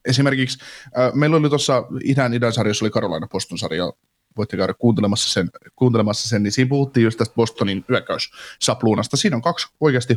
Esimerkiksi 0.04 0.58
ää, 0.94 1.10
meillä 1.14 1.36
oli 1.36 1.48
tuossa 1.48 1.84
idän, 2.04 2.34
idän 2.34 2.52
sarjassa 2.52 2.84
oli 2.84 2.90
Carolina 2.90 3.28
Boston 3.28 3.58
sarja, 3.58 3.92
voitte 4.36 4.56
käydä 4.56 4.74
kuuntelemassa 4.74 5.30
sen, 5.30 5.50
kuuntelemassa 5.76 6.28
sen, 6.28 6.42
niin 6.42 6.52
siinä 6.52 6.68
puhuttiin 6.68 7.04
just 7.04 7.18
tästä 7.18 7.34
Bostonin 7.34 7.84
hyökkäyssapluunasta. 7.88 9.16
Siinä 9.16 9.36
on 9.36 9.42
kaksi 9.42 9.68
oikeasti 9.80 10.16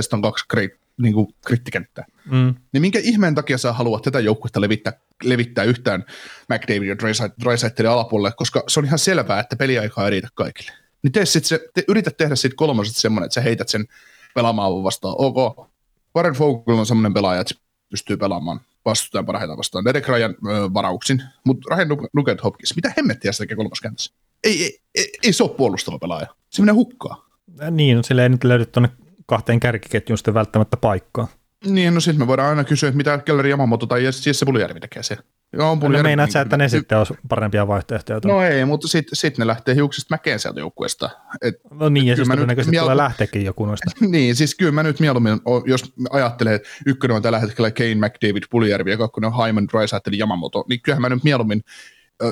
sitten 0.00 0.16
on 0.16 0.22
kaksi 0.22 0.44
krei, 0.48 0.70
niin 1.02 1.14
kuin 1.14 1.34
krittikenttää. 1.46 2.04
Mm. 2.30 2.54
Niin 2.72 2.80
minkä 2.80 2.98
ihmeen 3.02 3.34
takia 3.34 3.58
sä 3.58 3.72
haluat 3.72 4.02
tätä 4.02 4.20
joukkuetta 4.20 4.60
levittää, 4.60 4.92
levittää 5.24 5.64
yhtään 5.64 6.04
McDavid 6.48 6.88
ja 6.88 6.96
Dreisaitelin 7.44 7.90
alapuolelle, 7.90 8.34
koska 8.36 8.64
se 8.68 8.80
on 8.80 8.86
ihan 8.86 8.98
selvää, 8.98 9.40
että 9.40 9.56
peliaikaa 9.56 10.04
ei 10.04 10.10
riitä 10.10 10.28
kaikille. 10.34 10.72
Niin 11.02 11.12
tee 11.12 11.26
sit 11.26 11.44
se, 11.44 11.60
te, 11.74 11.84
yritä 11.88 12.10
tehdä 12.10 12.36
siitä 12.36 12.56
kolmosesta 12.56 13.00
semmoinen, 13.00 13.26
että 13.26 13.34
sä 13.34 13.40
heität 13.40 13.68
sen 13.68 13.86
pelaamaan 14.34 14.82
vastaan. 14.82 15.14
Ok, 15.18 15.70
Warren 16.16 16.38
Vogel 16.38 16.78
on 16.78 16.86
semmoinen 16.86 17.14
pelaaja, 17.14 17.40
että 17.40 17.54
se 17.54 17.60
pystyy 17.90 18.16
pelaamaan 18.16 18.60
vastustajan 18.84 19.26
parhaita 19.26 19.56
vastaan. 19.56 19.84
Derek 19.84 20.08
Ryan 20.08 20.30
ö, 20.30 20.74
varauksin, 20.74 21.22
mutta 21.44 21.74
Ryan 21.74 21.88
Nugent 22.12 22.42
Hopkins, 22.42 22.76
mitä 22.76 22.92
hemmettiä 22.96 23.32
se 23.32 23.38
tekee 23.38 23.56
kolmoskentässä? 23.56 24.14
Ei, 24.44 24.62
ei, 24.64 24.78
ei, 24.94 25.12
ei 25.22 25.32
se 25.32 25.42
ole 25.42 25.50
puolustava 25.50 25.98
pelaaja. 25.98 26.26
Se 26.50 26.62
menee 26.62 26.74
hukkaan. 26.74 27.22
Niin, 27.70 28.04
sille 28.04 28.22
ei 28.22 28.28
nyt 28.28 28.44
löydy 28.44 28.66
tuonne 28.66 28.90
kahteen 29.26 29.60
kärkiketjuun 29.60 30.18
sitten 30.18 30.34
välttämättä 30.34 30.76
paikkaa. 30.76 31.28
Niin, 31.64 31.94
no 31.94 32.00
sitten 32.00 32.18
me 32.22 32.26
voidaan 32.26 32.48
aina 32.48 32.64
kysyä, 32.64 32.88
että 32.88 32.96
mitä 32.96 33.18
Kelleri 33.18 33.50
Yamamoto 33.50 33.86
tai 33.86 34.04
Jesse 34.04 34.46
Puljärvi 34.46 34.80
tekee 34.80 35.02
siellä. 35.02 35.22
Joo, 35.52 35.74
No 35.74 35.80
Puljärvi- 35.80 36.02
meinaat 36.02 36.30
sä, 36.30 36.40
että 36.40 36.56
ne 36.56 36.68
sitten 36.68 36.98
olisi 36.98 37.14
parempia 37.28 37.68
vaihtoehtoja? 37.68 38.20
No 38.24 38.42
ei, 38.42 38.64
mutta 38.64 38.88
sitten 38.88 39.16
sit 39.16 39.38
ne 39.38 39.46
lähtee 39.46 39.74
hiuksista 39.74 40.14
mäkeen 40.14 40.38
sieltä 40.38 40.60
joukkueesta. 40.60 41.10
Et, 41.42 41.54
no 41.70 41.88
niin, 41.88 42.06
ja 42.06 42.16
siis 42.16 42.28
todennäköisesti 42.28 42.76
miel- 42.76 42.82
tulee 42.82 42.96
lähteekin 42.96 43.44
joku 43.44 43.66
noista. 43.66 43.90
niin, 44.06 44.36
siis 44.36 44.54
kyllä 44.54 44.72
mä 44.72 44.82
nyt 44.82 45.00
mieluummin, 45.00 45.40
jos 45.66 45.92
ajattelee, 46.10 46.54
että 46.54 46.68
ykkönen 46.86 47.16
on 47.16 47.22
tällä 47.22 47.38
hetkellä 47.38 47.70
Kane, 47.70 47.94
McDavid, 47.94 48.42
Puljärvi 48.50 48.90
ja 48.90 48.98
kakkonen 48.98 49.30
on 49.34 49.46
Hyman, 49.46 49.68
Drysaitel, 49.68 50.18
Yamamoto, 50.18 50.64
niin 50.68 50.80
kyllähän 50.82 51.02
mä 51.02 51.08
nyt 51.08 51.24
mieluummin 51.24 51.62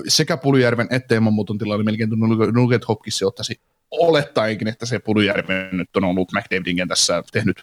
sekä 0.09 0.37
Puljärven 0.37 0.87
että 0.91 1.15
Yamamoton 1.15 1.59
tilalle 1.59 1.85
melkein 1.85 2.11
Nugget 2.53 2.89
Hopkins 2.89 3.23
ottaisi 3.23 3.61
olettaenkin, 3.91 4.69
että 4.69 4.87
se 4.87 4.99
Puljärvi 4.99 5.53
nyt 5.73 5.97
on 5.97 6.05
ollut 6.05 6.33
McDavidin 6.33 6.77
kentässä 6.77 7.23
tehnyt, 7.33 7.63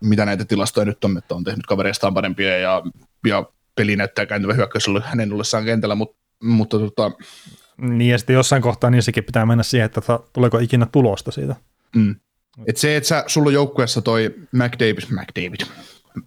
mitä 0.00 0.24
näitä 0.24 0.44
tilastoja 0.44 0.84
nyt 0.84 1.04
on, 1.04 1.18
että 1.18 1.34
on 1.34 1.44
tehnyt 1.44 1.66
kavereistaan 1.66 2.14
parempia 2.14 2.58
ja, 2.58 2.82
ja 3.26 3.44
peli 3.74 3.96
näyttää 3.96 4.26
kääntyvä 4.26 4.54
hyökkäys 4.54 4.88
ollut 4.88 5.04
hänen 5.04 5.32
ollessaan 5.32 5.64
kentällä, 5.64 5.94
mutta, 5.94 6.16
mutta 6.42 6.78
tota, 6.78 7.10
Niin, 7.76 8.10
ja 8.10 8.18
sitten 8.18 8.34
jossain 8.34 8.62
kohtaa 8.62 8.90
niin 8.90 9.02
sekin 9.02 9.24
pitää 9.24 9.46
mennä 9.46 9.62
siihen, 9.62 9.86
että 9.86 10.00
tuleeko 10.32 10.58
ikinä 10.58 10.86
tulosta 10.86 11.30
siitä. 11.30 11.56
Mm. 11.96 12.16
Et 12.66 12.76
se, 12.76 12.96
että 12.96 13.08
sä, 13.08 13.24
sulla 13.26 13.48
on 13.48 13.54
joukkueessa 13.54 14.02
toi 14.02 14.34
McDavid, 14.52 15.02
McDavid, 15.10 15.60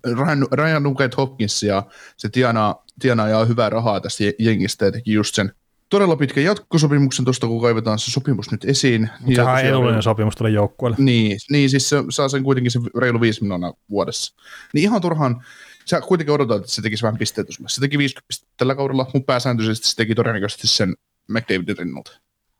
Ryan, 0.05 0.47
Ryan 0.51 0.83
Nugent 0.83 1.17
Hopkins 1.17 1.63
ja 1.63 1.83
se 2.17 2.29
tienaa, 2.29 2.83
tienaa 2.99 3.29
ja 3.29 3.45
hyvää 3.45 3.69
rahaa 3.69 3.99
tästä 4.01 4.23
je- 4.23 4.35
jengistä 4.39 4.85
ja 4.85 4.91
teki 4.91 5.13
just 5.13 5.35
sen 5.35 5.51
todella 5.89 6.15
pitkän 6.15 6.43
jatkosopimuksen 6.43 7.25
tuosta, 7.25 7.47
kun 7.47 7.61
kaivetaan 7.61 7.99
se 7.99 8.11
sopimus 8.11 8.51
nyt 8.51 8.65
esiin. 8.65 9.09
Ja 9.27 9.35
Sehän 9.35 9.53
on 9.53 9.59
edullinen 9.59 10.03
sopimus 10.03 10.35
tuolle 10.35 10.53
joukkueelle. 10.53 10.97
Niin, 10.99 11.37
niin 11.49 11.69
siis 11.69 11.89
se 11.89 11.97
saa 12.09 12.29
sen 12.29 12.43
kuitenkin 12.43 12.71
se 12.71 12.79
reilu 12.99 13.21
5 13.21 13.41
miljoonaa 13.41 13.73
vuodessa. 13.89 14.35
Niin 14.73 14.83
ihan 14.83 15.01
turhaan, 15.01 15.43
sä 15.85 16.01
kuitenkin 16.01 16.33
odotat, 16.33 16.57
että 16.57 16.71
se 16.71 16.81
tekisi 16.81 17.03
vähän 17.03 17.17
pisteitä 17.17 17.51
sulle. 17.51 17.69
Se 17.69 17.81
teki 17.81 17.97
50 17.97 18.27
pistettä 18.27 18.53
tällä 18.57 18.75
kaudella, 18.75 19.07
mutta 19.13 19.25
pääsääntöisesti 19.25 19.87
se 19.87 19.95
teki 19.95 20.15
todennäköisesti 20.15 20.67
sen 20.67 20.95
McDavidin 21.27 21.77
rinnalta. 21.77 22.11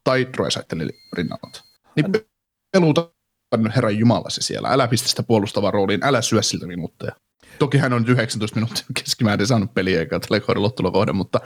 Tai 0.04 0.26
Drysaitelin 0.36 0.90
rinnalta. 1.12 1.64
Niin 1.96 2.12
pe- 2.12 2.26
peluta 2.72 3.10
nyt 3.56 3.76
herran 3.76 3.98
Jumala 3.98 4.30
se 4.30 4.42
siellä. 4.42 4.68
Älä 4.68 4.88
pistä 4.88 5.08
sitä 5.08 5.22
puolustavaa 5.22 5.70
rooliin, 5.70 6.04
älä 6.04 6.22
syö 6.22 6.42
siltä 6.42 6.66
minuutteja. 6.66 7.12
Toki 7.58 7.78
hän 7.78 7.92
on 7.92 8.02
nyt 8.02 8.08
19 8.08 8.56
minuuttia 8.56 8.84
keskimäärin 8.94 9.46
saanut 9.46 9.74
peliaikaa 9.74 10.20
tällä 10.20 10.40
kauden 10.40 10.62
lottelua 10.62 10.90
kohden, 10.90 11.16
mutta, 11.16 11.40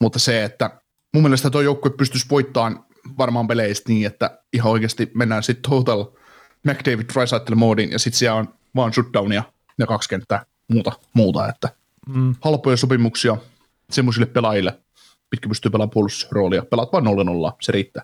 mutta 0.00 0.18
se, 0.18 0.44
että 0.44 0.80
mun 1.14 1.22
mielestä 1.22 1.50
tuo 1.50 1.60
joukkue 1.60 1.90
pystyisi 1.90 2.26
voittamaan 2.30 2.84
varmaan 3.18 3.46
peleistä 3.46 3.88
niin, 3.88 4.06
että 4.06 4.38
ihan 4.52 4.72
oikeasti 4.72 5.10
mennään 5.14 5.42
sitten 5.42 5.70
total 5.70 6.04
McDavid 6.64 7.06
Drysaitel 7.14 7.54
moodiin 7.54 7.90
ja 7.90 7.98
sitten 7.98 8.18
siellä 8.18 8.38
on 8.38 8.54
vaan 8.76 8.92
shutdownia 8.92 9.42
ja 9.78 9.86
kaksi 9.86 10.08
kenttää 10.08 10.44
muuta, 10.68 10.92
muuta 11.14 11.48
että 11.48 11.68
Mm. 12.08 12.34
halpoja 12.40 12.76
sopimuksia 12.76 13.36
semmoisille 13.90 14.26
pelaajille, 14.26 14.78
pitkä 15.30 15.48
pystyy 15.48 15.70
pelaamaan 15.70 15.90
puolustusroolia. 15.90 16.62
Pelaat 16.62 16.92
vain 16.92 17.04
0-0, 17.04 17.56
se 17.60 17.72
riittää. 17.72 18.02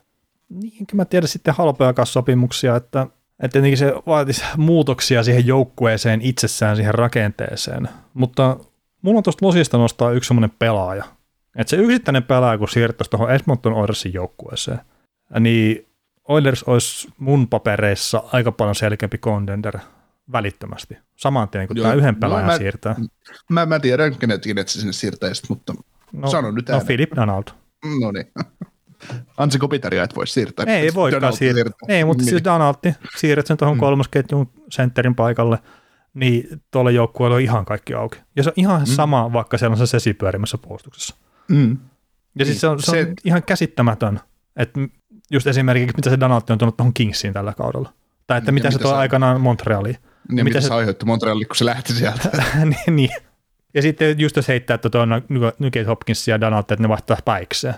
Niin, 0.48 0.86
mä 0.92 1.04
tiedä 1.04 1.26
sitten 1.26 1.54
halpoja 1.54 2.04
sopimuksia, 2.04 2.76
että, 2.76 3.06
että 3.40 3.52
tietenkin 3.52 3.78
se 3.78 3.94
vaatisi 4.06 4.44
muutoksia 4.56 5.22
siihen 5.22 5.46
joukkueeseen 5.46 6.22
itsessään, 6.22 6.76
siihen 6.76 6.94
rakenteeseen. 6.94 7.88
Mutta 8.14 8.56
mulla 9.02 9.16
on 9.18 9.22
tuosta 9.22 9.46
Losista 9.46 9.78
nostaa 9.78 10.10
yksi 10.10 10.28
semmoinen 10.28 10.52
pelaaja. 10.58 11.04
Että 11.56 11.70
se 11.70 11.76
yksittäinen 11.76 12.22
pelaaja, 12.22 12.58
kun 12.58 12.68
siirtäisi 12.68 13.10
tuohon 13.10 13.30
Edmonton 13.30 13.74
Oilersin 13.74 14.14
joukkueeseen, 14.14 14.80
niin 15.40 15.86
Oilers 16.28 16.62
olisi 16.62 17.08
mun 17.18 17.48
papereissa 17.48 18.22
aika 18.32 18.52
paljon 18.52 18.74
selkeämpi 18.74 19.18
contender 19.18 19.78
välittömästi. 20.32 20.96
Saman 21.16 21.48
tien, 21.48 21.68
kun 21.68 21.76
Joo, 21.76 21.84
tämä 21.84 21.94
yhden 21.94 22.16
pelaajan 22.16 22.46
no, 22.46 22.52
mä, 22.52 22.58
siirtää. 22.58 22.96
Mä, 23.50 23.66
mä 23.66 23.80
tiedän, 23.80 24.16
kenet, 24.16 24.42
kenet 24.42 24.68
se 24.68 24.78
sinne 24.78 24.92
siirtäisi, 24.92 25.42
mutta 25.48 25.74
no, 26.12 26.28
sano 26.28 26.50
nyt 26.50 26.68
No 26.68 26.80
Philip 26.80 27.10
Donald. 27.16 27.44
No 28.00 28.12
niin. 28.12 28.26
Ansi 29.38 29.58
Kopitaria 29.58 30.02
et 30.02 30.16
voi 30.16 30.26
siirtää. 30.26 30.66
Ei 30.66 30.94
voi 30.94 31.10
siirtää. 31.10 31.32
siirtää. 31.32 31.72
Ei, 31.88 32.04
mutta 32.04 32.24
siis 32.24 32.44
Donaldi, 32.44 32.94
siirrät 33.16 33.46
sen 33.46 33.56
tuohon 33.56 33.76
mm. 33.76 33.80
kolmosketjun 33.80 34.50
sentterin 34.70 35.14
paikalle, 35.14 35.58
niin 36.14 36.62
tuolle 36.70 36.92
joukkueelle 36.92 37.34
on 37.34 37.40
ihan 37.40 37.64
kaikki 37.64 37.94
auki. 37.94 38.18
Ja 38.36 38.42
se 38.42 38.48
on 38.48 38.54
ihan 38.56 38.80
mm. 38.80 38.86
sama, 38.86 39.32
vaikka 39.32 39.58
siellä 39.58 39.72
on 39.72 39.78
se 39.78 39.86
sesi 39.86 40.14
pyörimässä 40.14 40.58
puolustuksessa. 40.58 41.16
Mm. 41.48 41.78
Ja 42.38 42.44
siis 42.44 42.60
se 42.60 42.68
on, 42.68 42.82
se 42.82 42.90
on 42.90 42.96
se... 42.96 43.12
ihan 43.24 43.42
käsittämätön, 43.42 44.20
että 44.56 44.80
just 45.30 45.46
esimerkiksi 45.46 45.96
mitä 45.96 46.10
se 46.10 46.20
Donaldi 46.20 46.52
on 46.52 46.58
tuonut 46.58 46.76
tuohon 46.76 46.94
Kingsiin 46.94 47.32
tällä 47.32 47.52
kaudella. 47.52 47.92
Tai 48.26 48.38
että 48.38 48.52
mitä, 48.52 48.68
mitä 48.68 48.78
se 48.78 48.82
tuo 48.82 48.94
aikanaan 48.94 49.40
Montrealiin. 49.40 49.96
Niin, 50.32 50.44
mitä 50.44 50.60
se, 50.60 50.66
se 50.66 50.74
aiheutti 50.74 51.04
Montrealille, 51.04 51.44
kun 51.44 51.56
se 51.56 51.64
lähti 51.64 51.92
sieltä. 51.92 52.30
niin, 52.64 52.96
niin. 52.96 53.10
Ja 53.74 53.82
sitten 53.82 54.18
just 54.18 54.36
jos 54.36 54.48
heittää 54.48 54.74
että 54.74 54.90
tuon 54.90 55.08
Nugget 55.58 55.86
Hopkins 55.86 56.28
ja 56.28 56.40
Donald, 56.40 56.60
että 56.60 56.76
ne 56.78 56.88
vaihtaa 56.88 57.16
päikseen. 57.24 57.74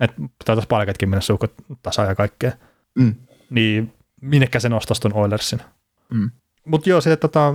Että 0.00 0.22
taitaisi 0.44 0.68
palkatkin 0.68 1.08
mennä 1.08 1.20
suukot 1.20 1.52
tasa 1.82 2.04
ja 2.04 2.14
kaikkea. 2.14 2.52
Mm. 2.98 3.14
Niin 3.50 3.92
minnekä 4.20 4.60
se 4.60 4.68
nostaisi 4.68 5.02
tuon 5.02 5.14
Oilersin. 5.14 5.60
Mm. 6.10 6.30
Mutta 6.64 6.90
joo, 6.90 7.00
se 7.00 7.16
tota, 7.16 7.54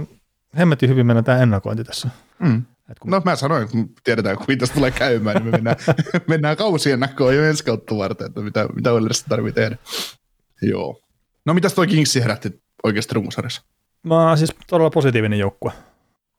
hemmetin 0.57 0.89
hyvin 0.89 1.05
mennä 1.05 1.21
tämä 1.21 1.37
ennakointi 1.37 1.83
tässä. 1.83 2.09
Mm. 2.39 2.63
kun... 2.99 3.11
No 3.11 3.21
mä 3.25 3.35
sanoin, 3.35 3.69
kun 3.69 3.89
tiedetään, 4.03 4.37
kuinka 4.37 4.55
tästä 4.59 4.75
tulee 4.75 4.91
käymään, 4.91 5.35
niin 5.35 5.45
me 5.45 5.51
mennään, 5.51 5.77
mennään 6.27 6.57
kausien 6.57 6.99
näköön 6.99 7.35
jo 7.35 7.43
ensi 7.43 7.63
kautta 7.63 7.97
varten, 7.97 8.27
että 8.27 8.41
mitä, 8.41 8.67
mitä 8.75 8.91
Oilersin 8.91 9.29
tarvitsee 9.29 9.63
tehdä. 9.63 9.77
Joo. 10.61 11.01
No 11.45 11.53
mitäs 11.53 11.73
toi 11.73 11.87
Kingsi 11.87 12.21
herätti 12.21 12.61
oikeasti 12.83 13.15
runkosarjassa? 13.15 13.61
Mä 14.03 14.27
oon 14.27 14.37
siis 14.37 14.55
todella 14.67 14.89
positiivinen 14.89 15.39
joukkue 15.39 15.71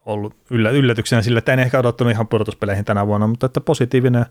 ollut 0.07 0.37
yllä, 0.51 0.71
yllätyksenä 0.71 1.23
sillä, 1.23 1.39
että 1.39 1.53
en 1.53 1.59
ehkä 1.59 1.79
odottanut 1.79 2.11
ihan 2.11 2.29
pudotuspeleihin 2.29 2.85
tänä 2.85 3.07
vuonna, 3.07 3.27
mutta 3.27 3.47
että 3.47 3.61
positiivinen 3.61 4.27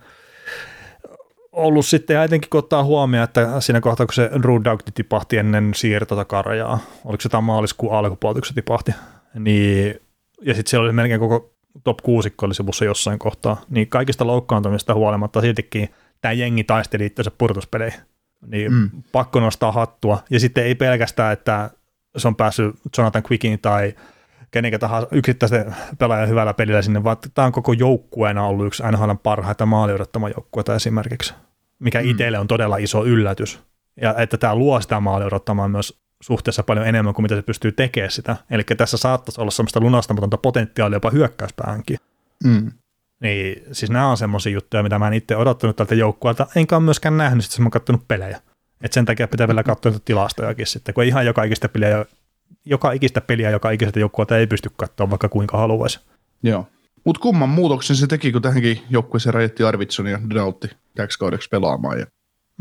ollut 1.52 1.86
sitten, 1.86 2.14
ja 2.14 2.24
etenkin 2.24 2.50
kun 2.50 2.60
ottaa 2.60 2.84
huomioon, 2.84 3.24
että 3.24 3.60
siinä 3.60 3.82
kohtaa, 3.82 4.06
kun 4.06 4.14
se 4.14 4.30
Rudautti 4.34 4.92
tipahti 4.92 5.38
ennen 5.38 5.72
siirtota 5.76 6.26
karjaa, 6.26 6.80
oliko 7.06 7.22
se 7.22 7.30
tämä 7.30 7.42
maaliskuun 7.42 7.94
alkupuolta, 7.94 8.40
kun 8.40 8.48
se 8.48 8.54
tipahti, 8.54 8.92
niin, 9.40 10.02
ja 10.42 10.54
sitten 10.54 10.70
siellä 10.70 10.86
oli 10.86 10.94
melkein 10.94 11.20
koko 11.20 11.54
top 11.84 11.98
6 12.04 12.34
oli 12.42 12.54
sivussa 12.54 12.86
jossain 12.86 13.20
kohtaa, 13.20 13.62
niin 13.70 13.90
kaikista 13.90 14.28
loukkaantumista 14.28 14.94
huolimatta 14.94 15.42
siltikin 15.42 15.90
tämä 16.22 16.32
jengi 16.32 16.64
taisteli 16.64 17.06
itse 17.06 17.32
pudotuspeleihin. 17.38 18.00
Niin 18.48 18.74
mm. 18.74 18.90
pakko 19.12 19.40
nostaa 19.40 19.72
hattua. 19.72 20.24
Ja 20.30 20.40
sitten 20.40 20.66
ei 20.66 20.76
pelkästään, 20.76 21.34
että 21.34 21.70
se 22.18 22.28
on 22.28 22.36
päässyt 22.36 22.76
Jonathan 22.98 23.24
Quickin 23.32 23.60
tai 23.60 23.94
kenen 24.52 24.80
tahansa 24.80 25.08
yksittäisen 25.12 25.76
pelaajan 26.00 26.30
hyvällä 26.30 26.54
pelillä 26.54 26.82
sinne, 26.82 27.04
vaan 27.04 27.18
tämä 27.34 27.46
on 27.46 27.52
koko 27.52 27.74
joukkueena 27.74 28.46
ollut 28.46 28.68
yksi 28.68 28.84
NHL 28.92 29.12
parhaita 29.24 29.66
maaliudottama 29.66 30.30
joukkueita 30.30 30.76
esimerkiksi, 30.76 31.34
mikä 31.80 32.02
mm. 32.02 32.10
itselle 32.10 32.40
on 32.40 32.48
todella 32.48 32.78
iso 32.78 33.06
yllätys. 33.06 33.60
Ja 34.02 34.16
että 34.18 34.38
tämä 34.38 34.56
luo 34.56 34.82
sitä 34.82 35.00
maaliudottamaa 35.00 35.68
myös 35.68 36.02
suhteessa 36.24 36.64
paljon 36.64 36.88
enemmän 36.88 37.14
kuin 37.14 37.24
mitä 37.24 37.36
se 37.36 37.42
pystyy 37.42 37.72
tekemään 37.72 38.12
sitä. 38.12 38.36
Eli 38.50 38.64
tässä 38.64 38.98
saattaisi 38.98 39.42
olla 39.42 39.52
semmoista 39.52 39.80
lunastamatonta 39.80 40.38
potentiaalia 40.38 40.96
jopa 40.96 41.10
hyökkäyspäähänkin. 41.10 41.98
Mm. 42.44 42.72
Niin, 43.22 43.64
siis 43.72 43.92
nämä 43.92 44.10
on 44.10 44.18
semmoisia 44.18 44.54
juttuja, 44.54 44.84
mitä 44.84 45.00
mä 45.00 45.08
en 45.08 45.14
itse 45.14 45.38
odottanut 45.38 45.76
tältä 45.76 45.96
joukkueelta, 45.96 46.48
enkä 46.56 46.76
ole 46.76 46.84
myöskään 46.84 47.18
nähnyt, 47.18 47.46
että 47.46 47.62
mä 47.62 47.66
oon 47.66 47.72
katsonut 47.72 48.08
pelejä. 48.08 48.40
Et 48.84 48.94
sen 48.94 49.06
takia 49.06 49.28
pitää 49.28 49.48
vielä 49.48 49.64
katsoa 49.64 49.92
tilastojakin 50.06 50.68
sitten, 50.68 50.96
kun 50.96 51.04
ihan 51.04 51.26
joka 51.26 51.44
ikistä 51.44 51.70
peliä, 51.70 52.06
joka 52.66 52.92
ikistä 52.92 53.22
peliä, 53.22 53.50
joka 53.50 53.72
ikiseltä 53.72 54.00
joukkueelta 54.00 54.38
ei 54.38 54.48
pysty 54.48 54.72
katsoa 54.76 55.10
vaikka 55.10 55.30
kuinka 55.30 55.58
haluaisi. 55.58 56.00
Joo. 56.44 56.68
Mutta 57.04 57.22
kumman 57.22 57.50
muutoksen 57.50 57.96
se 57.96 58.08
teki, 58.08 58.32
kun 58.32 58.42
tähänkin 58.42 58.82
joukkueeseen 58.90 59.34
rajoitti 59.34 59.64
Arvidsson 59.64 60.08
ja 60.08 60.20
Donaldi 60.30 60.68
täksi 60.96 61.20
kaudeksi 61.20 61.50
pelaamaan. 61.50 62.00
Ja, 62.00 62.06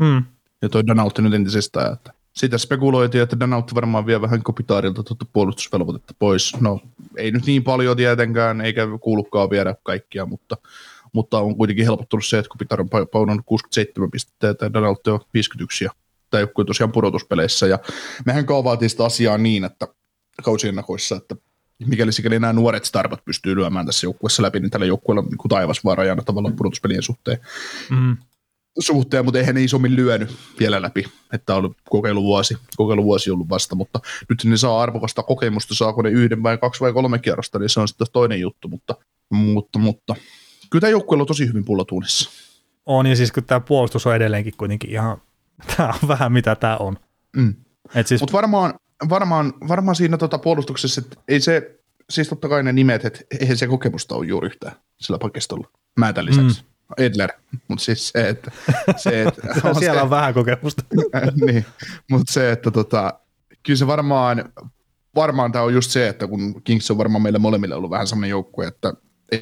hmm. 0.03 0.23
ja 0.61 0.69
toi 0.69 0.87
Donaldi 0.87 1.21
nyt 1.21 1.33
entisestään. 1.33 1.93
Että 1.93 2.13
sitä 2.33 2.57
spekuloitiin, 2.57 3.21
että 3.21 3.39
Donaldi 3.39 3.75
varmaan 3.75 4.05
vie 4.05 4.21
vähän 4.21 4.43
kopitaarilta 4.43 5.03
tuota 5.03 5.25
puolustusvelvoitetta 5.33 6.13
pois. 6.19 6.61
No, 6.61 6.79
ei 7.17 7.31
nyt 7.31 7.45
niin 7.45 7.63
paljon 7.63 7.97
tietenkään, 7.97 8.61
eikä 8.61 8.87
kuulukaan 9.01 9.49
viedä 9.49 9.75
kaikkia, 9.83 10.25
mutta, 10.25 10.57
mutta 11.13 11.39
on 11.39 11.55
kuitenkin 11.55 11.85
helpottunut 11.85 12.25
se, 12.25 12.37
että 12.37 12.49
Kopitar 12.49 12.81
on 12.81 12.89
paunannut 13.11 13.45
67 13.45 14.11
pistettä 14.11 14.65
ja 14.65 14.73
Donaldi 14.73 15.09
on 15.09 15.19
51 15.33 15.85
ja 15.85 15.91
tämä 16.33 16.41
joukkue 16.41 16.65
tosiaan 16.65 16.91
pudotuspeleissä. 16.91 17.67
Ja 17.67 17.79
mehän 18.25 18.45
kaavaatiin 18.45 18.89
sitä 18.89 19.05
asiaa 19.05 19.37
niin, 19.37 19.63
että 19.63 19.87
kausiennakoissa, 20.43 21.15
että 21.15 21.35
mikäli 21.85 22.11
sikäli 22.11 22.39
nämä 22.39 22.53
nuoret 22.53 22.85
starvat 22.85 23.25
pystyy 23.25 23.55
lyömään 23.55 23.85
tässä 23.85 24.05
joukkueessa 24.05 24.43
läpi, 24.43 24.59
niin 24.59 24.71
tällä 24.71 24.85
joukkueella 24.85 25.21
on 25.21 25.27
niin 25.27 25.49
taivas 25.49 25.83
vaan 25.83 25.97
rajana 25.97 26.23
tavallaan 26.23 26.55
pudotuspelien 26.55 27.03
suhteen. 27.03 27.37
Mm. 27.89 28.17
suhteen, 28.79 29.25
mutta 29.25 29.39
eihän 29.39 29.55
ne 29.55 29.63
isommin 29.63 29.95
lyönyt 29.95 30.35
vielä 30.59 30.81
läpi, 30.81 31.05
että 31.33 31.53
on 31.53 31.57
ollut 31.57 31.77
kokeiluvuosi, 31.89 32.57
kokeiluvuosi 32.75 33.31
ollut 33.31 33.49
vasta, 33.49 33.75
mutta 33.75 33.99
nyt 34.29 34.43
ne 34.43 34.57
saa 34.57 34.81
arvokasta 34.81 35.23
kokemusta, 35.23 35.75
saako 35.75 36.01
ne 36.01 36.09
yhden 36.09 36.43
vai 36.43 36.57
kaksi 36.57 36.81
vai 36.81 36.93
kolme 36.93 37.19
kierrosta, 37.19 37.59
niin 37.59 37.69
se 37.69 37.79
on 37.79 37.87
sitten 37.87 38.07
toinen 38.13 38.39
juttu, 38.39 38.67
mutta, 38.67 38.95
mutta, 39.29 39.79
mutta 39.79 40.15
kyllä 40.69 40.81
tämä 40.81 40.91
joukkue 40.91 41.17
on 41.17 41.27
tosi 41.27 41.47
hyvin 41.47 41.65
pullatuunissa. 41.65 42.29
On, 42.85 43.05
ja 43.05 43.15
siis 43.15 43.31
kun 43.31 43.43
tämä 43.43 43.59
puolustus 43.59 44.07
on 44.07 44.15
edelleenkin 44.15 44.53
kuitenkin 44.57 44.89
ihan 44.89 45.21
tämä 45.77 45.93
on 46.03 46.07
vähän 46.07 46.31
mitä 46.31 46.55
tämä 46.55 46.77
on. 46.77 46.97
Mm. 47.35 47.53
Siis... 48.05 48.21
Mutta 48.21 48.33
varmaan, 48.33 48.73
varmaan, 49.09 49.53
varmaan 49.67 49.95
siinä 49.95 50.17
tota 50.17 50.37
puolustuksessa, 50.37 51.01
että 51.01 51.17
ei 51.27 51.39
se, 51.39 51.79
siis 52.09 52.29
totta 52.29 52.49
kai 52.49 52.63
ne 52.63 52.73
nimet, 52.73 53.05
että 53.05 53.19
eihän 53.39 53.57
se 53.57 53.67
kokemusta 53.67 54.15
ole 54.15 54.25
juuri 54.25 54.45
yhtään 54.45 54.75
sillä 54.99 55.19
pakistolla. 55.19 55.69
Mä 55.99 56.13
tämän 56.13 56.25
lisäksi. 56.25 56.61
Mm. 56.61 56.67
Edler, 56.97 57.31
mutta 57.67 57.85
siis 57.85 58.09
se, 58.09 58.29
että... 58.29 58.51
Se, 58.97 59.23
että 59.23 59.41
on 59.63 59.75
Siellä 59.75 59.99
se, 59.99 60.03
on 60.03 60.09
vähän 60.09 60.33
kokemusta. 60.33 60.83
niin, 61.45 61.65
mutta 62.09 62.33
se, 62.33 62.51
että 62.51 62.71
tota, 62.71 63.19
kyllä 63.63 63.77
se 63.77 63.87
varmaan, 63.87 64.53
varmaan 65.15 65.51
tämä 65.51 65.63
on 65.63 65.73
just 65.73 65.91
se, 65.91 66.07
että 66.07 66.27
kun 66.27 66.61
Kings 66.63 66.91
on 66.91 66.97
varmaan 66.97 67.21
meille 67.21 67.39
molemmille 67.39 67.75
ollut 67.75 67.91
vähän 67.91 68.07
sellainen 68.07 68.29
joukkue, 68.29 68.67
että 68.67 68.93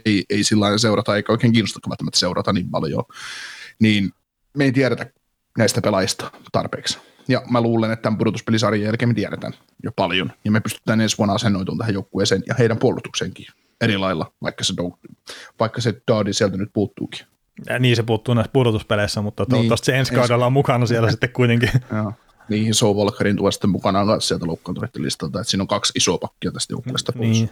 ei, 0.06 0.26
ei 0.30 0.44
sillä 0.44 0.78
seurata, 0.78 1.16
eikä 1.16 1.32
oikein 1.32 1.54
kiinnosta 1.54 1.90
välttämättä 1.90 2.20
seurata 2.20 2.54
niin 2.54 2.70
paljon, 2.70 3.04
niin 3.80 4.12
me 4.58 4.64
ei 4.64 4.72
tiedetä 4.72 5.06
näistä 5.58 5.82
pelaajista 5.82 6.32
tarpeeksi. 6.52 6.98
Ja 7.28 7.42
mä 7.50 7.62
luulen, 7.62 7.92
että 7.92 8.04
tämän 8.04 8.18
pudotuspelisarjan 8.18 8.82
jälkeen 8.84 9.10
me 9.10 9.14
tiedetään 9.14 9.54
jo 9.84 9.92
paljon, 9.96 10.32
ja 10.46 10.52
me 10.52 10.60
pystytään 10.60 11.02
ensi 11.02 11.18
vuonna 11.18 11.34
asennoitumaan 11.34 11.78
tähän 11.78 11.94
joukkueeseen 11.94 12.44
ja 12.48 12.56
heidän 12.60 12.78
puolustukseenkin 12.78 13.46
eri 13.82 13.98
lailla, 13.98 14.32
vaikka 14.42 14.64
se, 14.64 14.74
vaikka 15.60 15.82
se 15.82 16.02
Daudi 16.08 16.34
sieltä 16.34 16.58
nyt 16.58 16.70
puuttuukin. 16.74 17.26
Ja 17.70 17.80
niin 17.80 17.96
se 17.96 18.04
puuttuu 18.04 18.34
näissä 18.34 18.52
pudotuspeleissä, 18.54 19.22
mutta 19.22 19.46
toivottavasti 19.46 19.92
niin, 19.92 19.96
se 19.96 20.00
ensi 20.00 20.14
kaudella 20.14 20.46
on 20.46 20.54
mukana 20.54 20.86
siellä 20.86 21.12
sitten 21.12 21.30
kuitenkin. 21.30 21.70
Joo. 21.96 22.14
Niin, 22.50 22.68
iso 22.68 22.96
Volkarin 22.96 23.36
tuo 23.36 23.52
sitten 23.52 23.70
mukana 23.70 24.20
sieltä 24.20 24.48
loukkaantuneiden 24.48 25.04
listalta, 25.04 25.40
että 25.40 25.52
siinä 25.52 25.64
on 25.64 25.68
kaksi 25.68 25.94
isoa 25.96 26.18
pakkia 26.18 26.52
tästä 26.52 26.74
joukkueesta 26.74 27.12
pois. 27.12 27.30
Niin. 27.30 27.50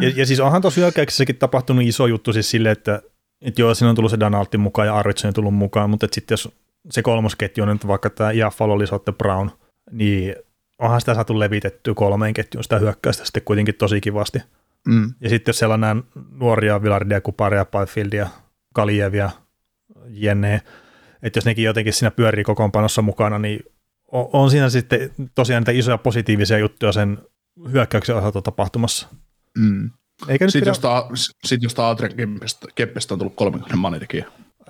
Ja, 0.00 0.12
ja, 0.16 0.26
siis 0.26 0.40
onhan 0.40 0.62
tuossa 0.62 0.80
hyökkäyksessäkin 0.80 1.36
tapahtunut 1.36 1.84
iso 1.84 2.06
juttu 2.06 2.32
siis 2.32 2.50
silleen, 2.50 2.72
että, 2.72 3.02
että 3.40 3.60
joo, 3.60 3.74
siinä 3.74 3.90
on 3.90 3.96
tullut 3.96 4.10
se 4.10 4.20
Donaldin 4.20 4.60
mukaan 4.60 4.88
ja 4.88 4.96
Arvidsson 4.96 5.28
on 5.28 5.34
tullut 5.34 5.54
mukaan, 5.54 5.90
mutta 5.90 6.06
sitten 6.12 6.32
jos 6.32 6.48
se 6.90 7.02
kolmosketju 7.02 7.62
on 7.62 7.68
nyt 7.68 7.86
vaikka 7.86 8.10
tämä 8.10 8.30
Iaffalo, 8.30 8.78
Lisotte, 8.78 9.12
Brown, 9.12 9.50
niin 9.90 10.34
onhan 10.78 11.00
sitä 11.00 11.14
saatu 11.14 11.38
levitettyä 11.38 11.94
kolmeen 11.94 12.34
ketjuun 12.34 12.62
sitä 12.62 12.78
hyökkäystä 12.78 13.24
sitten 13.24 13.42
kuitenkin 13.44 13.74
tosi 13.74 14.00
kivasti. 14.00 14.38
Mm. 14.88 15.14
Ja 15.20 15.28
sitten 15.28 15.50
jos 15.50 15.58
siellä 15.58 15.74
on 15.74 15.80
nämä 15.80 16.02
nuoria 16.30 16.82
Villardia, 16.82 17.20
Kuparia, 17.20 17.64
Byfieldia, 17.64 18.28
Kalievia, 18.74 19.30
Jenne, 20.08 20.62
että 21.22 21.36
jos 21.36 21.44
nekin 21.44 21.64
jotenkin 21.64 21.92
siinä 21.92 22.10
pyörii 22.10 22.44
kokoonpanossa 22.44 23.02
mukana, 23.02 23.38
niin 23.38 23.60
on, 24.12 24.28
on 24.32 24.50
siinä 24.50 24.70
sitten 24.70 25.10
tosiaan 25.34 25.60
niitä 25.60 25.72
isoja 25.72 25.98
positiivisia 25.98 26.58
juttuja 26.58 26.92
sen 26.92 27.18
hyökkäyksen 27.72 28.16
osalta 28.16 28.42
tapahtumassa. 28.42 29.08
Mm. 29.58 29.90
Eikä 30.28 30.44
nyt 30.44 30.52
sitten, 30.52 30.74
pidä... 30.74 31.08
josta, 31.62 31.88
Adrian 31.88 32.40
Keppestä 32.74 33.14
on 33.14 33.18
tullut 33.18 33.36
30 33.36 33.76
maanitekijä. 33.76 34.26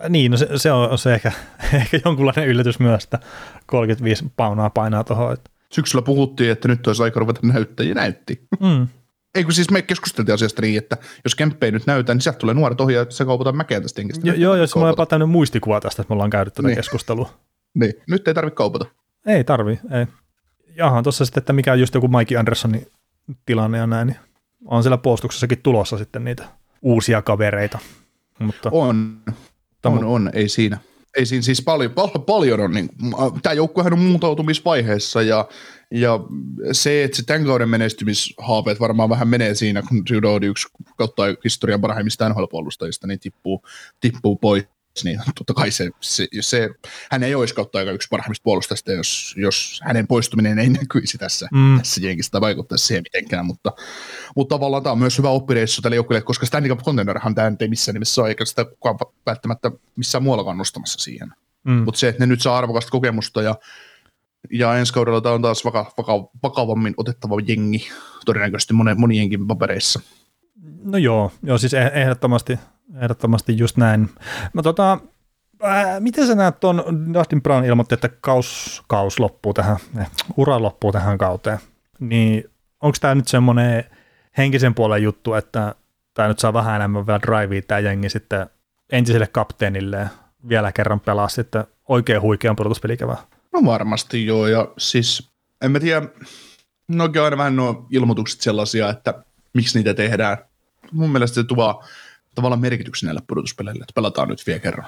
Niin, 0.09 0.31
no 0.31 0.37
se, 0.37 0.49
se 0.57 0.73
on 0.73 0.99
se 0.99 1.15
ehkä, 1.15 1.33
ehkä 1.75 2.01
jonkunlainen 2.05 2.47
yllätys 2.49 2.79
myös, 2.79 3.05
että 3.05 3.19
35 3.67 4.33
paunaa 4.37 4.71
painaa 4.71 5.05
tuohon. 5.05 5.37
Syksyllä 5.73 6.03
puhuttiin, 6.03 6.51
että 6.51 6.69
nyt 6.69 6.87
olisi 6.87 7.03
aika 7.03 7.21
ruveta 7.21 7.41
näyttäjiä 7.43 7.95
näytti. 7.95 8.47
Mm. 8.61 8.89
Ei 9.35 9.45
kun 9.45 9.53
siis 9.53 9.71
me 9.71 9.83
keskusteltiin 9.83 10.35
asiasta 10.35 10.63
niin, 10.63 10.79
että 10.79 10.97
jos 11.25 11.35
Kemppe 11.35 11.67
ei 11.67 11.73
nyt 11.73 11.87
näytä, 11.87 12.15
niin 12.15 12.21
sieltä 12.21 12.39
tulee 12.39 12.55
nuoret 12.55 12.81
ohi 12.81 12.95
ja 12.95 13.07
se 13.09 13.25
kaupataan 13.25 13.57
mäkeä 13.57 13.81
tästä 13.81 14.01
henkistä. 14.01 14.29
Jo, 14.29 14.35
joo, 14.35 14.57
jos 14.57 14.75
mulla 14.75 14.87
on 14.89 14.93
jopa 14.93 15.07
tämmöinen 15.07 15.29
muistikuva 15.33 15.81
tästä, 15.81 16.03
että 16.03 16.13
me 16.13 16.15
ollaan 16.15 16.31
käynyt 16.31 16.55
tätä 16.55 16.69
Niin. 16.69 16.77
keskustelua. 16.77 17.31
Niin, 17.75 17.93
nyt 18.09 18.29
ei 18.29 18.35
tarvitse 18.35 18.55
kaupata. 18.57 18.87
Ei 19.27 19.45
tarvi, 19.45 19.81
ei. 19.93 20.07
Jaha, 20.77 21.03
tuossa 21.03 21.25
sitten, 21.25 21.41
että 21.41 21.53
mikä 21.53 21.73
on 21.73 21.81
just 21.81 21.95
joku 21.95 22.09
Mikey 22.09 22.39
Andersonin 22.39 22.87
tilanne 23.47 23.79
ja 23.79 23.87
näin, 23.87 24.07
niin 24.07 24.17
on 24.65 24.83
siellä 24.83 24.99
puolustuksessakin 24.99 25.63
tulossa 25.63 25.99
sitten 25.99 26.25
niitä 26.25 26.45
uusia 26.83 27.23
kavereita. 27.23 27.79
Mutta 28.39 28.69
On, 28.73 29.21
on, 29.85 30.05
on, 30.05 30.31
ei 30.35 30.49
siinä. 30.49 30.79
Ei 31.17 31.27
siinä 31.27 31.43
siis 31.43 31.63
paljon, 31.63 31.93
paljon, 31.93 32.25
paljon 32.25 32.61
on, 32.61 32.73
niin, 32.73 32.89
tämä 33.43 33.53
joukkuehan 33.53 33.93
on 33.93 33.99
muutautumisvaiheessa 33.99 35.23
ja, 35.23 35.49
ja 35.91 36.21
se, 36.73 37.05
että 37.05 37.17
se 37.17 37.25
tämän 37.25 37.45
kauden 37.45 37.69
menestymishaaveet 37.69 38.81
varmaan 38.81 39.09
vähän 39.09 39.29
menee 39.29 39.55
siinä, 39.55 39.83
kun 39.83 40.23
Doody 40.23 40.47
yksi 40.47 40.69
kautta 40.97 41.23
historian 41.45 41.81
parhaimmista 41.81 42.29
NHL-puolustajista, 42.29 43.07
niin 43.07 43.21
tippuu, 43.21 43.63
tippuu 44.01 44.37
pois, 44.37 44.65
niin 45.05 45.21
totta 45.39 45.55
kai 45.55 45.71
se, 45.71 45.91
se, 46.01 46.27
se 46.41 46.69
hän 47.11 47.23
ei 47.23 47.35
olisi 47.35 47.55
kautta 47.55 47.79
aika 47.79 47.91
yksi 47.91 48.09
parhaimmista 48.11 48.43
puolustajista, 48.43 48.93
jos, 48.93 49.35
jos 49.37 49.81
hänen 49.85 50.07
poistuminen 50.07 50.59
ei 50.59 50.69
näkyisi 50.81 51.19
tässä, 51.19 51.49
Mm. 51.53 51.79
tässä 51.79 52.01
jengissä 52.01 52.31
tai 52.31 52.41
vaikuttaisi 52.41 52.87
siihen 52.87 53.03
mitenkään, 53.03 53.47
mutta, 53.47 53.73
mutta 54.37 54.55
tavallaan 54.55 54.83
tämä 54.83 54.93
on 54.93 54.99
myös 54.99 55.19
hyvä 55.19 55.29
oppireissu 55.31 55.83
tälle 55.83 55.97
joukkueelle, 55.97 56.25
koska 56.25 56.47
Stanley 56.47 56.69
Cup 56.71 56.83
Contenderhan 56.85 57.35
tämä 57.35 57.53
ei 57.61 57.69
missään 57.69 57.95
nimessä 57.95 58.21
ole, 58.21 58.29
eikä 58.29 58.45
sitä 58.45 58.65
kukaan 58.65 58.99
välttämättä 59.27 59.71
missään 59.97 60.25
muuallakaan 60.25 60.59
nostamassa 60.59 60.99
siihen. 60.99 61.33
mm, 61.65 61.73
Mutta 61.73 61.99
se, 62.01 62.09
että 62.09 62.23
ne 62.23 62.27
nyt 62.27 62.43
saa 62.43 62.59
arvokasta 62.59 62.91
kokemusta 62.91 63.43
ja, 63.43 63.55
ja 64.53 64.75
ensi 64.79 64.93
kaudella 64.93 65.21
tämä 65.21 65.35
on 65.35 65.43
taas 65.43 65.65
vaka, 65.65 65.93
vaka, 65.99 66.13
vakavammin 66.43 66.95
otettava 66.97 67.35
jengi, 67.47 67.89
todennäköisesti 68.25 68.75
monen, 68.75 69.01
monienkin 69.01 69.47
papereissa. 69.47 70.01
no 70.85 70.99
joo, 70.99 71.33
joo 71.43 71.59
siis 71.59 71.73
eh- 71.75 71.97
ehdottomasti, 71.97 72.59
ehdottomasti 72.97 73.59
just 73.59 73.77
näin. 73.77 74.11
No 74.55 74.63
tota, 74.63 74.99
ää, 75.63 76.01
miten 76.01 76.27
sä 76.27 76.35
näet 76.35 76.61
tuon, 76.61 76.85
Dustin 77.15 77.43
Brown 77.43 77.65
ilmoitti, 77.65 77.95
että 77.95 78.09
kaus, 78.21 78.83
kaus 78.89 79.21
loppuu 79.21 79.55
tähän, 79.55 79.77
eh, 80.01 80.11
ura 80.37 80.63
loppuu 80.63 80.93
tähän 80.93 81.19
kauteen, 81.19 81.59
niin 82.01 82.51
onko 82.81 82.97
tämä 83.01 83.15
nyt 83.15 83.29
semmoinen 83.29 83.85
henkisen 84.39 84.75
puolen 84.75 85.03
juttu, 85.03 85.35
että 85.35 85.75
tämä 86.15 86.29
nyt 86.29 86.39
saa 86.39 86.53
vähän 86.53 86.77
enemmän 86.77 87.07
vielä 87.07 87.21
drivea 87.21 87.63
tämä 87.63 87.79
jengi 87.79 88.11
sitten 88.11 88.47
entiselle 88.91 89.27
kapteenille 89.27 90.11
vielä 90.49 90.73
kerran 90.73 91.01
pelaa 91.01 91.29
sitten 91.29 91.65
oikein 91.89 92.23
huikean 92.23 92.57
pudotuspelikevää. 92.57 93.17
No 93.53 93.65
varmasti 93.65 94.27
joo, 94.27 94.47
ja 94.47 94.69
siis 94.79 95.31
en 95.63 95.71
mä 95.71 95.81
tiedä, 95.81 96.09
no 96.89 97.09
aina 97.25 97.37
vähän 97.37 97.57
nuo 97.57 97.87
ilmoitukset 97.91 98.41
sellaisia, 98.41 98.91
että 98.91 99.25
miksi 99.55 99.79
niitä 99.79 99.95
tehdään. 99.95 100.39
Mun 100.93 101.11
mielestä 101.11 101.35
se 101.35 101.45
tuo 101.45 101.85
tavallaan 102.39 102.61
merkityksen 102.61 103.07
näille 103.07 103.23
pudotuspeleille, 103.29 103.83
että 103.83 103.93
pelataan 103.95 104.29
nyt 104.29 104.47
vielä 104.47 104.61
kerran 104.61 104.87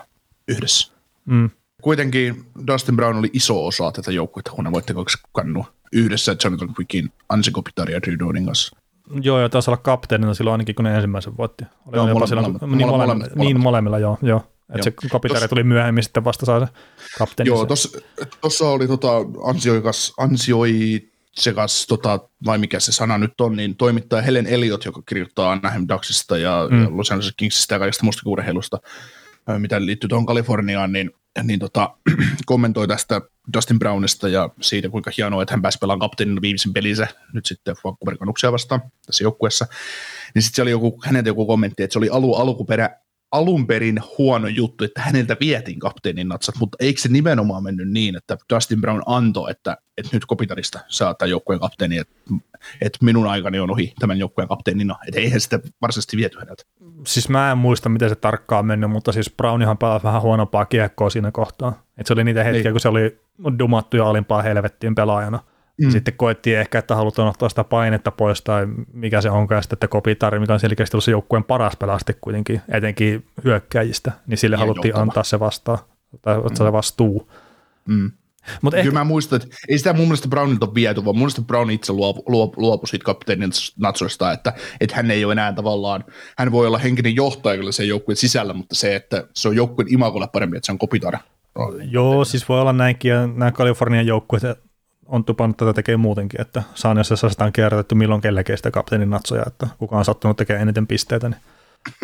yhdessä. 0.48 0.92
Mm. 1.24 1.50
Kuitenkin 1.82 2.44
Dustin 2.66 2.96
Brown 2.96 3.16
oli 3.18 3.30
iso 3.32 3.66
osa 3.66 3.92
tätä 3.92 4.12
joukkuetta, 4.12 4.50
kun 4.50 4.64
ne 4.64 4.72
voitte 4.72 4.94
kaksi 4.94 5.18
kannua 5.32 5.72
yhdessä 5.92 6.36
Jonathan 6.44 6.74
Quickin, 6.78 7.12
Ansi 7.28 7.50
Kopitar 7.50 7.90
ja 7.90 8.02
Drew 8.02 8.18
Dodin 8.18 8.46
kanssa. 8.46 8.76
Joo, 9.22 9.40
ja 9.40 9.48
taisi 9.48 9.70
olla 9.70 9.76
kapteenina 9.82 10.34
silloin 10.34 10.52
ainakin, 10.52 10.74
kun 10.74 10.84
ne 10.84 10.94
ensimmäisen 10.94 11.36
voitti. 11.36 11.64
Oli 11.86 11.96
Joo, 11.96 12.06
molemmat- 12.06 12.28
silloin, 12.28 12.46
molemmat- 12.46 12.76
niin, 12.76 12.88
molemmilla, 12.88 13.14
molemmat- 13.14 13.28
niin 13.28 13.38
molemmat. 13.38 13.62
molemmilla, 13.62 13.98
joo. 13.98 14.18
joo. 14.22 14.42
Että 14.74 14.84
se 14.84 15.08
kapitari 15.10 15.44
Tos- 15.46 15.48
tuli 15.48 15.62
myöhemmin 15.64 16.04
sitten 16.04 16.24
vasta 16.24 16.46
saa 16.46 16.60
se 16.60 16.66
kapteeni. 17.18 17.48
Joo, 17.48 17.66
tuossa 18.40 18.68
oli 18.68 18.88
tota, 18.88 19.08
ansioikas, 19.44 20.12
ansioi 20.18 21.09
sekas, 21.32 21.86
tota, 21.86 22.20
vai 22.44 22.58
mikä 22.58 22.80
se 22.80 22.92
sana 22.92 23.18
nyt 23.18 23.40
on, 23.40 23.56
niin 23.56 23.76
toimittaja 23.76 24.22
Helen 24.22 24.46
Elliot, 24.46 24.84
joka 24.84 25.02
kirjoittaa 25.08 25.52
Anaheim 25.52 25.86
Ducksista 25.88 26.38
ja, 26.38 26.68
Mm. 26.70 26.82
ja 26.82 26.88
Los 26.96 27.10
Angeles 27.10 27.34
Kingsista 27.36 27.74
ja 27.74 27.78
kaikesta 27.78 28.04
muusta 28.04 28.22
urheilusta, 28.26 28.78
mitä 29.58 29.86
liittyy 29.86 30.08
tuohon 30.08 30.26
Kaliforniaan, 30.26 30.92
niin, 30.92 31.10
niin 31.42 31.60
tota, 31.60 31.94
kommentoi 32.46 32.88
tästä 32.88 33.20
Dustin 33.54 33.78
Brownista 33.78 34.28
ja 34.28 34.50
siitä, 34.60 34.88
kuinka 34.88 35.10
hienoa, 35.16 35.42
että 35.42 35.54
hän 35.54 35.62
pääsi 35.62 35.78
pelaamaan 35.78 36.10
kapteenin 36.10 36.42
viimeisen 36.42 36.72
pelinsä 36.72 37.06
nyt 37.32 37.46
sitten 37.46 37.76
Vancouver 37.84 38.16
Canucksia 38.18 38.52
vastaan 38.52 38.82
tässä 39.06 39.24
joukkueessa. 39.24 39.66
Niin 40.34 40.42
sitten 40.42 40.56
se 40.56 40.62
oli 40.62 40.70
joku, 40.70 41.00
häneltä 41.04 41.28
joku 41.28 41.46
kommentti, 41.46 41.82
että 41.82 41.92
se 41.92 41.98
oli 41.98 42.08
alu, 42.08 42.34
alkuperä, 42.34 42.90
alun 43.32 43.66
perin 43.66 44.00
huono 44.18 44.48
juttu, 44.48 44.84
että 44.84 45.00
häneltä 45.00 45.36
vietiin 45.40 45.78
kapteenin 45.78 46.28
natsat, 46.28 46.54
mutta 46.60 46.76
eikö 46.80 47.00
se 47.00 47.08
nimenomaan 47.08 47.62
mennyt 47.62 47.90
niin, 47.90 48.16
että 48.16 48.36
Dustin 48.54 48.80
Brown 48.80 49.02
antoi, 49.06 49.50
että, 49.50 49.76
että 50.00 50.16
nyt 50.16 50.26
Kopitarista 50.26 50.80
saa 50.88 51.14
tämän 51.14 51.30
joukkueen 51.30 51.60
kapteeni, 51.60 51.98
että, 51.98 52.14
että 52.80 52.98
minun 53.02 53.26
aikani 53.26 53.60
on 53.60 53.70
ohi 53.70 53.92
tämän 53.98 54.18
joukkueen 54.18 54.48
kapteenina, 54.48 54.96
että 55.08 55.20
eihän 55.20 55.40
sitä 55.40 55.60
varsinaisesti 55.82 56.16
viety 56.16 56.38
häneltä. 56.38 56.62
Siis 57.06 57.28
mä 57.28 57.50
en 57.52 57.58
muista, 57.58 57.88
miten 57.88 58.08
se 58.08 58.14
tarkkaan 58.14 58.66
mennyt, 58.66 58.90
mutta 58.90 59.12
siis 59.12 59.30
Brownihan 59.36 59.78
pelasi 59.78 60.04
vähän 60.04 60.22
huonompaa 60.22 60.64
kiekkoa 60.64 61.10
siinä 61.10 61.30
kohtaa. 61.30 61.82
Et 61.98 62.06
se 62.06 62.12
oli 62.12 62.24
niitä 62.24 62.44
hetkiä, 62.44 62.62
Niin. 62.62 62.72
kun 62.72 62.80
se 62.80 62.88
oli 62.88 63.20
dumattu 63.58 63.96
ja 63.96 64.06
alimpaa 64.06 64.42
helvettiin 64.42 64.94
pelaajana. 64.94 65.38
Mm. 65.84 65.90
Sitten 65.90 66.14
koettiin 66.16 66.58
ehkä, 66.58 66.78
että 66.78 66.96
halutaan 66.96 67.28
ottaa 67.28 67.48
sitä 67.48 67.64
painetta 67.64 68.10
pois 68.10 68.42
tai 68.42 68.66
mikä 68.92 69.20
se 69.20 69.30
onkaan, 69.30 69.56
ja 69.56 69.62
sitten 69.62 69.76
että 69.76 69.88
Kopitari, 69.88 70.38
mikä 70.38 70.52
on 70.52 70.60
selkeästi 70.60 70.94
ollut 70.96 71.04
se 71.04 71.10
joukkueen 71.10 71.44
paras 71.44 71.76
pelasti 71.76 72.16
kuitenkin, 72.20 72.60
etenkin 72.68 73.26
hyökkäjistä, 73.44 74.12
niin 74.26 74.38
sille 74.38 74.54
Ja 74.54 74.58
haluttiin 74.60 74.90
johtava. 74.90 75.02
antaa 75.02 75.24
se 75.24 75.40
vastaan, 75.40 75.78
tai 76.22 76.38
ottaa 76.38 76.66
se 76.66 76.72
vastuu. 76.72 77.32
Mm. 77.88 78.10
Mutta 78.62 78.76
Ehkä... 78.76 78.90
Kyllä 78.90 79.00
mä 79.00 79.04
muistan, 79.04 79.36
että 79.42 79.56
ei 79.68 79.78
sitä 79.78 79.92
mun 79.92 80.04
mielestä 80.04 80.28
Brownilta 80.28 80.66
ole 80.66 80.74
viety, 80.74 81.04
vaan 81.04 81.16
mun 81.16 81.22
mielestä 81.22 81.42
Brown 81.42 81.70
itse 81.70 81.92
luopu, 81.92 82.22
luopu, 82.26 82.60
luopu 82.60 82.86
siitä 82.86 83.04
kapteenin 83.04 83.50
natsoista, 83.78 84.32
että, 84.32 84.52
että 84.80 84.96
hän 84.96 85.10
ei 85.10 85.24
ole 85.24 85.32
enää 85.32 85.52
tavallaan, 85.52 86.04
hän 86.38 86.52
voi 86.52 86.66
olla 86.66 86.78
henkinen 86.78 87.16
johtaja 87.16 87.56
kyllä 87.56 87.72
sen 87.72 87.88
joukkueen 87.88 88.16
sisällä, 88.16 88.54
mutta 88.54 88.74
se, 88.74 88.96
että 88.96 89.24
se 89.34 89.48
on 89.48 89.56
joukkueen 89.56 89.92
imagolle 89.94 90.28
parempi, 90.32 90.56
että 90.56 90.66
se 90.66 90.72
on 90.72 90.78
kopitara. 90.78 91.18
joo, 91.90 92.24
siis 92.24 92.48
voi 92.48 92.60
olla 92.60 92.72
näinkin, 92.72 93.10
ja 93.10 93.26
nämä 93.26 93.52
Kalifornian 93.52 94.06
joukkueet 94.06 94.42
on 95.06 95.24
tupannut 95.24 95.56
tätä 95.56 95.72
tekemään 95.72 96.00
muutenkin, 96.00 96.40
että 96.40 96.62
saan 96.74 96.98
jos 96.98 97.08
sitä 97.28 97.44
on 97.44 97.52
kierrätetty 97.52 97.94
milloin 97.94 98.20
kellekin 98.20 98.56
sitä 98.56 98.70
kapteenin 98.70 99.10
natsoja, 99.10 99.42
että 99.46 99.68
kuka 99.78 99.96
on 99.96 100.04
sattunut 100.04 100.36
tekemään 100.36 100.62
eniten 100.62 100.86
pisteitä, 100.86 101.28
niin 101.28 101.40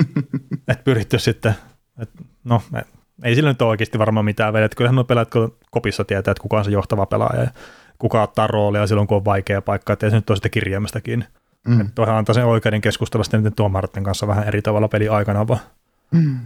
et 0.69 0.85
pyritty 0.85 1.19
sitten, 1.19 1.55
et, 1.99 2.11
no 2.45 2.63
et, 2.75 2.87
ei 3.23 3.35
sillä 3.35 3.51
nyt 3.51 3.63
ole 3.63 3.71
oikeasti 3.71 3.99
varmaan 3.99 4.25
mitään 4.25 4.53
vedet, 4.53 4.75
kyllähän 4.75 4.95
nuo 4.95 5.05
pelaajat 5.05 5.31
kun 5.31 5.57
kopissa 5.77 6.05
tietää, 6.05 6.33
että 6.33 6.43
kuka 6.43 6.57
on 6.57 6.65
se 6.65 6.71
johtava 6.71 7.07
pelaaja 7.07 7.43
ja 7.43 7.51
kuka 7.99 8.23
ottaa 8.23 8.47
roolia 8.47 8.87
silloin, 8.87 9.09
kun 9.09 9.17
on 9.17 9.25
vaikea 9.25 9.63
paikka, 9.63 9.93
että 9.93 10.07
ei 10.07 10.11
se 10.11 10.17
nyt 10.17 10.31
ole 10.31 10.37
sitä 10.37 10.49
kirjaimesta 10.49 11.01
kiinni. 11.01 11.27
Mm. 11.69 11.81
Että 11.81 12.17
antaa 12.17 12.35
sen 12.35 12.45
oikeuden 12.45 12.81
keskustella 12.81 13.25
sitten 13.25 13.41
niiden 13.41 13.55
tuomaritten 13.55 14.05
kanssa 14.05 14.27
vähän 14.27 14.49
eri 14.49 14.63
tavalla 14.63 14.89
peli 14.89 15.09
aikana 15.09 15.49
vaan. 15.49 15.61
Mm. 16.11 16.39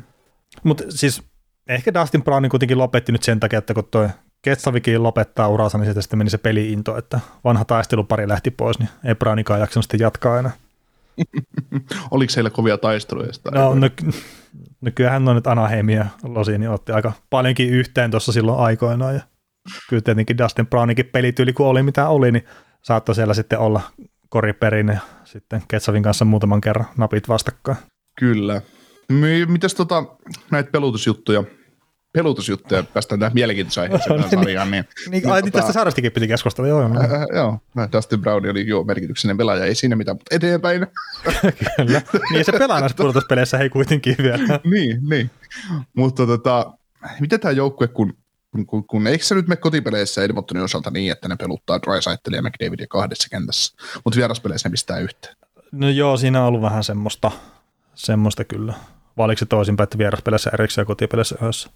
Mutta 0.62 0.84
siis 0.88 1.22
ehkä 1.68 1.94
Dustin 1.94 2.22
Brown 2.22 2.48
kuitenkin 2.48 2.78
lopetti 2.78 3.12
nyt 3.12 3.22
sen 3.22 3.40
takia, 3.40 3.58
että 3.58 3.74
kun 3.74 3.84
toi 3.90 4.08
Ketsavikin 4.42 5.02
lopettaa 5.02 5.48
uransa, 5.48 5.78
niin 5.78 6.02
sitten 6.02 6.18
meni 6.18 6.30
se 6.30 6.38
peliinto, 6.38 6.96
että 6.96 7.20
vanha 7.44 7.64
taistelupari 7.64 8.28
lähti 8.28 8.50
pois, 8.50 8.78
niin 8.78 8.88
ei 9.04 9.14
Brownikaan 9.14 9.60
jaksanut 9.60 9.84
sitten 9.84 10.00
jatkaa 10.00 10.38
enää. 10.38 10.52
Oliko 12.10 12.32
heillä 12.36 12.50
kovia 12.50 12.78
taisteluja? 12.78 13.32
Sitä 13.32 13.50
No, 13.50 13.74
no, 13.74 13.90
kyllähän 14.94 15.28
on 15.28 15.34
nyt 15.36 15.46
Anaheim 15.46 15.88
ja 15.88 16.06
Losi, 16.22 16.58
niin 16.58 16.70
otti 16.70 16.92
aika 16.92 17.12
paljonkin 17.30 17.70
yhteen 17.70 18.10
tuossa 18.10 18.32
silloin 18.32 18.60
aikoinaan. 18.60 19.14
Ja 19.14 19.20
kyllä 19.88 20.02
tietenkin 20.02 20.38
Dustin 20.38 20.66
Brownikin 20.66 21.06
pelityyli, 21.06 21.52
kun 21.52 21.66
oli 21.66 21.82
mitä 21.82 22.08
oli, 22.08 22.32
niin 22.32 22.44
saattoi 22.82 23.14
siellä 23.14 23.34
sitten 23.34 23.58
olla 23.58 23.80
koriperin 24.28 24.88
ja 24.88 24.98
sitten 25.24 25.62
Ketsavin 25.68 26.02
kanssa 26.02 26.24
muutaman 26.24 26.60
kerran 26.60 26.86
napit 26.96 27.28
vastakkain. 27.28 27.78
Kyllä. 28.18 28.62
Mi- 29.12 29.46
Mitäs 29.46 29.74
tota, 29.74 30.04
näitä 30.50 30.70
pelutusjuttuja, 30.70 31.44
pelutusjuttuja, 32.12 32.82
päästään 32.82 33.20
tähän 33.20 33.34
mielenkiintoiseen 33.34 33.82
aiheeseen 33.82 34.16
tähän 34.16 34.30
sarjaan, 34.30 34.70
niin, 34.70 34.84
Niin, 35.10 35.30
ai, 35.30 35.42
niin 35.42 35.52
tästä 35.52 35.72
sarjastikin 35.72 36.12
piti 36.12 36.28
keskustella, 36.28 36.68
joo. 36.68 36.80
joo. 36.80 37.02
äh, 37.02 37.10
joo, 37.34 37.58
Dustin 37.92 38.20
Brown 38.20 38.50
oli 38.50 38.66
jo 38.66 38.84
merkityksinen 38.84 39.36
pelaaja, 39.36 39.64
ei 39.64 39.74
siinä 39.74 39.96
mitään, 39.96 40.16
mutta 40.16 40.36
eteenpäin. 40.36 40.86
Kyllä. 41.76 42.02
Niin 42.32 42.44
se 42.44 42.52
pelaa 42.52 42.80
näissä 42.80 42.96
pudotuspeleissä 42.96 43.58
hei 43.58 43.68
kuitenkin 43.68 44.16
vielä. 44.22 44.60
niin, 44.74 45.08
niin. 45.08 45.30
Mutta 45.96 46.26
tota, 46.26 46.72
mitä 47.20 47.38
tämä 47.38 47.52
joukkue, 47.52 47.88
kun, 47.88 48.12
kun, 48.50 48.66
kun, 48.66 48.86
kun 48.86 49.06
eikö 49.06 49.24
se 49.24 49.34
nyt 49.34 49.48
mene 49.48 49.60
kotipeleissä 49.60 50.24
Edmontonin 50.24 50.64
osalta 50.64 50.90
niin, 50.90 51.12
että 51.12 51.28
ne 51.28 51.36
peluttaa 51.36 51.80
Drysaitel 51.82 52.32
ja 52.32 52.42
McDavidia 52.42 52.86
kahdessa 52.86 53.28
kentässä, 53.30 53.76
mutta 54.04 54.16
vieraspeleissä 54.16 54.68
ne 54.68 54.70
pistää 54.70 54.98
yhteen. 54.98 55.36
No 55.72 55.88
joo, 55.88 56.16
siinä 56.16 56.40
on 56.40 56.46
ollut 56.46 56.62
vähän 56.62 56.84
semmoista, 56.84 57.30
semmoista 57.94 58.44
kyllä. 58.44 58.74
Vai 59.16 59.24
oliko 59.24 59.38
se 59.38 59.46
toisinpäin, 59.46 59.84
että 59.84 59.98
vieraspeleissä 59.98 60.50
erikseen 60.54 60.82
ja 60.82 60.86
kotipeleissä 60.86 61.36
yhdessä? 61.42 61.70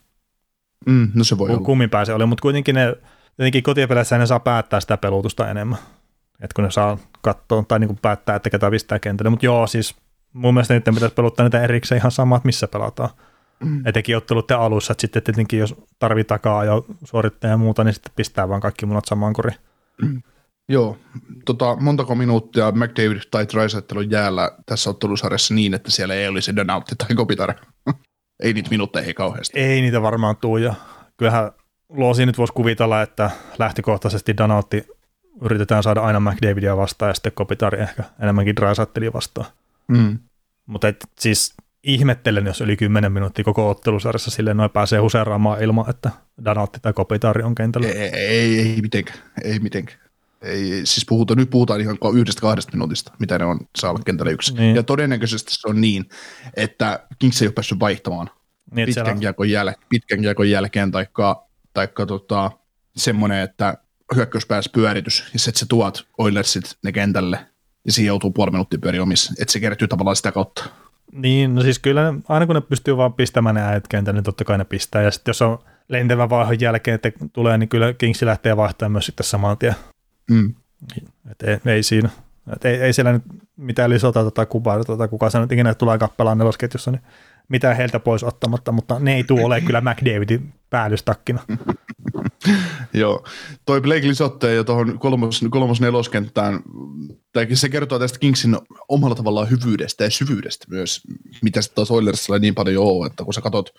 Mm, 0.86 1.10
no 1.14 1.24
se 1.24 1.38
voi 1.38 1.50
olla. 1.50 1.60
Kummin 1.60 1.90
päin 1.90 2.06
se 2.06 2.14
oli, 2.14 2.26
mutta 2.26 2.42
kuitenkin 2.42 2.74
ne, 2.74 2.94
jotenkin 3.38 3.62
kotipeleissä 3.62 4.18
ne 4.18 4.26
saa 4.26 4.40
päättää 4.40 4.80
sitä 4.80 4.96
pelutusta 4.96 5.50
enemmän. 5.50 5.78
Että 6.40 6.54
kun 6.54 6.64
ne 6.64 6.70
saa 6.70 6.98
katsoa 7.22 7.64
tai 7.68 7.78
niin 7.78 7.88
kuin 7.88 7.98
päättää, 8.02 8.36
että 8.36 8.50
ketä 8.50 8.70
pistää 8.70 8.98
kentälle. 8.98 9.30
Mutta 9.30 9.46
joo, 9.46 9.66
siis 9.66 9.96
mun 10.32 10.54
mielestä 10.54 10.74
niiden 10.74 10.94
pitäisi 10.94 11.14
peluttaa 11.14 11.46
niitä 11.46 11.62
erikseen 11.62 11.98
ihan 11.98 12.12
samat, 12.12 12.44
missä 12.44 12.68
pelataan. 12.68 13.10
Mm. 13.64 13.86
Etenkin 13.86 14.16
otteluiden 14.16 14.58
alussa, 14.58 14.92
että 14.92 15.00
sitten 15.00 15.22
tietenkin 15.22 15.58
jos 15.58 15.74
tarvii 15.98 16.24
takaa 16.24 16.64
ja 16.64 16.72
suorittaa 17.04 17.50
ja 17.50 17.56
muuta, 17.56 17.84
niin 17.84 17.94
sitten 17.94 18.12
pistää 18.16 18.48
vaan 18.48 18.60
kaikki 18.60 18.86
munat 18.86 19.04
samaan 19.04 19.32
kuriin. 19.32 19.56
Joo, 20.68 20.98
tota, 21.44 21.76
montako 21.76 22.14
minuuttia 22.14 22.72
McDavid 22.72 23.20
tai 23.30 23.46
Drysaitel 23.52 23.98
on 23.98 24.10
jäällä 24.10 24.50
tässä 24.66 24.90
ottelusarjassa 24.90 25.54
niin, 25.54 25.74
että 25.74 25.90
siellä 25.90 26.14
ei 26.14 26.28
olisi 26.28 26.56
Donautti 26.56 26.94
tai 26.96 27.16
Kopitar. 27.16 27.54
Ei 28.44 28.52
niitä 28.52 28.70
minuutteja 28.70 29.06
ei 29.06 29.14
kauheasti. 29.14 29.60
Ei 29.60 29.80
niitä 29.80 30.02
varmaan 30.02 30.36
tuu, 30.36 30.56
ja 30.56 30.74
kyllähän 31.16 31.52
Loosi 31.88 32.26
nyt 32.26 32.38
voisi 32.38 32.52
kuvitella, 32.52 33.02
että 33.02 33.30
lähtökohtaisesti 33.58 34.36
Donautti 34.36 34.86
yritetään 35.42 35.82
saada 35.82 36.00
aina 36.00 36.20
McDavidia 36.20 36.76
vastaan 36.76 37.10
ja 37.10 37.14
sitten 37.14 37.32
Kopitari 37.34 37.80
ehkä 37.80 38.04
enemmänkin 38.22 38.56
Drysaitelia 38.56 39.12
vastaan. 39.12 39.46
Mm. 39.88 40.18
Mutta 40.66 40.86
siis 41.18 41.54
ihmettelen, 41.82 42.46
jos 42.46 42.60
yli 42.60 42.76
10 42.76 43.12
minuuttia 43.12 43.44
koko 43.44 43.70
ottelusarjassa 43.70 44.30
silleen 44.30 44.56
noin 44.56 44.70
pääsee 44.70 44.98
huseeraamaan 44.98 45.62
ilman, 45.62 45.90
että 45.90 46.10
Donautti 46.44 46.78
tai 46.82 46.92
Kopitari 46.92 47.42
on 47.42 47.54
kentällä. 47.54 47.88
Ei, 47.88 48.10
ei, 48.14 48.60
ei 48.60 48.78
mitenkään, 48.82 49.18
ei 49.44 49.58
mitenkään. 49.58 50.03
Ei, 50.44 50.80
siis 50.84 51.06
puhutaan, 51.08 51.38
nyt 51.38 51.50
puhutaan 51.50 51.80
ihan 51.80 51.98
yhdestä 52.14 52.40
kahdesta 52.40 52.72
minuutista, 52.72 53.12
mitä 53.18 53.38
ne 53.38 53.44
on 53.44 53.60
saavat 53.78 54.04
kentällä 54.04 54.32
yksi. 54.32 54.54
Niin. 54.54 54.76
Ja 54.76 54.82
todennäköisesti 54.82 55.54
se 55.54 55.68
on 55.68 55.80
niin, 55.80 56.08
että 56.56 57.06
Kings 57.18 57.42
ei 57.42 57.48
ole 57.48 57.52
päässyt 57.52 57.80
vaihtamaan 57.80 58.30
niin, 58.74 58.86
pitkän, 58.86 59.20
kiekon 59.20 59.50
jäl, 59.50 59.72
pitkän 59.88 60.20
kiekon 60.20 60.50
jälkeen, 60.50 60.90
taikka, 60.90 61.46
taikka 61.72 62.06
tota, 62.06 62.50
semmoinen, 62.96 63.40
että 63.40 63.78
hyökkäyspäässä 64.14 64.70
pyöritys, 64.74 65.24
ja 65.32 65.38
sitten 65.38 65.58
se 65.58 65.66
tuot 65.66 66.06
Oilersit 66.18 66.76
ne 66.84 66.92
kentälle, 66.92 67.46
ja 67.84 67.92
siihen 67.92 68.08
joutuu 68.08 68.30
puoli 68.30 68.50
minuuttia 68.50 68.78
pyöri 68.78 69.00
omissa, 69.00 69.32
että 69.40 69.52
se 69.52 69.60
kertyy 69.60 69.88
tavallaan 69.88 70.16
sitä 70.16 70.32
kautta. 70.32 70.64
Niin, 71.12 71.54
no 71.54 71.62
siis 71.62 71.78
kyllä 71.78 72.12
ne, 72.12 72.20
aina 72.28 72.46
kun 72.46 72.54
ne 72.54 72.60
pystyy 72.60 72.96
vaan 72.96 73.12
pistämään 73.12 73.54
ne 73.54 73.62
äijät 73.62 73.88
kentälle, 73.88 74.18
niin 74.18 74.24
totta 74.24 74.44
kai 74.44 74.58
ne 74.58 74.64
pistää, 74.64 75.02
ja 75.02 75.10
sitten 75.10 75.30
jos 75.30 75.42
on 75.42 75.58
lentävän 75.88 76.30
vaihon 76.30 76.60
jälkeen, 76.60 76.94
että 76.94 77.12
tulee, 77.32 77.58
niin 77.58 77.68
kyllä 77.68 77.92
Kingsi 77.92 78.26
lähtee 78.26 78.56
vaihtamaan 78.56 78.92
myös 78.92 79.06
sitten 79.06 79.26
saman 79.26 79.58
tien. 79.58 79.74
Mm. 80.30 80.54
Et 81.30 81.42
ei, 81.42 81.72
ei 81.72 81.82
siinä. 81.82 82.08
Et 82.52 82.64
ei, 82.64 82.76
ei 82.76 82.92
siellä 82.92 83.12
nyt 83.12 83.22
mitään 83.56 83.90
lisätä 83.90 84.12
tota 84.12 84.46
kupaa, 84.46 84.84
tota, 84.84 85.08
kuka 85.08 85.30
se 85.30 85.38
nyt 85.38 85.52
ikinä 85.52 85.74
tulee 85.74 85.98
kappelaan 85.98 86.38
nelosketjussa, 86.38 86.90
niin 86.90 87.02
mitään 87.48 87.76
heiltä 87.76 88.00
pois 88.00 88.24
ottamatta, 88.24 88.72
mutta 88.72 88.98
ne 88.98 89.14
ei 89.14 89.24
tule 89.24 89.44
ole 89.44 89.60
kyllä 89.60 89.80
McDavidin 89.80 90.52
päällystakkina. 90.70 91.40
Joo, 92.94 93.24
toi 93.66 93.80
Blake 93.80 94.08
Lisotte 94.08 94.54
jo 94.54 94.64
tuohon 94.64 94.98
kolmos, 94.98 95.44
kolmos 95.50 95.80
neloskenttään, 95.80 96.60
se 97.54 97.68
kertoo 97.68 97.98
tästä 97.98 98.18
Kingsin 98.18 98.56
omalla 98.88 99.14
tavallaan 99.14 99.50
hyvyydestä 99.50 100.04
ja 100.04 100.10
syvyydestä 100.10 100.66
myös, 100.70 101.02
mitä 101.42 101.62
sitten 101.62 101.76
taas 101.76 101.90
Oilersilla 101.90 102.38
niin 102.38 102.54
paljon 102.54 102.84
ole, 102.84 103.06
että 103.06 103.24
kun 103.24 103.34
sä 103.34 103.40
katot, 103.40 103.70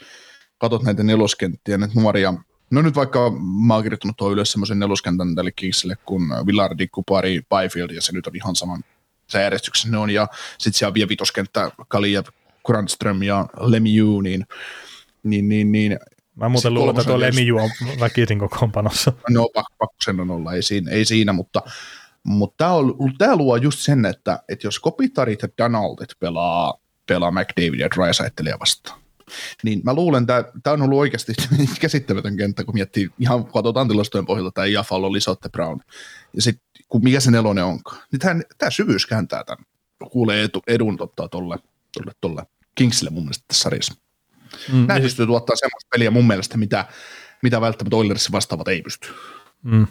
katot 0.58 0.84
näitä 0.84 1.04
neloskenttiä, 1.04 1.78
näitä 1.78 2.02
nuoria, 2.02 2.34
no 2.70 2.82
nyt 2.82 2.96
vaikka 2.96 3.32
mä 3.68 3.74
oon 3.74 3.84
kirjoittanut 3.84 4.18
tuo 4.18 4.32
ylös 4.32 4.52
semmoisen 4.52 4.80
neloskentän 4.80 5.36
tälle 5.36 5.52
Kingsille 5.52 5.96
kuin 6.06 6.30
Villardi, 6.48 6.88
Kupari, 6.88 7.42
Byfield, 7.42 7.92
ja 7.92 8.02
se 8.02 8.12
nyt 8.14 8.28
on 8.28 8.36
ihan 8.36 8.56
saman 8.56 8.84
se 9.28 9.42
järjestyksessä 9.42 9.90
ne 9.90 9.98
on, 9.98 10.10
ja 10.10 10.28
sitten 10.58 10.78
siellä 10.78 10.90
on 10.90 10.94
vielä 10.94 11.10
vitoskenttä, 11.10 11.72
Kaliev, 11.88 12.26
Grandström 12.66 13.24
ja 13.24 13.46
Lemieux, 13.60 14.24
niin, 14.24 14.46
niin, 15.24 15.50
niin, 15.50 15.72
niin 15.72 16.00
Mä 16.36 16.50
muuten 16.50 16.74
luulen, 16.74 16.90
että 16.90 17.04
tuo 17.04 17.20
Lemieux 17.20 17.64
on 17.64 18.00
väkisin 18.00 18.40
kokoonpanossa. 18.40 19.14
No 19.30 19.50
pakko 19.54 19.96
sen 20.04 20.20
on 20.20 20.32
olla, 20.32 20.54
ei 20.54 20.62
siinä, 20.62 20.92
ei 20.92 21.06
siinä 21.06 21.34
mutta, 21.34 21.62
mutta 22.24 22.58
tämä, 22.58 22.72
on, 22.72 22.96
tämä 23.18 23.36
luo 23.36 23.56
just 23.56 23.80
sen, 23.80 24.06
että, 24.06 24.40
että 24.50 24.68
jos 24.68 24.80
Kopitarit 24.80 25.42
ja 25.42 25.48
Donaldit 25.58 26.10
pelaa, 26.20 26.74
pelaa 27.06 27.32
McDavid 27.32 27.80
ja 27.80 27.90
Drysaitelia 27.90 28.58
vastaan, 28.60 29.00
niin 29.64 29.82
mä 29.84 29.94
luulen, 29.94 30.24
että 30.24 30.52
tämä 30.64 30.74
on 30.74 30.82
ollut 30.82 31.00
oikeasti 31.00 31.34
käsittämätön 31.82 32.38
kenttä, 32.38 32.64
kun 32.64 32.74
miettii 32.74 33.10
ihan 33.20 33.46
katsotaan 33.46 33.88
tilastojen 33.88 34.26
pohjalta, 34.26 34.52
tämä 34.52 34.66
Jafalo, 34.66 35.14
Lisotte, 35.14 35.50
Brown, 35.50 35.80
ja 36.34 36.42
sitten 36.42 36.66
kun 36.90 37.04
mikä 37.04 37.20
se 37.20 37.32
nelonen 37.32 37.66
onkaan, 37.66 38.02
niin 38.12 38.20
tämä, 38.20 38.42
tämä 38.58 38.70
syvyys 38.70 39.06
kääntää 39.06 39.44
tämän, 39.44 39.66
kuulee 40.12 40.44
etu, 40.44 40.64
edun 40.68 40.98
totta 40.98 41.28
tolle, 41.28 41.58
tolle, 41.92 42.12
tolle 42.22 42.44
Kingsille 42.76 43.10
mun 43.10 43.24
mielestä 43.24 43.46
tässä 43.48 43.64
sarjassa. 43.64 43.94
Mm, 44.72 44.76
Näin 44.76 44.88
niin 44.88 45.02
pystyy 45.02 45.26
tuottaa 45.26 45.56
semmoista 45.56 45.88
peliä 45.92 46.12
mun 46.12 46.28
mielestä, 46.28 46.58
mitä, 46.58 46.86
mitä 47.44 47.62
välttämättä 47.62 47.96
Oilersissa 47.96 48.32
vastaavat 48.32 48.68
ei 48.68 48.82
pysty. 48.82 49.08
Mm. 49.64 49.88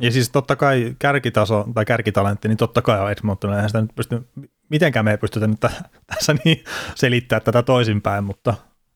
Ja 0.00 0.10
siis 0.10 0.30
totta 0.30 0.56
kai 0.56 0.96
kärkitaso 0.98 1.68
tai 1.74 1.84
kärkitalentti, 1.84 2.48
niin 2.48 2.56
totta 2.56 2.82
kai 2.82 3.00
on 3.00 3.10
Edmonton. 3.10 3.52
Eihän 3.52 3.68
sitä 3.68 3.80
nyt 3.80 3.94
pysty, 3.94 4.28
mitenkään 4.68 5.04
me 5.04 5.10
ei 5.10 5.18
pystytä 5.18 5.46
nyt 5.46 5.60
tässä 6.06 6.34
niin 6.44 6.64
selittää 6.94 7.40
tätä 7.40 7.62
toisinpäin, 7.62 8.24
mutta 8.24 8.54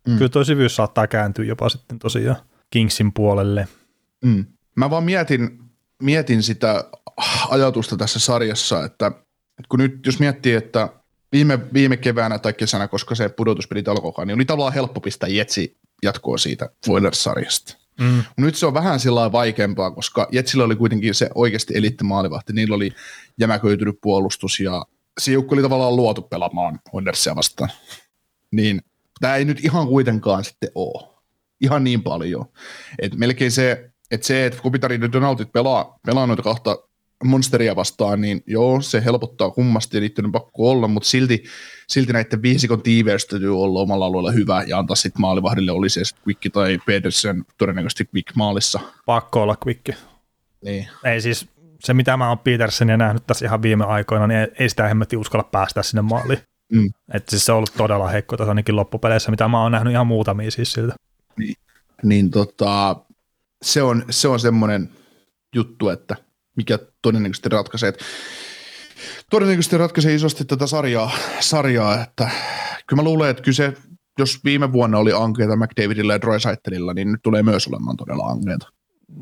mm. 0.08 0.16
kyllä 0.16 0.28
tuo 0.28 0.44
syvyys 0.44 0.76
saattaa 0.76 1.06
kääntyä 1.06 1.44
jopa 1.44 1.68
sitten 1.68 1.98
tosiaan 1.98 2.36
Kingsin 2.70 3.12
puolelle. 3.12 3.68
Mm. 4.24 4.44
Mä 4.74 4.90
vaan 4.90 5.04
mietin, 5.04 5.58
mietin 6.02 6.42
sitä 6.42 6.84
ajatusta 7.48 7.96
tässä 7.96 8.18
sarjassa, 8.18 8.84
että 8.84 9.12
kun 9.68 9.78
nyt 9.78 10.06
jos 10.06 10.18
miettii, 10.18 10.54
että 10.54 10.88
viime, 11.32 11.72
viime 11.72 11.96
keväänä 11.96 12.38
tai 12.38 12.52
kesänä, 12.52 12.88
koska 12.88 13.14
se 13.14 13.28
pudotuspelit 13.28 13.88
alkoikaan, 13.88 14.28
niin 14.28 14.34
oli 14.34 14.44
tavallaan 14.44 14.74
helppo 14.74 15.00
pistää 15.00 15.28
Jetsi 15.28 15.76
jatkoa 16.02 16.38
siitä 16.38 16.70
Oilers-sarjasta. 16.88 17.76
Mm. 18.00 18.22
Nyt 18.36 18.54
se 18.54 18.66
on 18.66 18.74
vähän 18.74 19.00
sillä 19.00 19.32
vaikeampaa, 19.32 19.90
koska 19.90 20.28
Jetsillä 20.32 20.64
oli 20.64 20.76
kuitenkin 20.76 21.14
se 21.14 21.30
oikeasti 21.34 21.74
maalivahti. 22.02 22.52
Niillä 22.52 22.74
oli 22.74 22.92
jämäköitynyt 23.40 23.98
puolustus 24.02 24.60
ja 24.60 24.86
se 25.20 25.32
oli 25.50 25.62
tavallaan 25.62 25.96
luotu 25.96 26.22
pelaamaan 26.22 26.80
Oilersia 26.92 27.36
vastaan. 27.36 27.70
Niin 28.52 28.80
tämä 29.20 29.36
ei 29.36 29.44
nyt 29.44 29.64
ihan 29.64 29.86
kuitenkaan 29.86 30.44
sitten 30.44 30.70
ole. 30.74 31.08
Ihan 31.60 31.84
niin 31.84 32.02
paljon. 32.02 32.44
Et 32.98 33.14
melkein 33.14 33.52
se, 33.52 33.90
että 34.10 34.26
se, 34.26 34.46
että 34.46 34.62
Kopitari 34.62 34.98
ja 35.02 35.12
Donaldit 35.12 35.52
pelaa, 35.52 35.98
pelaa 36.06 36.26
noita 36.26 36.42
kahta 36.42 36.76
monsteria 37.24 37.76
vastaan, 37.76 38.20
niin 38.20 38.42
joo, 38.46 38.80
se 38.80 39.04
helpottaa 39.04 39.50
kummasti 39.50 39.96
ja 39.96 40.00
niiden 40.00 40.24
on 40.24 40.32
pakko 40.32 40.70
olla, 40.70 40.88
mutta 40.88 41.08
silti, 41.08 41.44
silti 41.88 42.12
näiden 42.12 42.42
viisikon 42.42 42.82
tiiveys 42.82 43.26
täytyy 43.26 43.62
olla 43.62 43.80
omalla 43.80 44.06
alueella 44.06 44.30
hyvä 44.30 44.62
ja 44.66 44.78
antaa 44.78 44.96
sitten 44.96 45.20
maalivahdille, 45.20 45.72
oli 45.72 45.88
se 45.88 46.02
Quick 46.26 46.52
tai 46.52 46.78
Pedersen, 46.86 47.44
todennäköisesti 47.58 48.08
Quick 48.14 48.34
maalissa. 48.34 48.80
Pakko 49.06 49.42
olla 49.42 49.56
Quick. 49.66 49.98
Niin. 50.64 50.88
Ei 51.04 51.20
siis, 51.20 51.48
se 51.80 51.94
mitä 51.94 52.16
mä 52.16 52.28
oon 52.28 52.38
Petersonia 52.38 52.96
nähnyt 52.96 53.26
tässä 53.26 53.46
ihan 53.46 53.62
viime 53.62 53.84
aikoina, 53.84 54.26
niin 54.26 54.48
ei 54.58 54.68
sitä 54.68 54.88
hemmetti 54.88 55.16
uskalla 55.16 55.44
päästä 55.44 55.82
sinne 55.82 56.02
maaliin. 56.02 56.38
Mm. 56.70 56.90
Että 57.14 57.30
siis 57.30 57.46
se 57.46 57.52
on 57.52 57.56
ollut 57.56 57.74
todella 57.76 58.08
heikko 58.08 58.36
tässä 58.36 58.50
ainakin 58.50 58.76
loppupeleissä, 58.76 59.30
mitä 59.30 59.48
mä 59.48 59.62
oon 59.62 59.72
nähnyt 59.72 59.92
ihan 59.92 60.06
muutamia 60.06 60.50
siis 60.50 60.72
siltä. 60.72 60.94
Niin, 61.38 61.54
niin 62.02 62.30
tota, 62.30 62.96
se 63.62 63.82
on, 63.82 64.04
se 64.10 64.28
on 64.28 64.40
semmoinen 64.40 64.90
juttu, 65.54 65.88
että– 65.88 66.16
mikä 66.60 66.78
todennäköisesti 67.02 67.48
ratkaisee. 67.48 67.92
Todennäköisesti 69.30 69.78
ratkaisee 69.78 70.14
isosti 70.14 70.44
tätä 70.44 70.66
sarjaa, 70.66 71.10
sarjaa, 71.40 72.02
että 72.02 72.30
kyllä 72.86 73.02
mä 73.02 73.04
luulen, 73.04 73.30
että 73.30 73.42
kyse, 73.42 73.72
jos 74.18 74.44
viime 74.44 74.72
vuonna 74.72 74.98
oli 74.98 75.12
ankeita 75.12 75.56
McDavidilla 75.56 76.12
ja 76.12 76.20
Drysaitelilla, 76.20 76.94
niin 76.94 77.12
nyt 77.12 77.22
tulee 77.22 77.42
myös 77.42 77.68
olemaan 77.68 77.96
todella 77.96 78.24
ankeita. 78.24 78.68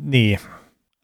Niin, 0.03 0.39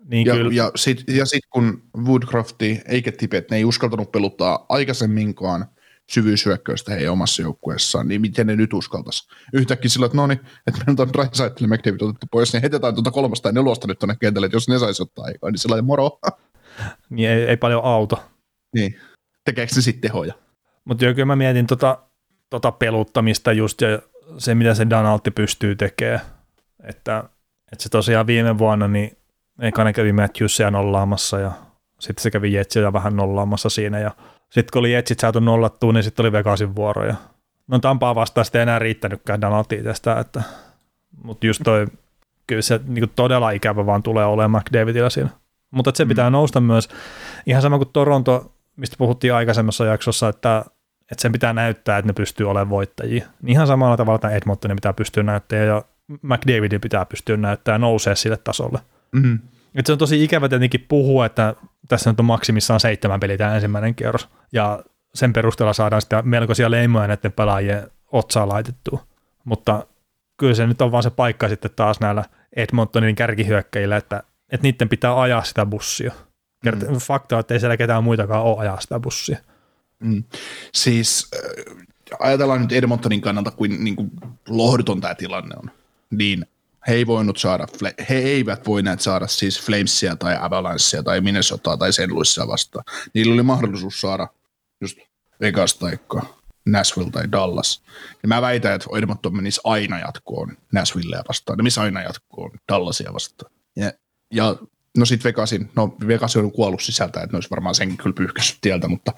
niin 0.05 0.27
ja, 0.27 0.35
kyllä. 0.35 0.53
ja 0.53 0.71
sitten 0.77 1.17
ja 1.17 1.27
sit 1.27 1.43
kun 1.51 1.83
Woodcrafti 1.97 2.81
eikä 2.89 3.13
Tipet, 3.13 3.51
ne 3.51 3.57
ei 3.57 3.65
uskaltanut 3.65 4.13
peluttaa 4.13 4.67
aikaisemminkaan 4.69 5.67
syvyyshyökkäystä 6.11 6.93
heidän 6.93 7.13
omassa 7.13 7.43
joukkueessaan, 7.43 8.09
niin 8.09 8.21
miten 8.21 8.47
ne 8.47 8.57
nyt 8.57 8.73
uskaltaisi? 8.73 9.29
Yhtäkkiä 9.53 9.89
sillä, 9.89 10.07
että 10.07 10.17
no 10.17 10.27
niin, 10.27 10.41
että 10.67 10.81
meillä 10.87 11.03
on 11.03 11.13
Drysaitel 11.13 11.67
ja 11.67 11.69
McDavid 11.69 12.01
otettu 12.03 12.27
pois, 12.31 12.53
niin 12.53 12.61
heitetään 12.61 12.95
tuota 12.95 13.11
kolmasta 13.11 13.49
ja 13.49 13.53
nelosta 13.53 13.87
nyt 13.87 13.99
tuonne 13.99 14.17
kentälle, 14.21 14.47
että 14.47 14.57
jos 14.57 14.69
ne 14.69 14.79
saisi 14.79 15.03
ottaa 15.03 15.25
aikaa, 15.25 15.51
niin 15.51 15.59
sillä 15.59 15.83
moro. 15.83 16.11
Niin 17.11 17.31
ei, 17.31 17.45
ei, 17.45 17.57
paljon 17.57 17.85
auto. 17.85 18.23
Niin, 18.75 19.01
tekeekö 19.45 19.75
se 19.75 19.83
sitten 19.83 20.11
tehoja? 20.11 20.35
Mutta 20.85 21.05
joo, 21.05 21.15
kyllä 21.15 21.27
mä 21.27 21.37
mietin 21.37 21.67
tota, 21.67 21.99
tota 22.51 22.73
peluttamista 22.73 23.53
just 23.53 23.81
ja 23.81 23.89
se, 24.39 24.55
mitä 24.55 24.75
se 24.75 24.91
Donaldi 24.91 25.31
pystyy 25.31 25.77
tekemään, 25.77 26.21
että, 26.85 27.25
että 27.73 27.83
se 27.83 27.89
tosiaan 27.89 28.27
viime 28.27 28.59
vuonna, 28.59 28.89
niin 28.89 29.17
eka 29.61 29.85
ne 29.85 29.93
kävi 29.93 30.13
Matthewsia 30.13 30.71
nollaamassa 30.71 31.41
ja 31.41 31.53
sitten 32.01 32.23
se 32.23 32.31
kävi 32.31 32.53
Jetsiä 32.53 32.93
vähän 32.93 33.17
nollaamassa 33.17 33.69
siinä 33.69 33.99
ja 33.99 34.11
sitten 34.55 34.73
kun 34.73 34.81
oli 34.81 34.93
Jetsit 34.93 35.21
saatu 35.21 35.41
nollattua, 35.41 35.93
niin 35.93 36.03
sitten 36.03 36.23
oli 36.23 36.33
Vegasin 36.33 36.75
vuoro. 36.77 37.05
Ja 37.07 37.15
no 37.67 37.79
Tampaa 37.79 38.15
vastaan 38.15 38.45
sitten 38.45 38.63
enää 38.63 38.79
riittänytkään 38.79 39.41
Donaldi 39.41 39.83
tästä, 39.83 40.21
että, 40.21 40.43
mutta 41.23 41.47
just 41.47 41.61
toi, 41.65 41.87
kyllä 42.47 42.63
se 42.63 42.81
niin 42.87 43.11
todella 43.17 43.51
ikävä 43.51 43.87
vaan 43.87 44.03
tulee 44.03 44.25
olemaan 44.25 44.63
McDavidilla 44.63 45.11
siinä. 45.11 45.29
Mutta 45.71 45.93
se 45.95 46.05
mm. 46.05 46.09
pitää 46.09 46.31
nousta 46.31 46.61
myös 46.61 46.89
ihan 47.47 47.63
sama 47.63 47.79
kuin 47.79 47.91
Toronto, 47.93 48.53
mistä 48.77 48.97
puhuttiin 48.99 49.35
aikaisemmassa 49.35 49.85
jaksossa, 49.85 50.29
että, 50.29 50.65
että 51.01 51.23
sen 51.23 51.33
pitää 51.33 51.53
näyttää, 51.53 51.99
että 51.99 52.09
ne 52.09 52.13
pystyy 52.13 52.51
olemaan 52.51 52.71
voittajia. 52.71 53.25
Niin 53.43 53.53
ihan 53.53 53.67
samalla 53.67 53.97
tavalla 53.97 54.19
tämä 54.19 54.35
Edmontonin 54.35 54.77
pitää 54.77 54.93
pystyä 54.93 55.23
näyttämään 55.23 55.67
ja 55.67 55.83
McDavidin 56.23 56.81
pitää 56.81 57.05
pystyä 57.05 57.37
näyttämään 57.37 57.81
ja 57.81 57.87
nousee 57.87 58.17
sille 58.17 58.37
tasolle. 58.37 58.79
Mm-hmm. 59.13 59.39
Et 59.75 59.87
se 59.87 59.93
on 59.93 59.99
tosi 59.99 60.25
ikävä 60.25 60.49
tietenkin 60.49 60.87
puhua, 60.89 61.27
että 61.27 61.55
tässä 61.89 62.11
nyt 62.11 62.21
on 62.21 62.27
maksimissaan 62.27 62.81
seitsemän 62.81 63.21
peliä 63.21 63.39
tämä 63.39 63.55
ensimmäinen 63.55 63.95
kierros, 63.95 64.29
ja 64.53 64.83
sen 65.15 65.33
perusteella 65.33 65.73
saadaan 65.73 66.03
sitä 66.03 66.23
melkoisia 66.23 66.71
leimoja 66.71 67.07
näiden 67.07 67.33
pelaajien 67.33 67.91
otsaa 68.13 68.49
laitettua. 68.49 69.07
Mutta 69.45 69.87
kyllä 70.37 70.55
se 70.55 70.67
nyt 70.67 70.83
on 70.83 70.93
vaan 70.93 71.03
se 71.03 71.11
paikka 71.11 71.49
sitten 71.49 71.71
taas 71.77 72.01
näillä 72.01 72.25
Edmontonin 72.57 73.15
kärkihyökkäjillä, 73.15 73.97
että, 73.97 74.23
että 74.49 74.63
niiden 74.63 74.89
pitää 74.89 75.21
ajaa 75.21 75.45
sitä 75.45 75.67
bussia. 75.67 76.13
Kert- 76.67 76.91
mm. 76.91 76.97
Fakta, 76.97 77.39
että 77.39 77.55
ei 77.55 77.61
siellä 77.61 77.77
ketään 77.77 78.05
muitakaan 78.05 78.43
ole 78.43 78.59
ajaa 78.59 78.81
sitä 78.81 79.01
bussia. 79.01 79.39
Mm. 80.01 80.25
Siis 80.75 81.29
äh, 81.37 81.77
ajatellaan 82.19 82.61
nyt 82.61 82.73
Edmontonin 82.73 83.21
kannalta, 83.21 83.51
kuin, 83.51 83.85
niin 83.85 83.97
kuin 83.97 84.11
lohduton 84.49 85.01
tämä 85.01 85.15
tilanne 85.15 85.57
on, 85.63 85.71
niin 86.11 86.47
he, 86.89 86.95
ei 86.95 87.07
voinut 87.07 87.37
saada, 87.37 87.67
he 88.09 88.15
eivät 88.15 88.67
voineet 88.67 89.01
saada 89.01 89.27
siis 89.27 89.61
Flamesia 89.61 90.17
tai 90.17 90.37
Avalancea 90.41 91.03
tai 91.03 91.21
Minnesotaa 91.21 91.77
tai 91.77 91.93
sen 91.93 92.15
Louisia 92.15 92.47
vastaan. 92.47 92.85
Niillä 93.15 93.35
oli 93.35 93.43
mahdollisuus 93.43 94.01
saada 94.01 94.29
just 94.81 94.99
Vegas 95.41 95.75
tai 95.75 95.99
Nashville 96.67 97.11
tai 97.11 97.33
Dallas. 97.33 97.83
Ja 98.23 98.29
mä 98.29 98.43
väitän, 98.43 98.75
että 98.75 98.87
Edmonton 98.99 99.37
menisi 99.37 99.61
aina 99.65 99.99
jatkoon 99.99 100.57
Nashvillea 100.73 101.23
vastaan. 101.29 101.57
Ne 101.57 101.63
menisi 101.63 101.81
aina 101.81 102.03
jatkoon 102.03 102.51
Dallasia 102.73 103.13
vastaan. 103.13 103.53
Ja, 103.77 103.93
ja 104.33 104.57
no 104.99 105.05
sitten 105.05 105.29
Vegasin, 105.29 105.71
no 105.77 105.97
Vegas 106.07 106.37
on 106.37 106.53
kuollut 106.53 106.83
sisältä, 106.83 107.21
että 107.21 107.33
ne 107.33 107.37
olisi 107.37 107.51
varmaan 107.51 107.75
senkin 107.75 107.97
kyllä 107.97 108.15
pyyhkässyt 108.15 108.59
tieltä, 108.61 108.89
mutta 108.89 109.13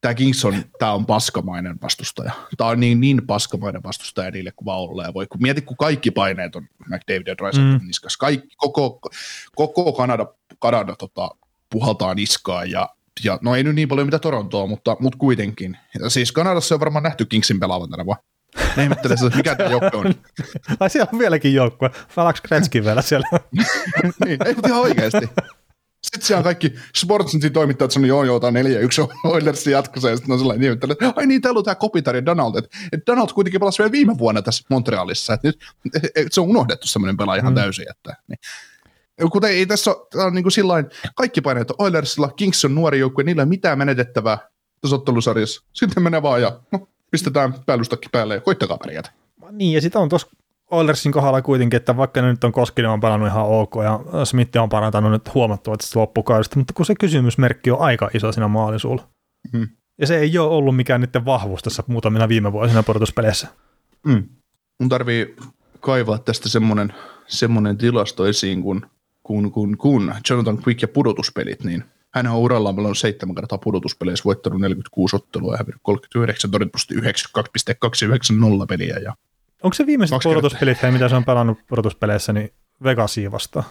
tämä 0.00 0.14
Kings 0.14 0.44
on, 0.44 0.64
tämä 0.78 0.92
on 0.92 1.06
paskamainen 1.06 1.76
vastustaja. 1.82 2.32
Tämä 2.56 2.70
on 2.70 2.80
niin, 2.80 3.00
niin 3.00 3.26
paskamainen 3.26 3.82
vastustaja 3.82 4.30
niille 4.30 4.52
kuin 4.56 4.66
vaan 4.66 4.80
olla. 4.80 5.04
Ja 5.04 5.14
voi, 5.14 5.26
kun 5.26 5.42
mieti, 5.42 5.62
kun 5.62 5.76
kaikki 5.76 6.10
paineet 6.10 6.56
on 6.56 6.66
McDavid 6.86 7.26
ja 7.26 7.34
mm. 7.62 7.86
niskas. 7.86 8.16
Kaikki, 8.16 8.48
koko, 8.56 9.00
koko 9.56 9.92
Kanada, 9.92 10.26
Kanada 10.58 10.96
tota, 10.96 11.30
puhaltaa 11.70 12.14
niskaa 12.14 12.64
ja 12.64 12.88
ja 13.24 13.38
no 13.42 13.54
ei 13.54 13.64
nyt 13.64 13.74
niin 13.74 13.88
paljon 13.88 14.06
mitä 14.06 14.18
Torontoa, 14.18 14.66
mutta, 14.66 14.96
mutta 15.00 15.18
kuitenkin. 15.18 15.76
Ja 16.00 16.10
siis 16.10 16.32
Kanadassa 16.32 16.74
on 16.74 16.80
varmaan 16.80 17.02
nähty 17.02 17.24
Kingsin 17.24 17.60
pelaavan 17.60 17.90
tänä 17.90 18.06
vuonna. 18.06 18.22
Ne 18.76 18.82
ihmettelee 18.82 19.16
mikä 19.36 19.54
tämä 19.54 19.70
joukkue 19.70 20.00
on. 20.00 20.14
Ai 20.80 20.90
siellä 20.90 21.08
on 21.12 21.18
vieläkin 21.18 21.54
joukkue. 21.54 21.90
Felaks 22.08 22.40
Kretskin 22.40 22.84
vielä 22.84 23.02
siellä. 23.02 23.26
niin, 24.24 24.46
ei 24.46 24.54
mutta 24.54 24.68
ihan 24.68 24.80
oikeasti. 24.80 25.30
Sitten 26.02 26.26
siellä 26.26 26.38
on 26.38 26.44
kaikki 26.44 26.74
Sportsnetin 26.96 27.52
toimittajat 27.52 27.90
sanoo, 27.90 28.06
joo, 28.06 28.24
joo, 28.24 28.40
tämä 28.40 28.58
on 28.58 28.66
4-1 28.66 29.18
Oilersin 29.24 29.72
jatkossa, 29.72 30.10
ja 30.10 30.16
sitten 30.16 30.32
on 30.32 30.38
sellainen 30.38 30.60
niin, 30.60 30.72
että 30.72 31.12
ai 31.16 31.26
niin, 31.26 31.42
täällä 31.42 31.58
on 31.58 31.64
tämä 31.64 31.74
Kopitar 31.74 32.14
ja 32.16 32.26
Donald, 32.26 32.54
että, 32.54 32.70
että 32.92 33.12
Donald 33.12 33.28
kuitenkin 33.34 33.60
pelasi 33.60 33.78
vielä 33.78 33.92
viime 33.92 34.18
vuonna 34.18 34.42
tässä 34.42 34.64
Montrealissa, 34.70 35.34
että 35.34 35.48
nyt 35.48 35.58
että 36.04 36.28
se 36.30 36.40
on 36.40 36.48
unohdettu 36.48 36.86
semmoinen 36.86 37.16
pelaaja 37.16 37.40
ihan 37.40 37.52
mm. 37.52 37.56
täysin, 37.56 37.86
että 37.90 38.16
niin. 38.28 38.38
Kuten 39.30 39.50
ei 39.50 39.66
tässä 39.66 39.90
ole, 39.90 40.24
on 40.24 40.34
niin 40.34 40.44
kuin 40.44 40.52
sillain, 40.52 40.86
kaikki 41.14 41.40
paineet 41.40 41.72
Oilersilla, 41.78 42.32
Kings 42.36 42.64
on 42.64 42.74
nuori 42.74 42.98
joukkue, 42.98 43.24
niillä 43.24 43.40
ei 43.40 43.44
ole 43.44 43.48
mitään 43.48 43.78
menetettävää 43.78 44.38
tässä 44.80 44.94
ottelusarjassa. 44.94 45.62
Sitten 45.72 46.02
menee 46.02 46.22
vaan 46.22 46.42
ja 46.42 46.60
no, 46.72 46.88
pistetään 47.10 47.54
päällystakki 47.66 48.08
päälle 48.12 48.34
ja 48.34 48.40
koittakaa 48.40 48.78
pärjätä. 48.78 49.10
Niin, 49.50 49.72
ja 49.72 49.80
sitä 49.80 49.98
on 49.98 50.08
tuossa 50.08 50.28
Oilersin 50.70 51.12
kohdalla 51.12 51.42
kuitenkin, 51.42 51.76
että 51.76 51.96
vaikka 51.96 52.22
ne 52.22 52.30
nyt 52.30 52.44
on 52.44 52.52
Koskinen 52.52 52.90
on 52.90 53.00
pelannut 53.00 53.28
ihan 53.28 53.46
ok 53.46 53.74
ja 53.84 54.24
Smith 54.24 54.58
on 54.58 54.68
parantanut 54.68 55.10
nyt 55.10 55.34
huomattavasti 55.34 55.98
loppukaudesta, 55.98 56.58
mutta 56.58 56.72
kun 56.72 56.86
se 56.86 56.94
kysymysmerkki 56.94 57.70
on 57.70 57.80
aika 57.80 58.10
iso 58.14 58.32
siinä 58.32 58.48
maalisuulla. 58.48 59.08
Mm. 59.52 59.68
Ja 59.98 60.06
se 60.06 60.18
ei 60.18 60.38
ole 60.38 60.48
ollut 60.48 60.76
mikään 60.76 61.00
niiden 61.00 61.24
vahvuus 61.24 61.62
tässä 61.62 61.82
muutamina 61.86 62.28
viime 62.28 62.52
vuosina 62.52 62.82
pudotuspeleissä. 62.82 63.48
Mm. 64.06 64.28
Mun 64.80 64.88
tarvii 64.88 65.36
kaivaa 65.80 66.18
tästä 66.18 66.48
semmoinen, 66.48 66.92
semmoinen 67.26 67.76
tilasto 67.78 68.26
esiin, 68.26 68.62
kun 68.62 68.86
kun, 69.22 69.52
kun, 69.52 69.76
kun 69.76 70.14
Jonathan 70.30 70.58
Quick 70.66 70.82
ja 70.82 70.88
pudotuspelit, 70.88 71.64
niin 71.64 71.84
hän 72.14 72.26
on 72.26 72.38
urallaan 72.38 72.76
pelannut 72.76 72.98
seitsemän 72.98 73.34
kertaa 73.34 73.58
pudotuspeleissä, 73.58 74.24
voittanut 74.24 74.60
46 74.60 75.16
ottelua 75.16 75.54
ja 75.54 75.58
hävinnyt 75.58 75.80
39, 75.82 76.50
todennäköisesti 76.50 76.94
92,290 76.94 78.66
peliä. 78.66 78.96
Ja 78.96 79.14
Onko 79.62 79.74
se 79.74 79.86
viimeiset 79.86 80.18
pudotuspelit, 80.22 80.82
hei, 80.82 80.90
mitä 80.90 81.08
se 81.08 81.16
on 81.16 81.24
pelannut 81.24 81.58
pudotuspeleissä, 81.68 82.32
niin 82.32 82.54
Vegasiin 82.84 83.32
vastaan? 83.32 83.64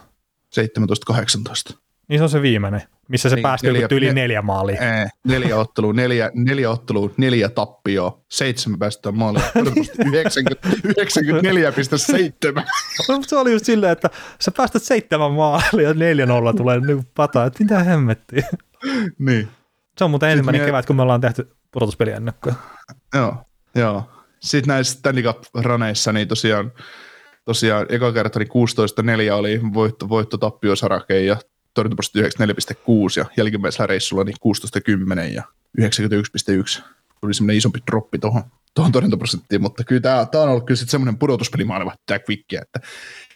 17-18. 1.71 1.77
Niin 2.09 2.19
se 2.19 2.23
on 2.23 2.29
se 2.29 2.41
viimeinen, 2.41 2.81
missä 3.07 3.29
se 3.29 3.35
niin, 3.35 3.43
päästi 3.43 3.67
neljä, 3.67 3.87
yli 3.91 4.13
neljä 4.13 4.41
maalia. 4.41 4.81
Ee, 4.81 5.09
neljä 5.23 5.57
ottelua, 5.57 5.93
neljä, 5.93 6.31
neljä 6.33 6.69
ottelua, 6.69 7.09
neljä 7.17 7.49
tappioa, 7.49 8.21
seitsemän 8.29 8.79
päästä 8.79 9.11
maalia, 9.11 9.41
94,7. 9.55 9.61
se 13.27 13.37
oli 13.37 13.51
just 13.51 13.65
silleen, 13.65 13.91
että 13.91 14.09
sä 14.41 14.51
päästät 14.51 14.83
seitsemän 14.83 15.31
maalia 15.31 15.87
ja 15.87 15.93
neljä 15.93 16.25
nolla 16.25 16.53
tulee 16.53 16.79
niin 16.79 17.05
pata, 17.15 17.45
että 17.45 17.63
mitä 17.63 17.83
hemmettiä. 17.83 18.47
niin. 19.19 19.47
Se 19.97 20.03
on 20.03 20.09
muuten 20.09 20.29
ensimmäinen 20.29 20.65
kevät, 20.65 20.85
kun 20.85 20.95
me 20.95 21.01
ollaan 21.01 21.21
tehty 21.21 21.51
pudotuspeliennakkoja. 21.71 22.55
Joo, 23.15 23.35
joo. 23.75 24.03
Sitten 24.39 24.67
näissä 24.67 24.97
Stanley 24.97 25.23
Cup-raneissa, 25.23 26.13
niin 26.13 26.27
tosiaan 26.27 26.71
tosiaan 27.45 27.85
eka 27.89 28.11
kerta 28.11 28.39
niin 28.39 28.49
16-4 29.29 29.33
oli 29.33 29.61
voitto, 29.73 30.09
voitto 30.09 30.37
tappiosarake 30.37 31.19
ja 31.19 31.37
torjuntaprosentti 31.73 32.43
94,6 32.43 32.53
ja 33.15 33.25
jälkimmäisellä 33.37 33.87
reissulla 33.87 34.23
niin 34.23 34.35
16,10 35.27 35.33
ja 35.33 35.43
91,1. 35.81 36.83
Tuli 37.21 37.33
semmoinen 37.33 37.57
isompi 37.57 37.79
droppi 37.91 38.19
tuohon 38.19 38.43
tuohon 38.73 38.91
torjuntaprosenttiin, 38.91 39.61
mutta 39.61 39.83
kyllä 39.83 40.01
tämä, 40.01 40.25
tämä 40.25 40.43
on 40.43 40.49
ollut 40.49 40.65
kyllä 40.65 40.77
sitten 40.77 40.91
semmoinen 40.91 41.17
pudotuspelimaileva 41.17 41.95
tämä 42.05 42.19
Quick, 42.29 42.53
että 42.53 42.79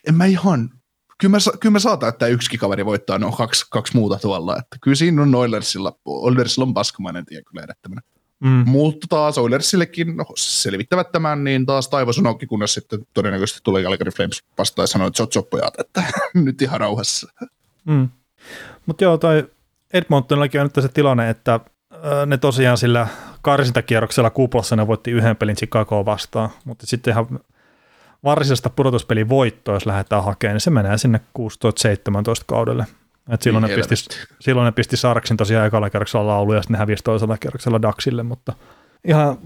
en 0.07 0.15
mä 0.15 0.25
ihan, 0.25 0.69
kyllä 1.21 1.31
mä, 1.31 1.37
kyllä 1.59 1.73
mä 1.73 1.79
saatan, 1.79 2.09
että 2.09 2.27
yksi 2.27 2.57
kaveri 2.57 2.85
voittaa 2.85 3.19
no 3.19 3.31
kaksi, 3.31 3.65
kaksi 3.69 3.95
muuta 3.95 4.19
tuolla, 4.19 4.57
että 4.57 4.77
kyllä 4.81 4.95
siinä 4.95 5.21
on 5.21 5.35
Oilersilla, 5.35 5.99
Oilersilla 6.05 6.67
on 6.67 6.73
paskamainen 6.73 7.25
tie 7.25 7.41
kyllä 7.41 7.63
edettäminen. 7.63 8.03
Mm. 8.39 8.63
Mutta 8.65 9.07
taas 9.09 9.37
Oilersillekin 9.37 10.17
no, 10.17 10.25
selvittävät 10.35 11.11
tämän, 11.11 11.43
niin 11.43 11.65
taas 11.65 11.89
taivas 11.89 12.19
on 12.19 12.27
auki, 12.27 12.47
kunnes 12.47 12.73
sitten 12.73 13.07
todennäköisesti 13.13 13.59
tulee 13.63 13.83
Calgary 13.83 14.11
Flames 14.11 14.43
vastaan 14.57 14.83
ja 14.83 14.87
sanoo, 14.87 15.07
että 15.07 15.27
sot 15.33 15.49
pojat, 15.49 15.79
että 15.79 16.03
nyt 16.33 16.61
ihan 16.61 16.79
rauhassa. 16.79 17.27
Mm. 17.85 18.09
Mutta 18.85 19.03
joo, 19.03 19.17
toi 19.17 19.49
Edmontonillakin 19.93 20.61
on 20.61 20.69
nyt 20.75 20.83
se 20.83 20.89
tilanne, 20.93 21.29
että 21.29 21.59
ne 22.25 22.37
tosiaan 22.37 22.77
sillä 22.77 23.07
karsintakierroksella 23.41 24.29
kuplassa 24.29 24.75
ne 24.75 24.87
voitti 24.87 25.11
yhden 25.11 25.35
pelin 25.35 25.55
Chicagoa 25.55 26.05
vastaan, 26.05 26.49
mutta 26.65 26.87
sitten 26.87 27.11
ihan 27.11 27.39
varsinaisesta 28.23 28.69
pudotuspelin 28.69 29.29
voittoa, 29.29 29.73
jos 29.73 29.85
lähdetään 29.85 30.23
hakemaan, 30.23 30.53
niin 30.53 30.61
se 30.61 30.69
menee 30.69 30.97
sinne 30.97 31.21
16-17 31.39 31.43
kaudelle. 32.45 32.85
Et 33.29 33.41
silloin, 33.41 33.61
ne 33.61 33.75
pisti, 33.89 34.15
silloin 34.39 34.65
ne 34.65 34.71
pisti 34.71 34.97
Sarksin 34.97 35.37
tosiaan 35.37 35.67
ekalla 35.67 35.89
kerroksella 35.89 36.27
laulu 36.27 36.53
ja 36.53 36.61
sitten 36.61 36.73
ne 36.73 36.79
hävisi 36.79 37.03
toisella 37.03 37.37
kerroksella 37.37 37.81
Daxille, 37.81 38.23
mutta 38.23 38.53
ihan 39.03 39.37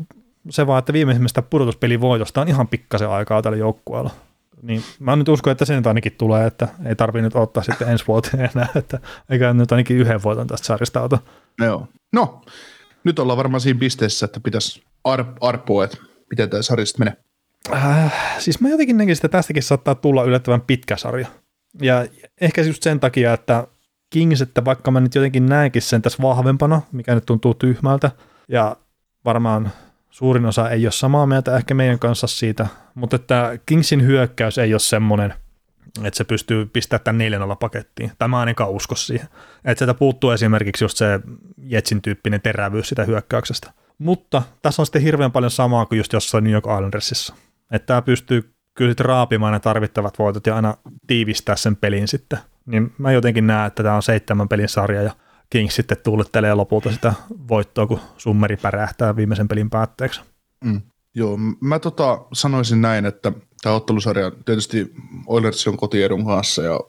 se 0.49 0.67
vaan, 0.67 0.79
että 0.79 0.93
viimeisimmästä 0.93 1.41
pudotuspelin 1.41 2.01
voitosta 2.01 2.41
on 2.41 2.47
ihan 2.47 2.67
pikkasen 2.67 3.09
aikaa 3.09 3.41
tällä 3.41 3.57
joukkueella. 3.57 4.11
Niin 4.61 4.83
mä 4.99 5.15
nyt 5.15 5.29
uskon, 5.29 5.51
että 5.51 5.65
se 5.65 5.75
nyt 5.75 5.87
ainakin 5.87 6.11
tulee, 6.11 6.47
että 6.47 6.67
ei 6.85 6.95
tarvitse 6.95 7.21
nyt 7.21 7.35
ottaa 7.35 7.63
sitten 7.63 7.89
ensi 7.89 8.07
vuoteen 8.07 8.49
enää, 8.55 8.67
että 8.75 8.99
eikä 9.29 9.53
nyt 9.53 9.71
ainakin 9.71 9.97
yhden 9.97 10.23
voiton 10.23 10.47
tästä 10.47 10.67
sarjasta 10.67 11.01
ota. 11.01 11.19
Joo. 11.61 11.87
No, 12.13 12.41
nyt 13.03 13.19
ollaan 13.19 13.37
varmaan 13.37 13.61
siinä 13.61 13.79
pisteessä, 13.79 14.25
että 14.25 14.39
pitäisi 14.39 14.83
ar- 15.03 15.33
arpoa, 15.41 15.83
että 15.83 15.97
miten 16.29 16.49
tämä 16.49 16.61
sarja 16.61 16.85
sitten 16.85 17.05
menee. 17.05 17.23
Äh, 17.73 18.13
siis 18.39 18.61
mä 18.61 18.69
jotenkin 18.69 18.97
näkisin, 18.97 19.25
että 19.25 19.37
tästäkin 19.37 19.63
saattaa 19.63 19.95
tulla 19.95 20.23
yllättävän 20.23 20.61
pitkä 20.61 20.97
sarja. 20.97 21.27
Ja 21.81 22.05
ehkä 22.41 22.61
just 22.61 22.83
sen 22.83 22.99
takia, 22.99 23.33
että 23.33 23.67
Kings, 24.09 24.41
että 24.41 24.65
vaikka 24.65 24.91
mä 24.91 24.99
nyt 24.99 25.15
jotenkin 25.15 25.45
näenkin 25.45 25.81
sen 25.81 26.01
tässä 26.01 26.23
vahvempana, 26.23 26.81
mikä 26.91 27.15
nyt 27.15 27.25
tuntuu 27.25 27.53
tyhmältä, 27.53 28.11
ja 28.47 28.75
varmaan 29.25 29.71
suurin 30.17 30.45
osa 30.45 30.69
ei 30.69 30.85
ole 30.85 30.91
samaa 30.91 31.25
mieltä 31.25 31.57
ehkä 31.57 31.73
meidän 31.73 31.99
kanssa 31.99 32.27
siitä, 32.27 32.67
mutta 32.95 33.15
että 33.15 33.59
Kingsin 33.65 34.05
hyökkäys 34.05 34.57
ei 34.57 34.73
ole 34.73 34.79
semmoinen, 34.79 35.33
että 36.03 36.17
se 36.17 36.23
pystyy 36.23 36.65
pistämään 36.65 37.03
tämän 37.03 37.17
4 37.17 37.39
pakettiin. 37.59 38.11
Tämä 38.19 38.39
ainakaan 38.39 38.69
usko 38.69 38.95
siihen. 38.95 39.27
Että 39.65 39.79
sieltä 39.79 39.93
puuttuu 39.93 40.31
esimerkiksi 40.31 40.83
just 40.83 40.97
se 40.97 41.19
Jetsin 41.57 42.01
tyyppinen 42.01 42.41
terävyys 42.41 42.89
sitä 42.89 43.03
hyökkäyksestä. 43.03 43.71
Mutta 43.97 44.41
tässä 44.61 44.81
on 44.81 44.85
sitten 44.85 45.01
hirveän 45.01 45.31
paljon 45.31 45.51
samaa 45.51 45.85
kuin 45.85 45.97
just 45.97 46.13
jossain 46.13 46.43
New 46.43 46.53
York 46.53 46.65
Islandersissa. 46.65 47.35
Että 47.71 47.85
tämä 47.85 48.01
pystyy 48.01 48.53
kyllä 48.73 48.91
sitten 48.91 49.05
raapimaan 49.05 49.53
ne 49.53 49.59
tarvittavat 49.59 50.19
voitot 50.19 50.47
ja 50.47 50.55
aina 50.55 50.77
tiivistää 51.07 51.55
sen 51.55 51.75
pelin 51.75 52.07
sitten. 52.07 52.39
Niin 52.65 52.93
mä 52.97 53.11
jotenkin 53.11 53.47
näen, 53.47 53.67
että 53.67 53.83
tämä 53.83 53.95
on 53.95 54.03
seitsemän 54.03 54.49
pelin 54.49 54.69
sarja 54.69 55.01
ja 55.01 55.11
Kings 55.49 55.75
sitten 55.75 55.97
tuulettelee 56.03 56.53
lopulta 56.53 56.91
sitä 56.91 57.13
voittoa, 57.47 57.87
kun 57.87 57.99
summeri 58.17 58.57
pärähtää 58.57 59.15
viimeisen 59.15 59.47
pelin 59.47 59.69
päätteeksi. 59.69 60.21
Mm. 60.63 60.81
Joo, 61.15 61.37
mä 61.59 61.79
tota 61.79 62.25
sanoisin 62.33 62.81
näin, 62.81 63.05
että 63.05 63.31
tämä 63.61 63.75
ottelusarja, 63.75 64.31
tietysti 64.45 64.93
Oilers 65.25 65.67
on 65.67 65.77
kotiedun 65.77 66.25
kanssa 66.25 66.63
ja 66.63 66.79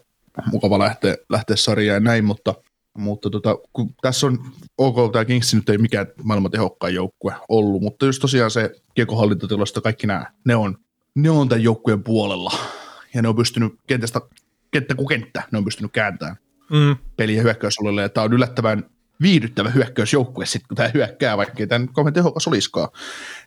mukava 0.52 0.78
lähteä, 0.78 1.16
lähteä 1.28 1.56
sarjaan 1.56 1.94
ja 1.94 2.00
näin, 2.00 2.24
mutta, 2.24 2.54
mutta 2.98 3.30
tota, 3.30 3.56
kun 3.72 3.94
tässä 4.02 4.26
on, 4.26 4.38
ok, 4.78 5.12
tämä 5.12 5.24
Kings 5.24 5.54
nyt 5.54 5.68
ei 5.68 5.78
mikään 5.78 6.06
maailman 6.22 6.50
tehokkain 6.50 6.94
joukkue 6.94 7.34
ollut, 7.48 7.82
mutta 7.82 8.06
just 8.06 8.20
tosiaan 8.20 8.50
se 8.50 8.70
kiekohallintotilasto, 8.94 9.80
kaikki 9.80 10.06
nämä, 10.06 10.26
ne 10.44 10.56
on, 10.56 10.78
ne 11.14 11.30
on 11.30 11.48
tämän 11.48 11.62
joukkueen 11.62 12.02
puolella 12.02 12.52
ja 13.14 13.22
ne 13.22 13.28
on 13.28 13.36
pystynyt 13.36 13.72
kentästä, 13.86 14.20
kenttä 14.70 14.94
kuin 14.94 15.08
kenttä, 15.08 15.42
ne 15.52 15.58
on 15.58 15.64
pystynyt 15.64 15.92
kääntämään 15.92 16.36
mm. 16.70 16.96
peliä 17.16 17.42
hyökkäysalueelle 17.42 18.02
ja 18.02 18.08
tämä 18.08 18.24
on 18.24 18.32
yllättävän 18.32 18.84
viihdyttävä 19.22 19.70
hyökkäysjoukkue 19.70 20.46
sitten, 20.46 20.68
kun 20.68 20.76
tämä 20.76 20.90
hyökkää, 20.94 21.36
vaikka 21.36 21.66
tämä 21.66 21.86
kovin 21.92 22.14
tehokas 22.14 22.46
olisikaan. 22.46 22.88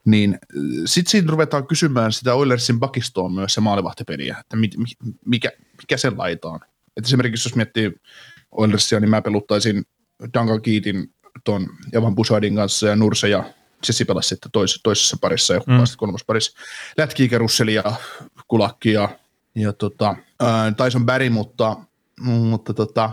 Niin 0.06 0.40
sitten 0.86 1.12
siinä 1.12 1.32
ruvetaan 1.32 1.68
kysymään 1.68 2.12
sitä 2.12 2.34
Oilersin 2.34 2.80
bakistoon 2.80 3.34
myös 3.34 3.54
se 3.54 3.62
maalivahtipeliä, 3.62 4.38
että 4.40 4.56
mit, 4.56 4.72
mikä, 5.26 5.52
mikä 5.82 5.98
sen 5.98 6.18
laitaan. 6.18 6.60
Et 6.98 7.06
esimerkiksi 7.06 7.50
jos 7.50 7.56
miettii 7.56 7.92
Oilersia, 8.52 9.00
niin 9.00 9.10
mä 9.10 9.22
peluttaisin 9.22 9.84
Duncan 10.24 10.62
Keatin 10.62 11.14
ton 11.44 11.68
Javan 11.92 12.16
Busadin 12.16 12.56
kanssa 12.56 12.88
ja 12.88 12.96
Nurse 12.96 13.30
ja 13.30 13.44
Jesse 13.88 14.06
pelasi 14.06 14.30
sitten 14.30 14.52
tois, 14.52 14.80
toisessa 14.84 15.18
parissa 15.22 15.54
ja 15.54 15.60
mm. 15.60 15.84
kolmassa 15.98 16.26
parissa. 16.28 16.60
Lätkiikä 16.98 17.38
Russeli 17.38 17.74
ja 17.74 17.84
Kulakki 18.48 18.92
ja, 18.92 19.10
ja 19.56 19.74
tota, 19.74 20.16
ää, 20.40 20.72
Tyson 20.72 21.06
Barry, 21.06 21.30
mutta, 21.30 21.78
mutta 22.24 22.74
tota, 22.74 23.12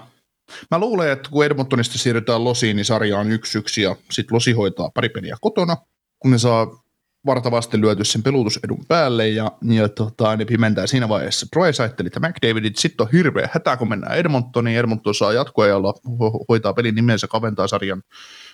mä 0.70 0.78
luulen, 0.78 1.10
että 1.12 1.30
kun 1.30 1.44
Edmontonista 1.44 1.98
siirrytään 1.98 2.44
Losiin, 2.44 2.76
niin 2.76 2.84
sarja 2.84 3.18
on 3.18 3.32
yksi 3.32 3.58
yksi 3.58 3.82
ja 3.82 3.96
sitten 4.10 4.34
Losi 4.34 4.52
hoitaa 4.52 4.90
pari 4.94 5.08
peliä 5.08 5.36
kotona, 5.40 5.76
kun 6.18 6.30
ne 6.30 6.38
saa 6.38 6.82
vartavasti 7.26 7.80
lyöty 7.80 8.04
sen 8.04 8.22
pelutusedun 8.22 8.84
päälle 8.88 9.28
ja, 9.28 9.52
ja 9.62 9.88
tota, 9.88 10.36
ne 10.36 10.44
pimentää 10.44 10.86
siinä 10.86 11.08
vaiheessa 11.08 11.46
Drysaitelit 11.56 12.14
ja 12.14 12.20
McDavidit. 12.20 12.76
Sitten 12.76 13.06
on 13.06 13.12
hirveä 13.12 13.48
hätä, 13.52 13.76
kun 13.76 13.88
mennään 13.88 14.16
Edmontoniin. 14.16 14.78
Edmonton 14.78 15.14
saa 15.14 15.32
jatkoajalla, 15.32 15.94
ho- 16.06 16.44
hoitaa 16.48 16.74
pelin 16.74 16.94
nimensä, 16.94 17.26
kaventaa 17.26 17.68
sarjan 17.68 18.02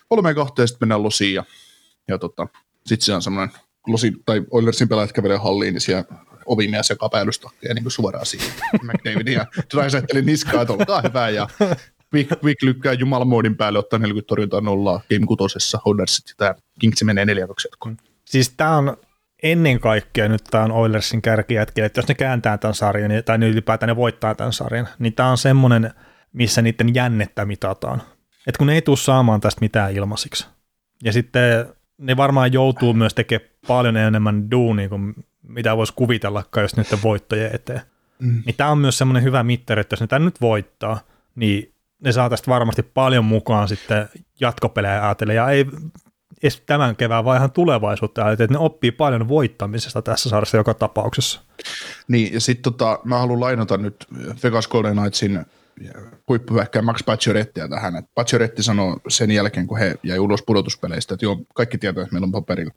kolme 0.09 0.35
kahteen, 0.35 0.69
sitten 0.69 0.87
mennään 0.87 1.03
Losiin 1.03 1.35
ja, 1.35 1.45
ja 2.09 2.19
tota, 2.19 2.47
sitten 2.87 3.07
se 3.07 3.15
on 3.15 3.23
semmoinen 3.23 3.57
Losi, 3.87 4.13
tai 4.25 4.43
Oilersin 4.51 4.89
pelaajat 4.89 5.13
kävelee 5.13 5.37
halliin, 5.37 5.75
niin 5.75 5.81
siellä 5.81 6.05
ovimies 6.47 6.91
ja 6.91 6.97
kapeilustokkeja 6.97 7.75
niin 7.75 7.91
suoraan 7.91 8.27
siihen 8.27 8.53
McDavidin 8.83 9.35
ja 9.35 9.47
Drysaitelin 9.75 10.27
niskaa, 10.27 10.63
että 10.63 10.73
olkaa 10.73 11.01
hyvä 11.01 11.29
ja 11.29 11.49
Quick, 12.15 12.43
quick 12.45 12.63
lykkää 12.63 12.93
Jumalmoodin 12.93 13.57
päälle, 13.57 13.79
ottaa 13.79 13.99
40 13.99 14.29
torjuntaa 14.29 14.61
nollaa 14.61 15.01
Game 15.11 15.27
6. 15.27 15.77
Oilersit 15.85 16.29
ja 16.29 16.35
tämä 16.37 16.55
Kingsi 16.81 17.05
menee 17.05 17.25
4 17.25 17.47
2 17.47 17.69
Siis 18.25 18.55
tämä 18.57 18.77
on 18.77 18.97
ennen 19.43 19.81
kaikkea 19.81 20.29
nyt 20.29 20.45
tämä 20.51 20.65
on 20.65 20.73
Oilersin 20.73 21.23
kärkijätki, 21.23 21.81
että 21.81 21.99
jos 21.99 22.09
ne 22.09 22.15
kääntää 22.15 22.59
tämän 22.59 22.75
sarjan, 22.75 23.11
niin- 23.11 23.25
tai 23.25 23.39
ne 23.39 23.49
ylipäätään 23.49 23.89
ne 23.89 23.97
voittaa 23.97 24.35
tämän 24.35 24.53
sarjan, 24.53 24.89
niin 24.99 25.15
tämä 25.15 25.31
on 25.31 25.39
semmoinen, 25.39 25.91
missä 26.33 26.63
niiden 26.63 26.95
jännettä 26.95 27.45
mitataan. 27.45 28.03
Että 28.47 28.59
kun 28.59 28.67
ne 28.67 28.75
ei 28.75 28.83
tule 28.83 28.97
saamaan 28.97 29.41
tästä 29.41 29.61
mitään 29.61 29.93
ilmaisiksi. 29.93 30.47
Ja 31.05 31.13
sitten 31.13 31.67
ne 31.99 32.17
varmaan 32.17 32.53
joutuu 32.53 32.95
myös 32.95 33.15
tekemään 33.15 33.51
paljon 33.67 33.97
enemmän 33.97 34.51
duunia 34.51 34.89
kuin 34.89 35.15
mitä 35.43 35.77
voisi 35.77 35.93
kuvitellakaan, 35.97 36.65
jos 36.65 36.77
nyt 36.77 37.03
voittojen 37.03 37.55
eteen. 37.55 37.81
Mm. 38.19 38.43
Niin 38.47 38.57
tämä 38.57 38.71
on 38.71 38.79
myös 38.79 38.99
semmoinen 38.99 39.23
hyvä 39.23 39.43
mittari, 39.43 39.81
että 39.81 39.93
jos 39.95 40.01
ne 40.01 40.07
tämän 40.07 40.25
nyt 40.25 40.41
voittaa, 40.41 41.01
niin 41.35 41.73
ne 42.01 42.13
saa 42.13 42.31
tästä 42.31 42.51
varmasti 42.51 42.83
paljon 42.83 43.25
mukaan 43.25 43.69
sitten 43.69 44.09
jatkopelejä 44.41 45.05
ajatellen, 45.05 45.37
ja 45.37 45.51
ei 45.51 45.67
edes 46.43 46.63
tämän 46.67 46.97
kevään, 46.97 47.25
vaan 47.25 47.37
ihan 47.37 47.53
tulevaisuutta 47.53 48.33
että 48.33 48.47
ne 48.51 48.59
oppii 48.59 48.91
paljon 48.91 49.29
voittamisesta 49.29 50.03
tässä 50.03 50.29
sarjassa 50.29 50.57
joka 50.57 50.75
tapauksessa. 50.75 51.41
Niin, 52.09 52.35
ja 52.35 52.41
sitten 52.41 52.63
tota, 52.63 52.99
mä 53.05 53.19
haluan 53.19 53.41
lainata 53.41 53.77
nyt 53.77 54.07
Vegas 54.43 54.69
Golden 54.69 54.97
Knightsin 54.97 55.47
huippuhyökkäjä 56.29 56.83
Max 56.83 57.05
Paciorettia 57.05 57.69
tähän. 57.69 57.97
että 57.97 58.11
Pacioretti 58.15 58.63
sanoi 58.63 58.97
sen 59.09 59.31
jälkeen, 59.31 59.67
kun 59.67 59.79
he 59.79 59.95
jäi 60.03 60.19
ulos 60.19 60.43
pudotuspeleistä, 60.47 61.15
että 61.15 61.27
joo, 61.27 61.41
kaikki 61.55 61.79
tietää, 61.79 62.03
että 62.03 62.13
meillä 62.13 62.27
on 62.27 62.33
paperilla 62.33 62.75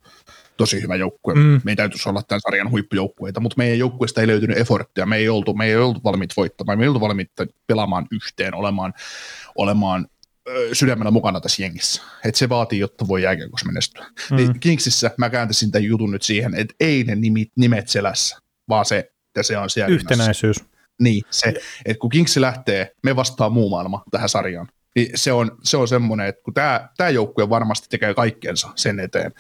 tosi 0.57 0.81
hyvä 0.81 0.95
joukkue. 0.95 1.33
Mm. 1.33 1.61
Me 1.63 1.71
ei 1.71 1.75
täytyisi 1.75 2.09
olla 2.09 2.21
tämän 2.23 2.41
sarjan 2.41 2.71
huippujoukkueita, 2.71 3.39
mutta 3.39 3.57
meidän 3.57 3.79
joukkueesta 3.79 4.21
ei 4.21 4.27
löytynyt 4.27 4.57
efforttia. 4.57 5.05
Me 5.05 5.17
ei 5.17 5.29
oltu, 5.29 5.53
me 5.53 5.65
ei 5.65 5.75
oltu 5.75 5.99
valmiit 6.03 6.37
voittamaan, 6.37 6.77
me 6.77 6.83
ei 6.83 6.87
oltu 6.87 7.01
valmiit 7.01 7.31
pelaamaan 7.67 8.07
yhteen, 8.11 8.55
olemaan, 8.55 8.93
olemaan 9.55 10.07
sydämellä 10.73 11.11
mukana 11.11 11.41
tässä 11.41 11.63
jengissä. 11.63 12.01
Että 12.25 12.39
se 12.39 12.49
vaatii, 12.49 12.79
jotta 12.79 13.07
voi 13.07 13.23
jääkiekossa 13.23 13.65
menestyä. 13.65 14.05
Mm. 14.31 14.37
Niin 14.37 14.59
Kingsissä 14.59 15.11
mä 15.17 15.29
kääntäisin 15.29 15.71
tämän 15.71 15.83
jutun 15.83 16.11
nyt 16.11 16.23
siihen, 16.23 16.55
että 16.55 16.75
ei 16.79 17.03
ne 17.03 17.15
nimet, 17.15 17.47
nimet 17.55 17.87
selässä, 17.87 18.37
vaan 18.69 18.85
se, 18.85 18.97
että 18.97 19.43
se 19.43 19.57
on 19.57 19.69
siellä. 19.69 19.95
Yhtenäisyys. 19.95 20.57
Niin, 21.01 21.23
se, 21.29 21.53
että 21.85 21.99
kun 21.99 22.09
Kingsi 22.09 22.41
lähtee, 22.41 22.91
me 23.03 23.15
vastaa 23.15 23.49
muu 23.49 23.69
maailma 23.69 24.03
tähän 24.11 24.29
sarjaan. 24.29 24.67
Niin 24.95 25.09
se 25.15 25.31
on, 25.31 25.57
se 25.63 25.77
on 25.77 25.87
semmoinen, 25.87 26.27
että 26.27 26.41
kun 26.43 26.53
tämä, 26.53 26.89
tämä 26.97 27.09
joukkue 27.09 27.49
varmasti 27.49 27.87
tekee 27.89 28.13
kaikkensa 28.13 28.69
sen 28.75 28.99
eteen, 28.99 29.31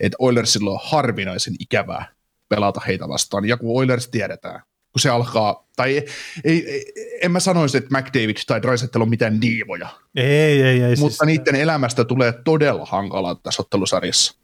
että 0.00 0.16
Oilersilla 0.18 0.70
on 0.70 0.80
harvinaisen 0.82 1.54
ikävää 1.60 2.06
pelata 2.48 2.80
heitä 2.86 3.08
vastaan. 3.08 3.44
Ja 3.44 3.56
kun 3.56 3.78
Oilers 3.78 4.08
tiedetään, 4.08 4.62
kun 4.92 5.00
se 5.00 5.10
alkaa, 5.10 5.66
tai 5.76 5.96
ei, 6.44 6.70
ei, 6.70 6.84
en 7.22 7.30
mä 7.30 7.40
sanoisi, 7.40 7.78
että 7.78 7.98
McDavid 7.98 8.36
tai 8.46 8.62
Draisettel 8.62 9.02
on 9.02 9.10
mitään 9.10 9.40
diivoja. 9.40 9.88
Ei, 10.16 10.62
ei, 10.62 10.82
ei. 10.82 10.96
Mutta 10.96 11.16
siis, 11.16 11.26
niiden 11.26 11.54
elämästä 11.54 12.04
tulee 12.04 12.32
todella 12.44 12.86
hankalaa 12.86 13.34
tässä 13.34 13.62
ottelusarjassa. 13.62 14.34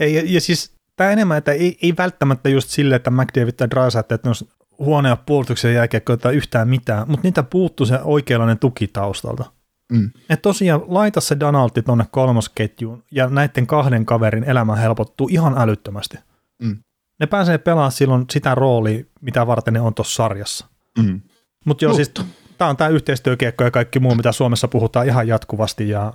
Ei, 0.00 0.14
ja, 0.14 0.22
ja 0.24 0.40
siis 0.40 0.72
tämä 0.96 1.10
enemmän, 1.10 1.38
että 1.38 1.52
ei, 1.52 1.78
ei 1.82 1.94
välttämättä 1.98 2.48
just 2.48 2.68
sille, 2.68 2.96
että 2.96 3.10
McDavid 3.10 3.52
tai 3.52 3.70
Draisettel, 3.70 4.14
että 4.14 4.28
ne 4.28 4.34
on 4.40 4.48
huonoja 4.78 5.16
puolustuksen 5.16 5.74
jälkeen 5.74 6.02
tai 6.20 6.34
yhtään 6.34 6.68
mitään, 6.68 7.10
mutta 7.10 7.26
niitä 7.26 7.42
puuttuu 7.42 7.86
se 7.86 7.98
oikeanlainen 8.04 8.58
tuki 8.58 8.88
taustalta. 8.88 9.44
Mm. 9.92 10.10
Et 10.30 10.42
tosiaan 10.42 10.82
laita 10.86 11.20
se 11.20 11.40
Donaldi 11.40 11.82
tuonne 11.82 12.04
kolmosketjuun 12.10 13.04
ja 13.10 13.28
näiden 13.28 13.66
kahden 13.66 14.06
kaverin 14.06 14.44
elämä 14.44 14.76
helpottuu 14.76 15.28
ihan 15.30 15.54
älyttömästi. 15.58 16.18
Mm. 16.62 16.76
Ne 17.20 17.26
pääsee 17.26 17.58
pelaamaan 17.58 17.92
silloin 17.92 18.24
sitä 18.30 18.54
roolia, 18.54 19.04
mitä 19.20 19.46
varten 19.46 19.74
ne 19.74 19.80
on 19.80 19.94
tuossa 19.94 20.14
sarjassa. 20.14 20.66
Mm. 20.98 21.20
Mutta 21.64 21.84
joo, 21.84 21.94
siis 21.94 22.12
tämä 22.58 22.70
on 22.70 22.76
tämä 22.76 22.88
yhteistyökiekko 22.88 23.64
ja 23.64 23.70
kaikki 23.70 24.00
muu, 24.00 24.14
mitä 24.14 24.32
Suomessa 24.32 24.68
puhutaan 24.68 25.06
ihan 25.06 25.28
jatkuvasti 25.28 25.88
ja 25.88 26.12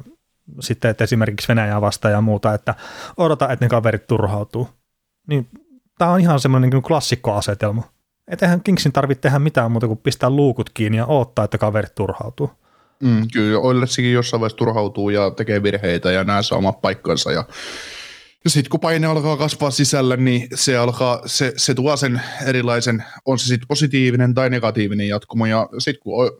sitten 0.60 0.92
että 0.92 1.04
esimerkiksi 1.04 1.48
Venäjää 1.48 1.82
vastaan 1.82 2.12
ja 2.12 2.22
muuta, 2.22 2.54
että 2.54 2.76
odota, 3.18 3.50
että 3.50 3.66
ne 3.66 3.70
kaverit 3.70 4.08
turhautuu. 4.08 4.70
Niin 5.28 5.50
tämä 5.98 6.12
on 6.12 6.20
ihan 6.20 6.40
semmoinen 6.40 6.70
niin 6.70 6.84
klassikkoasetelma. 6.84 7.93
Eihän 8.42 8.64
Kingsin 8.64 8.92
tarvitse 8.92 9.22
tehdä 9.22 9.40
mitään 9.40 9.72
muuta 9.72 9.88
kuin 9.88 10.00
pistää 10.00 10.30
luukut 10.30 10.70
kiinni 10.70 10.98
ja 10.98 11.06
odottaa, 11.06 11.46
että 11.46 11.58
kaverit 11.58 11.96
turhautuu. 11.96 12.52
Mm, 13.04 13.28
kyllä, 13.34 13.60
Oilersikin 13.60 14.14
jossain 14.14 14.42
vaiheessa 14.42 14.58
turhautuu 14.58 15.10
ja 15.10 15.32
tekee 15.32 15.64
virheitä 15.64 16.12
ja 16.12 16.24
nämä 16.24 16.42
saa 16.42 16.58
omat 16.58 16.82
paikkansa 16.82 17.32
ja 17.32 17.46
ja 18.44 18.50
sitten 18.50 18.70
kun 18.70 18.80
paine 18.80 19.08
alkaa 19.08 19.38
kasvaa 19.38 19.72
sisällä, 19.72 20.18
niin 20.18 20.48
se, 20.56 20.78
alkaa, 20.78 21.22
se, 21.26 21.54
se 21.58 21.74
tuo 21.74 21.98
sen 21.98 22.22
erilaisen, 22.46 23.04
on 23.26 23.40
se 23.40 23.48
sitten 23.48 23.68
positiivinen 23.68 24.34
tai 24.34 24.50
negatiivinen 24.50 25.08
jatkumo. 25.08 25.46
Ja 25.46 25.70
sitten 25.80 26.02
kun 26.04 26.32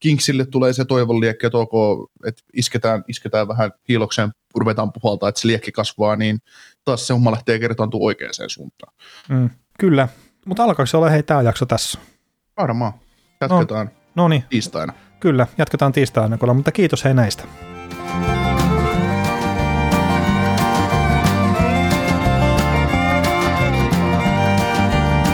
Kingsille 0.00 0.46
tulee 0.46 0.72
se 0.72 0.84
toivon 0.84 1.20
liekki, 1.20 1.46
että, 1.46 1.58
ok, 1.58 1.72
että 2.26 2.42
isketään, 2.52 3.04
isketään 3.08 3.48
vähän 3.48 3.70
hiilokseen, 3.88 4.30
ruvetaan 4.54 4.92
puhaltaa, 4.92 5.28
että 5.28 5.40
se 5.40 5.46
liekki 5.46 5.72
kasvaa, 5.72 6.16
niin 6.16 6.38
taas 6.84 7.06
se 7.06 7.12
homma 7.12 7.32
lähtee 7.32 7.58
kertaantua 7.58 8.00
oikeaan 8.02 8.34
suuntaan. 8.46 8.94
Mm, 9.28 9.50
kyllä, 9.78 10.08
mutta 10.46 10.64
alkaako 10.64 10.86
se 10.86 10.96
olla 10.96 11.10
hei 11.10 11.22
tämä 11.22 11.42
jakso 11.42 11.66
tässä? 11.66 11.98
Varmaan. 12.56 12.92
Jatketaan 13.40 13.86
no, 13.86 13.92
no 14.14 14.28
niin. 14.28 14.44
tiistaina. 14.48 14.92
Kyllä, 15.20 15.46
jatketaan 15.58 15.92
tiistaina, 15.92 16.38
mutta 16.54 16.72
kiitos 16.72 17.04
hei 17.04 17.14
näistä. 17.14 17.44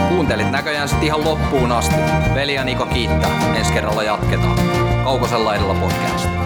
Kuuntelit 0.08 0.50
näköjään 0.50 0.88
sitten 0.88 1.06
ihan 1.06 1.24
loppuun 1.24 1.72
asti. 1.72 1.96
Veli 2.34 2.54
ja 2.54 2.64
Niko 2.64 2.86
kiittää. 2.86 3.54
Ensi 3.56 3.72
kerralla 3.72 4.02
jatketaan. 4.02 4.58
Kaukosella 5.04 5.44
laidalla 5.44 5.74
podcast. 5.74 6.45